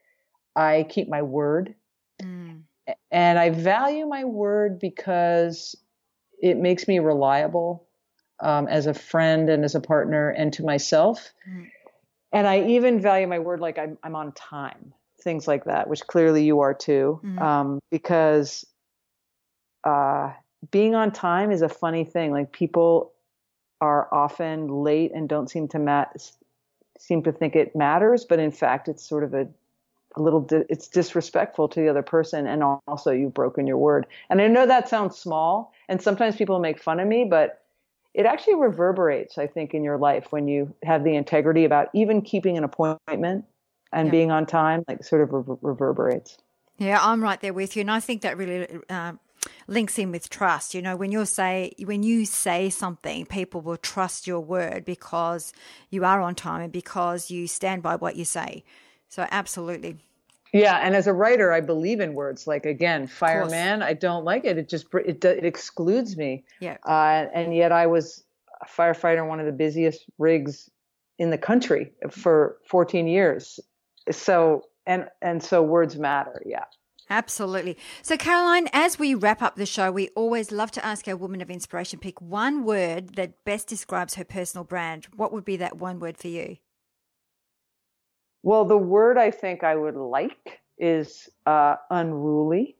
I 0.55 0.87
keep 0.89 1.09
my 1.09 1.23
word, 1.23 1.75
mm. 2.23 2.63
and 3.11 3.39
I 3.39 3.51
value 3.51 4.07
my 4.07 4.25
word 4.25 4.79
because 4.79 5.77
it 6.41 6.57
makes 6.57 6.87
me 6.87 7.01
reliable 7.01 7.87
um, 8.41 8.69
as 8.69 8.87
a 8.87 8.95
friend 8.95 9.51
and 9.51 9.65
as 9.65 9.75
a 9.75 9.81
partner 9.81 10.31
and 10.31 10.53
to 10.55 10.65
myself. 10.65 11.33
Mm-hmm. 11.49 11.65
And 12.33 12.47
I 12.47 12.67
even 12.67 13.01
value 13.01 13.27
my 13.27 13.39
word 13.39 13.61
like 13.61 13.79
I'm, 13.79 13.99
I'm 14.03 14.15
on 14.15 14.33
time, 14.33 14.93
things 15.23 15.49
like 15.49 15.65
that, 15.65 15.89
which 15.89 16.07
clearly 16.07 16.45
you 16.45 16.61
are 16.61 16.75
too, 16.75 17.21
mm-hmm. 17.25 17.39
um, 17.39 17.81
because 17.91 18.65
uh, 19.89 20.33
being 20.71 20.95
on 20.95 21.11
time 21.13 21.51
is 21.51 21.63
a 21.63 21.69
funny 21.69 22.05
thing. 22.05 22.33
Like 22.33 22.53
people 22.53 23.13
are 23.81 24.13
often 24.13 24.69
late 24.69 25.13
and 25.15 25.29
don't 25.29 25.49
seem 25.49 25.69
to 25.69 25.79
mat- 25.79 26.31
seem 26.99 27.23
to 27.23 27.33
think 27.33 27.57
it 27.57 27.75
matters, 27.77 28.25
but 28.25 28.39
in 28.39 28.51
fact, 28.51 28.89
it's 28.89 29.09
sort 29.09 29.25
of 29.25 29.35
a 29.35 29.49
a 30.17 30.23
little 30.23 30.41
di- 30.41 30.65
it's 30.69 30.89
disrespectful 30.89 31.69
to 31.69 31.81
the 31.81 31.89
other 31.89 32.03
person 32.03 32.47
and 32.47 32.63
also 32.87 33.11
you've 33.11 33.35
broken 33.35 33.67
your 33.67 33.77
word 33.77 34.07
and 34.31 34.41
i 34.41 34.47
know 34.47 34.67
that 34.67 34.89
sounds 34.89 35.17
small 35.17 35.73
and 35.87 36.01
sometimes 36.01 36.35
people 36.35 36.59
make 36.59 36.83
fun 36.83 36.99
of 36.99 37.07
me 37.07 37.27
but 37.29 37.63
it 38.15 38.25
actually 38.25 38.55
reverberates 38.55 39.37
i 39.37 39.47
think 39.47 39.75
in 39.75 39.85
your 39.85 39.99
life 39.99 40.29
when 40.31 40.49
you 40.49 40.75
have 40.83 41.05
the 41.05 41.15
integrity 41.15 41.65
about 41.65 41.89
even 41.93 42.23
keeping 42.23 42.57
an 42.57 42.65
appointment 42.65 43.45
and 43.93 44.07
yeah. 44.07 44.11
being 44.11 44.31
on 44.31 44.47
time 44.47 44.83
like 44.89 45.05
sort 45.05 45.21
of 45.21 45.29
re- 45.31 45.57
reverberates 45.61 46.39
yeah 46.79 46.99
i'm 47.03 47.23
right 47.23 47.43
there 47.43 47.53
with 47.53 47.77
you 47.77 47.83
and 47.83 47.91
i 47.91 48.01
think 48.01 48.23
that 48.23 48.37
really 48.39 48.67
uh, 48.89 49.13
links 49.67 49.99
in 49.99 50.11
with 50.11 50.29
trust 50.29 50.75
you 50.75 50.83
know 50.83 50.97
when 50.97 51.13
you 51.13 51.25
say 51.25 51.73
when 51.85 52.03
you 52.03 52.25
say 52.25 52.69
something 52.71 53.27
people 53.27 53.61
will 53.61 53.77
trust 53.77 54.27
your 54.27 54.41
word 54.41 54.85
because 54.85 55.53
you 55.91 56.05
are 56.05 56.21
on 56.21 56.35
time 56.35 56.63
and 56.63 56.73
because 56.73 57.31
you 57.31 57.47
stand 57.47 57.83
by 57.83 57.97
what 57.97 58.17
you 58.17 58.25
say 58.25 58.65
so 59.09 59.27
absolutely. 59.31 59.97
Yeah, 60.53 60.79
and 60.83 60.97
as 60.97 61.07
a 61.07 61.13
writer, 61.13 61.53
I 61.53 61.61
believe 61.61 62.01
in 62.01 62.15
words. 62.15 62.47
Like 62.47 62.65
again, 62.65 63.07
fireman, 63.07 63.83
I 63.83 63.93
don't 63.93 64.25
like 64.25 64.45
it. 64.45 64.57
It 64.57 64.69
just 64.69 64.87
it 64.95 65.23
it 65.25 65.45
excludes 65.45 66.17
me. 66.17 66.45
Yeah. 66.61 66.79
Uh, 66.87 67.27
and 67.35 67.55
yet 67.55 67.73
I 67.73 67.87
was 67.87 68.25
a 68.63 68.67
firefighter, 68.67 69.27
one 69.27 69.41
of 69.41 69.47
the 69.47 69.53
busiest 69.53 70.05
rigs 70.17 70.71
in 71.19 71.31
the 71.31 71.39
country 71.39 71.93
for 72.11 72.59
14 72.67 73.07
years. 73.07 73.61
So 74.11 74.63
and 74.87 75.09
and 75.21 75.43
so 75.43 75.63
words 75.63 75.97
matter. 75.97 76.43
Yeah. 76.47 76.65
Absolutely. 77.11 77.77
So, 78.03 78.17
Caroline, 78.17 78.69
as 78.73 78.99
we 78.99 79.15
wrap 79.15 79.41
up 79.41 79.57
the 79.57 79.67
show, 79.67 79.91
we 79.91 80.09
always 80.09 80.53
love 80.53 80.71
to 80.73 80.85
ask 80.85 81.09
our 81.09 81.17
woman 81.17 81.41
of 81.41 81.51
inspiration 81.51 81.99
pick 81.99 82.21
one 82.21 82.65
word 82.65 83.17
that 83.17 83.45
best 83.45 83.67
describes 83.67 84.15
her 84.15 84.25
personal 84.25 84.65
brand. 84.65 85.07
What 85.17 85.33
would 85.33 85.45
be 85.45 85.57
that 85.57 85.79
one 85.79 86.01
word 86.01 86.19
for 86.19 86.29
you? 86.29 86.59
Well, 88.43 88.65
the 88.65 88.79
word 88.79 89.19
I 89.19 89.31
think 89.31 89.65
I 89.65 89.75
would 89.75 89.97
like 89.97 90.61
is 90.79 91.29
uh, 91.47 91.77
unruly, 91.91 92.77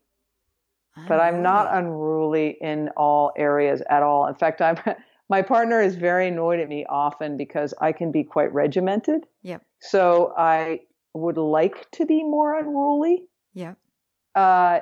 but 1.07 1.19
I'm 1.19 1.41
not 1.41 1.67
unruly 1.71 2.57
in 2.61 2.89
all 2.95 3.31
areas 3.35 3.81
at 3.89 4.03
all. 4.03 4.27
In 4.27 4.35
fact, 4.35 4.61
I'm. 4.61 4.77
My 5.31 5.43
partner 5.43 5.79
is 5.79 5.95
very 5.95 6.29
annoyed 6.29 6.59
at 6.59 6.67
me 6.67 6.87
often 6.89 7.37
because 7.37 7.71
I 7.79 7.91
can 7.91 8.11
be 8.11 8.23
quite 8.23 8.51
regimented. 8.51 9.27
Yep. 9.43 9.61
So 9.79 10.33
I 10.35 10.79
would 11.13 11.37
like 11.37 11.89
to 11.91 12.05
be 12.07 12.23
more 12.23 12.57
unruly. 12.57 13.25
Yeah. 13.53 13.75
Uh, 14.39 14.79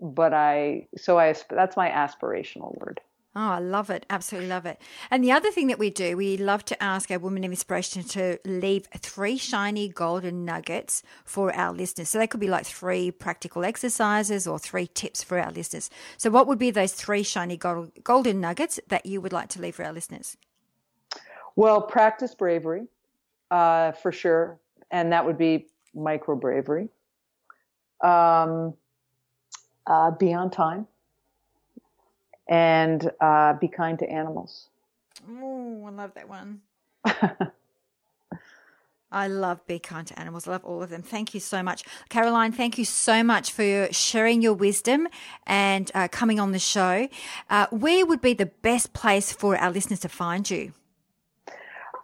but 0.00 0.32
I 0.32 0.86
so 0.96 1.18
I 1.18 1.34
that's 1.50 1.76
my 1.76 1.90
aspirational 1.90 2.78
word. 2.78 3.00
Oh, 3.38 3.50
I 3.50 3.58
love 3.58 3.90
it. 3.90 4.06
Absolutely 4.08 4.48
love 4.48 4.64
it. 4.64 4.80
And 5.10 5.22
the 5.22 5.32
other 5.32 5.50
thing 5.50 5.66
that 5.66 5.78
we 5.78 5.90
do, 5.90 6.16
we 6.16 6.38
love 6.38 6.64
to 6.66 6.82
ask 6.82 7.10
our 7.10 7.18
women 7.18 7.44
of 7.44 7.50
inspiration 7.50 8.02
to 8.04 8.38
leave 8.46 8.88
three 8.96 9.36
shiny 9.36 9.90
golden 9.90 10.46
nuggets 10.46 11.02
for 11.26 11.54
our 11.54 11.74
listeners. 11.74 12.08
So 12.08 12.18
they 12.18 12.26
could 12.26 12.40
be 12.40 12.48
like 12.48 12.64
three 12.64 13.10
practical 13.10 13.62
exercises 13.62 14.46
or 14.46 14.58
three 14.58 14.86
tips 14.86 15.22
for 15.22 15.38
our 15.38 15.52
listeners. 15.52 15.90
So, 16.16 16.30
what 16.30 16.46
would 16.46 16.58
be 16.58 16.70
those 16.70 16.94
three 16.94 17.22
shiny 17.22 17.58
gold, 17.58 17.92
golden 18.02 18.40
nuggets 18.40 18.80
that 18.88 19.04
you 19.04 19.20
would 19.20 19.34
like 19.34 19.50
to 19.50 19.60
leave 19.60 19.74
for 19.74 19.84
our 19.84 19.92
listeners? 19.92 20.38
Well, 21.56 21.82
practice 21.82 22.34
bravery 22.34 22.86
uh, 23.50 23.92
for 23.92 24.12
sure. 24.12 24.58
And 24.90 25.12
that 25.12 25.26
would 25.26 25.36
be 25.36 25.66
micro 25.94 26.36
bravery. 26.36 26.88
Um, 28.00 28.74
uh, 29.86 30.10
be 30.10 30.34
on 30.34 30.50
time 30.50 30.86
and 32.48 33.10
uh, 33.20 33.54
be 33.54 33.68
kind 33.68 33.98
to 33.98 34.08
animals. 34.08 34.68
Oh, 35.28 35.84
I 35.86 35.90
love 35.90 36.14
that 36.14 36.28
one. 36.28 36.60
I 39.10 39.28
love 39.28 39.64
Be 39.66 39.78
Kind 39.78 40.08
to 40.08 40.18
Animals. 40.18 40.48
I 40.48 40.50
love 40.50 40.64
all 40.64 40.82
of 40.82 40.90
them. 40.90 41.00
Thank 41.02 41.32
you 41.32 41.40
so 41.40 41.62
much. 41.62 41.84
Caroline, 42.08 42.52
thank 42.52 42.76
you 42.76 42.84
so 42.84 43.22
much 43.22 43.52
for 43.52 43.88
sharing 43.92 44.42
your 44.42 44.52
wisdom 44.54 45.06
and 45.46 45.90
uh, 45.94 46.08
coming 46.08 46.40
on 46.40 46.52
the 46.52 46.58
show. 46.58 47.08
Uh, 47.48 47.66
where 47.70 48.04
would 48.04 48.20
be 48.20 48.34
the 48.34 48.46
best 48.46 48.92
place 48.92 49.32
for 49.32 49.56
our 49.56 49.70
listeners 49.70 50.00
to 50.00 50.08
find 50.08 50.50
you? 50.50 50.72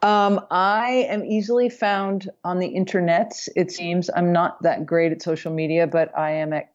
Um, 0.03 0.45
I 0.51 1.07
am 1.09 1.25
easily 1.25 1.69
found 1.69 2.29
on 2.43 2.59
the 2.59 2.67
internet. 2.67 3.47
It 3.55 3.71
seems 3.71 4.11
I'm 4.15 4.33
not 4.33 4.61
that 4.63 4.85
great 4.85 5.13
at 5.13 5.23
social 5.23 5.53
media, 5.53 5.87
but 5.87 6.19
I 6.19 6.33
am 6.33 6.53
at 6.53 6.73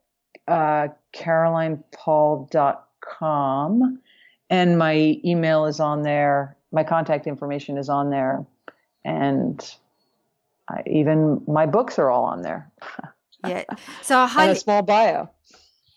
uh, 0.47 0.87
carolinepaul.com 1.13 3.99
and 4.49 4.77
my 4.77 5.19
email 5.25 5.65
is 5.65 5.79
on 5.79 6.03
there. 6.03 6.55
My 6.71 6.83
contact 6.83 7.27
information 7.27 7.77
is 7.77 7.89
on 7.89 8.09
there, 8.09 8.45
and 9.03 9.75
I, 10.69 10.83
even 10.85 11.41
my 11.47 11.65
books 11.65 11.99
are 11.99 12.09
all 12.09 12.25
on 12.25 12.41
there. 12.41 12.71
yeah. 13.47 13.63
So 14.01 14.19
I 14.19 14.27
highly, 14.27 14.49
and 14.49 14.57
a 14.57 14.59
small 14.59 14.81
bio. 14.81 15.29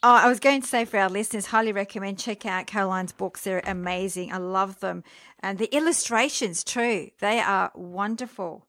Oh, 0.03 0.15
I 0.15 0.29
was 0.29 0.41
going 0.41 0.63
to 0.63 0.67
say 0.67 0.87
for 0.87 0.99
our 0.99 1.11
listeners, 1.11 1.47
highly 1.47 1.73
recommend 1.73 2.19
check 2.19 2.47
out 2.47 2.67
Caroline's 2.67 3.13
books. 3.13 3.43
They're 3.43 3.61
amazing. 3.67 4.33
I 4.33 4.39
love 4.39 4.81
them, 4.81 5.05
and 5.41 5.59
the 5.59 5.75
illustrations 5.77 6.65
too. 6.65 7.11
They 7.21 7.39
are 7.41 7.71
wonderful. 7.75 8.67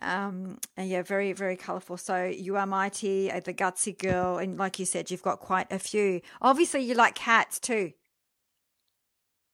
Um, 0.00 0.58
and 0.76 0.88
yeah, 0.88 1.02
very, 1.02 1.32
very 1.34 1.56
colorful. 1.56 1.98
So 1.98 2.24
you 2.24 2.56
are 2.56 2.66
mighty, 2.66 3.30
uh, 3.30 3.40
the 3.40 3.52
gutsy 3.52 3.96
girl, 3.96 4.38
and 4.38 4.58
like 4.58 4.78
you 4.78 4.86
said, 4.86 5.10
you've 5.10 5.22
got 5.22 5.40
quite 5.40 5.70
a 5.70 5.78
few. 5.78 6.22
Obviously, 6.40 6.80
you 6.80 6.94
like 6.94 7.14
cats 7.14 7.58
too. 7.58 7.92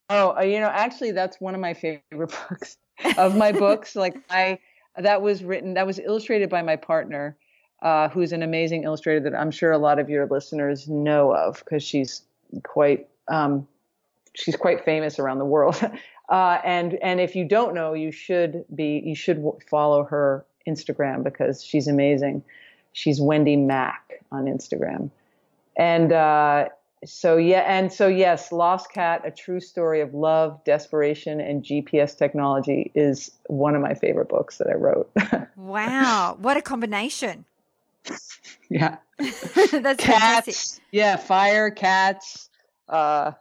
Oh, 0.09 0.37
uh, 0.37 0.43
you 0.43 0.61
know, 0.61 0.69
actually, 0.69 1.13
that's 1.13 1.41
one 1.41 1.55
of 1.55 1.61
my 1.61 1.75
favorite 1.75 2.03
books 2.49 2.77
of 3.17 3.37
my 3.37 3.51
books. 3.51 3.97
Like 3.97 4.15
I, 4.31 4.59
that 4.97 5.21
was 5.21 5.43
written, 5.43 5.75
that 5.75 5.87
was 5.87 5.99
illustrated 5.99 6.49
by 6.49 6.63
my 6.63 6.77
partner, 6.77 7.37
uh, 7.83 8.09
who's 8.09 8.33
an 8.33 8.43
amazing 8.43 8.85
illustrator 8.85 9.21
that 9.21 9.35
I'm 9.35 9.51
sure 9.51 9.73
a 9.73 9.79
lot 9.79 9.99
of 9.99 10.09
your 10.09 10.27
listeners 10.27 10.89
know 10.89 11.35
of 11.35 11.59
because 11.59 11.83
she's 11.83 12.23
quite, 12.63 13.09
um, 13.29 13.67
she's 14.35 14.57
quite 14.57 14.85
famous 14.85 15.19
around 15.19 15.39
the 15.39 15.45
world. 15.45 15.79
Uh, 16.29 16.59
and 16.65 16.95
and 17.03 17.21
if 17.21 17.37
you 17.37 17.45
don't 17.45 17.75
know, 17.75 17.93
you 17.93 18.11
should 18.11 18.65
be 18.75 19.03
you 19.05 19.15
should 19.15 19.45
follow 19.69 20.03
her 20.05 20.47
Instagram 20.67 21.23
because 21.23 21.63
she's 21.63 21.87
amazing. 21.87 22.43
She's 22.95 23.21
Wendy 23.21 23.57
Mack 23.57 24.23
on 24.31 24.47
Instagram, 24.47 25.11
and 25.77 26.11
uh, 26.11 26.69
so 27.05 27.37
yeah, 27.37 27.61
and 27.67 27.93
so 27.93 28.07
yes, 28.07 28.51
Lost 28.51 28.91
Cat: 28.93 29.23
A 29.27 29.31
True 29.31 29.61
Story 29.61 30.01
of 30.01 30.15
Love, 30.15 30.63
Desperation, 30.65 31.39
and 31.41 31.63
GPS 31.63 32.17
Technology 32.17 32.93
is 32.95 33.31
one 33.49 33.75
of 33.75 33.83
my 33.83 33.93
favorite 33.93 34.29
books 34.29 34.59
that 34.59 34.69
I 34.69 34.75
wrote. 34.75 35.11
wow, 35.57 36.39
what 36.41 36.57
a 36.57 36.63
combination! 36.63 37.45
Yeah, 38.71 38.97
that's 39.19 40.03
cats. 40.03 40.03
Fantastic. 40.03 40.85
Yeah, 40.91 41.17
fire, 41.17 41.71
cats. 41.71 42.49
Uh, 42.89 43.33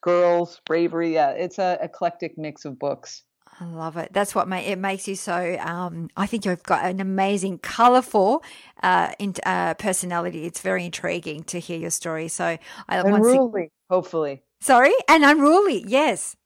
girls, 0.00 0.60
bravery. 0.66 1.14
Yeah, 1.14 1.30
it's 1.30 1.58
a 1.58 1.78
eclectic 1.80 2.36
mix 2.36 2.64
of 2.64 2.78
books. 2.78 3.22
I 3.60 3.64
love 3.66 3.96
it. 3.96 4.12
That's 4.12 4.34
what 4.34 4.50
it 4.52 4.78
makes 4.78 5.06
you 5.06 5.14
so. 5.14 5.56
Um, 5.60 6.08
I 6.16 6.26
think 6.26 6.44
you've 6.44 6.62
got 6.64 6.84
an 6.84 7.00
amazing, 7.00 7.58
colourful 7.58 8.42
uh, 8.82 9.12
in, 9.18 9.34
uh, 9.46 9.74
personality. 9.74 10.44
It's 10.44 10.60
very 10.60 10.84
intriguing 10.84 11.44
to 11.44 11.60
hear 11.60 11.78
your 11.78 11.90
story. 11.90 12.28
So 12.28 12.58
I 12.88 12.96
unruly, 12.96 13.70
hopefully. 13.88 14.42
Sorry, 14.60 14.92
and 15.08 15.24
unruly. 15.24 15.84
Yes. 15.86 16.36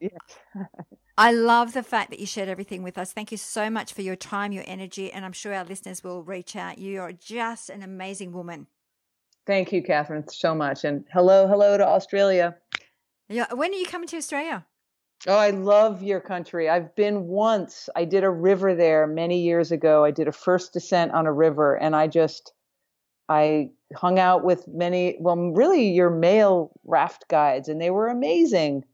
Yes. 0.00 0.12
I 1.18 1.32
love 1.32 1.72
the 1.72 1.82
fact 1.82 2.10
that 2.10 2.20
you 2.20 2.26
shared 2.26 2.48
everything 2.48 2.84
with 2.84 2.96
us. 2.96 3.12
Thank 3.12 3.32
you 3.32 3.38
so 3.38 3.68
much 3.68 3.92
for 3.92 4.02
your 4.02 4.14
time, 4.14 4.52
your 4.52 4.62
energy, 4.68 5.12
and 5.12 5.24
I'm 5.24 5.32
sure 5.32 5.52
our 5.52 5.64
listeners 5.64 6.04
will 6.04 6.22
reach 6.22 6.54
out. 6.54 6.78
You 6.78 7.00
are 7.00 7.10
just 7.10 7.70
an 7.70 7.82
amazing 7.82 8.30
woman. 8.30 8.68
Thank 9.44 9.72
you, 9.72 9.82
Catherine, 9.82 10.28
so 10.28 10.54
much. 10.54 10.84
And 10.84 11.04
hello, 11.12 11.48
hello 11.48 11.76
to 11.76 11.84
Australia. 11.84 12.54
Yeah. 13.28 13.52
When 13.52 13.72
are 13.72 13.76
you 13.76 13.86
coming 13.86 14.06
to 14.06 14.16
Australia? 14.16 14.64
Oh, 15.26 15.36
I 15.36 15.50
love 15.50 16.04
your 16.04 16.20
country. 16.20 16.68
I've 16.68 16.94
been 16.94 17.24
once. 17.24 17.88
I 17.96 18.04
did 18.04 18.22
a 18.22 18.30
river 18.30 18.76
there 18.76 19.08
many 19.08 19.40
years 19.40 19.72
ago. 19.72 20.04
I 20.04 20.12
did 20.12 20.28
a 20.28 20.32
first 20.32 20.72
descent 20.72 21.10
on 21.10 21.26
a 21.26 21.32
river 21.32 21.74
and 21.74 21.96
I 21.96 22.06
just 22.06 22.52
I 23.28 23.70
hung 23.96 24.20
out 24.20 24.44
with 24.44 24.68
many, 24.68 25.16
well, 25.18 25.36
really 25.36 25.90
your 25.90 26.10
male 26.10 26.70
raft 26.84 27.26
guides 27.28 27.68
and 27.68 27.80
they 27.80 27.90
were 27.90 28.06
amazing. 28.06 28.84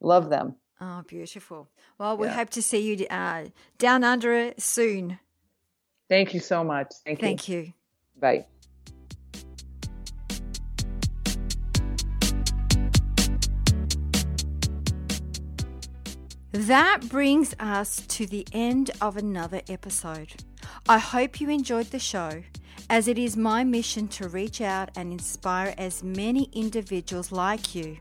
Love 0.00 0.28
them. 0.28 0.56
Oh, 0.80 1.02
beautiful. 1.06 1.68
Well, 1.98 2.16
we 2.16 2.26
yeah. 2.26 2.34
hope 2.34 2.50
to 2.50 2.62
see 2.62 2.94
you 2.94 3.06
uh, 3.08 3.46
down 3.78 4.04
under 4.04 4.52
soon. 4.58 5.18
Thank 6.08 6.34
you 6.34 6.40
so 6.40 6.62
much. 6.62 6.92
Thank 7.04 7.20
you. 7.20 7.26
Thank 7.26 7.48
you. 7.48 7.72
Bye. 8.18 8.44
That 16.52 17.08
brings 17.08 17.54
us 17.60 18.02
to 18.08 18.26
the 18.26 18.46
end 18.52 18.90
of 19.00 19.16
another 19.16 19.60
episode. 19.68 20.42
I 20.88 20.98
hope 20.98 21.40
you 21.40 21.50
enjoyed 21.50 21.90
the 21.90 21.98
show 21.98 22.42
as 22.88 23.06
it 23.06 23.18
is 23.18 23.36
my 23.36 23.64
mission 23.64 24.08
to 24.08 24.28
reach 24.28 24.60
out 24.60 24.90
and 24.96 25.12
inspire 25.12 25.74
as 25.76 26.02
many 26.02 26.48
individuals 26.52 27.30
like 27.30 27.74
you. 27.74 27.98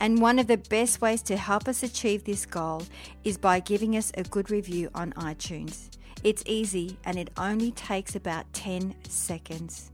And 0.00 0.20
one 0.20 0.38
of 0.38 0.46
the 0.46 0.56
best 0.56 1.00
ways 1.00 1.22
to 1.22 1.36
help 1.36 1.68
us 1.68 1.82
achieve 1.82 2.24
this 2.24 2.46
goal 2.46 2.82
is 3.24 3.38
by 3.38 3.60
giving 3.60 3.96
us 3.96 4.12
a 4.16 4.22
good 4.24 4.50
review 4.50 4.90
on 4.94 5.12
iTunes. 5.12 5.90
It's 6.24 6.42
easy 6.46 6.98
and 7.04 7.18
it 7.18 7.30
only 7.36 7.72
takes 7.72 8.16
about 8.16 8.52
10 8.52 8.94
seconds. 9.08 9.90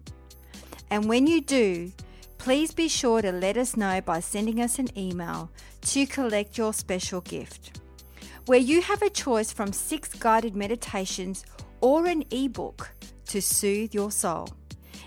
And 0.91 1.09
when 1.09 1.26
you 1.26 1.41
do, 1.41 1.93
please 2.39 2.72
be 2.72 2.89
sure 2.89 3.22
to 3.22 3.33
let 3.33 3.57
us 3.57 3.76
know 3.76 4.01
by 4.01 4.20
sending 4.20 4.61
us 4.61 4.78
an 4.78 4.89
email 4.99 5.51
to 5.83 6.07
collect 6.07 6.59
your 6.59 6.72
special 6.72 7.20
gift, 7.20 7.80
where 8.47 8.59
you 8.59 8.83
have 8.83 9.03
a 9.03 9.11
choice 9.11 9.53
from 9.53 9.72
six 9.72 10.09
guided 10.14 10.57
meditations 10.57 11.45
or 11.80 12.07
an 12.07 12.24
ebook 12.30 12.91
to 13.26 13.41
soothe 13.41 13.95
your 13.95 14.11
soul. 14.11 14.49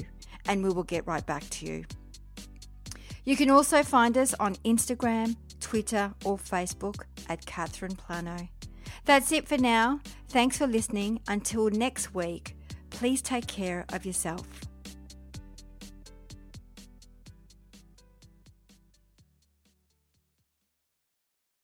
and 0.49 0.65
we 0.65 0.71
will 0.71 0.83
get 0.83 1.07
right 1.07 1.27
back 1.27 1.49
to 1.51 1.67
you. 1.67 1.85
You 3.25 3.37
can 3.37 3.51
also 3.51 3.83
find 3.83 4.17
us 4.19 4.35
on 4.41 4.57
Instagram, 4.57 5.37
Twitter, 5.61 6.13
or 6.25 6.37
Facebook 6.37 7.03
at 7.29 7.47
Catherine 7.47 7.97
Plano. 7.97 8.49
That's 9.05 9.33
it 9.33 9.49
for 9.49 9.59
now. 9.59 10.01
Thanks 10.29 10.59
for 10.59 10.67
listening. 10.67 11.21
Until 11.29 11.71
next 11.71 12.15
week, 12.15 12.57
please 12.91 13.23
take 13.23 13.47
care 13.47 13.85
of 13.93 14.05
yourself. 14.07 14.66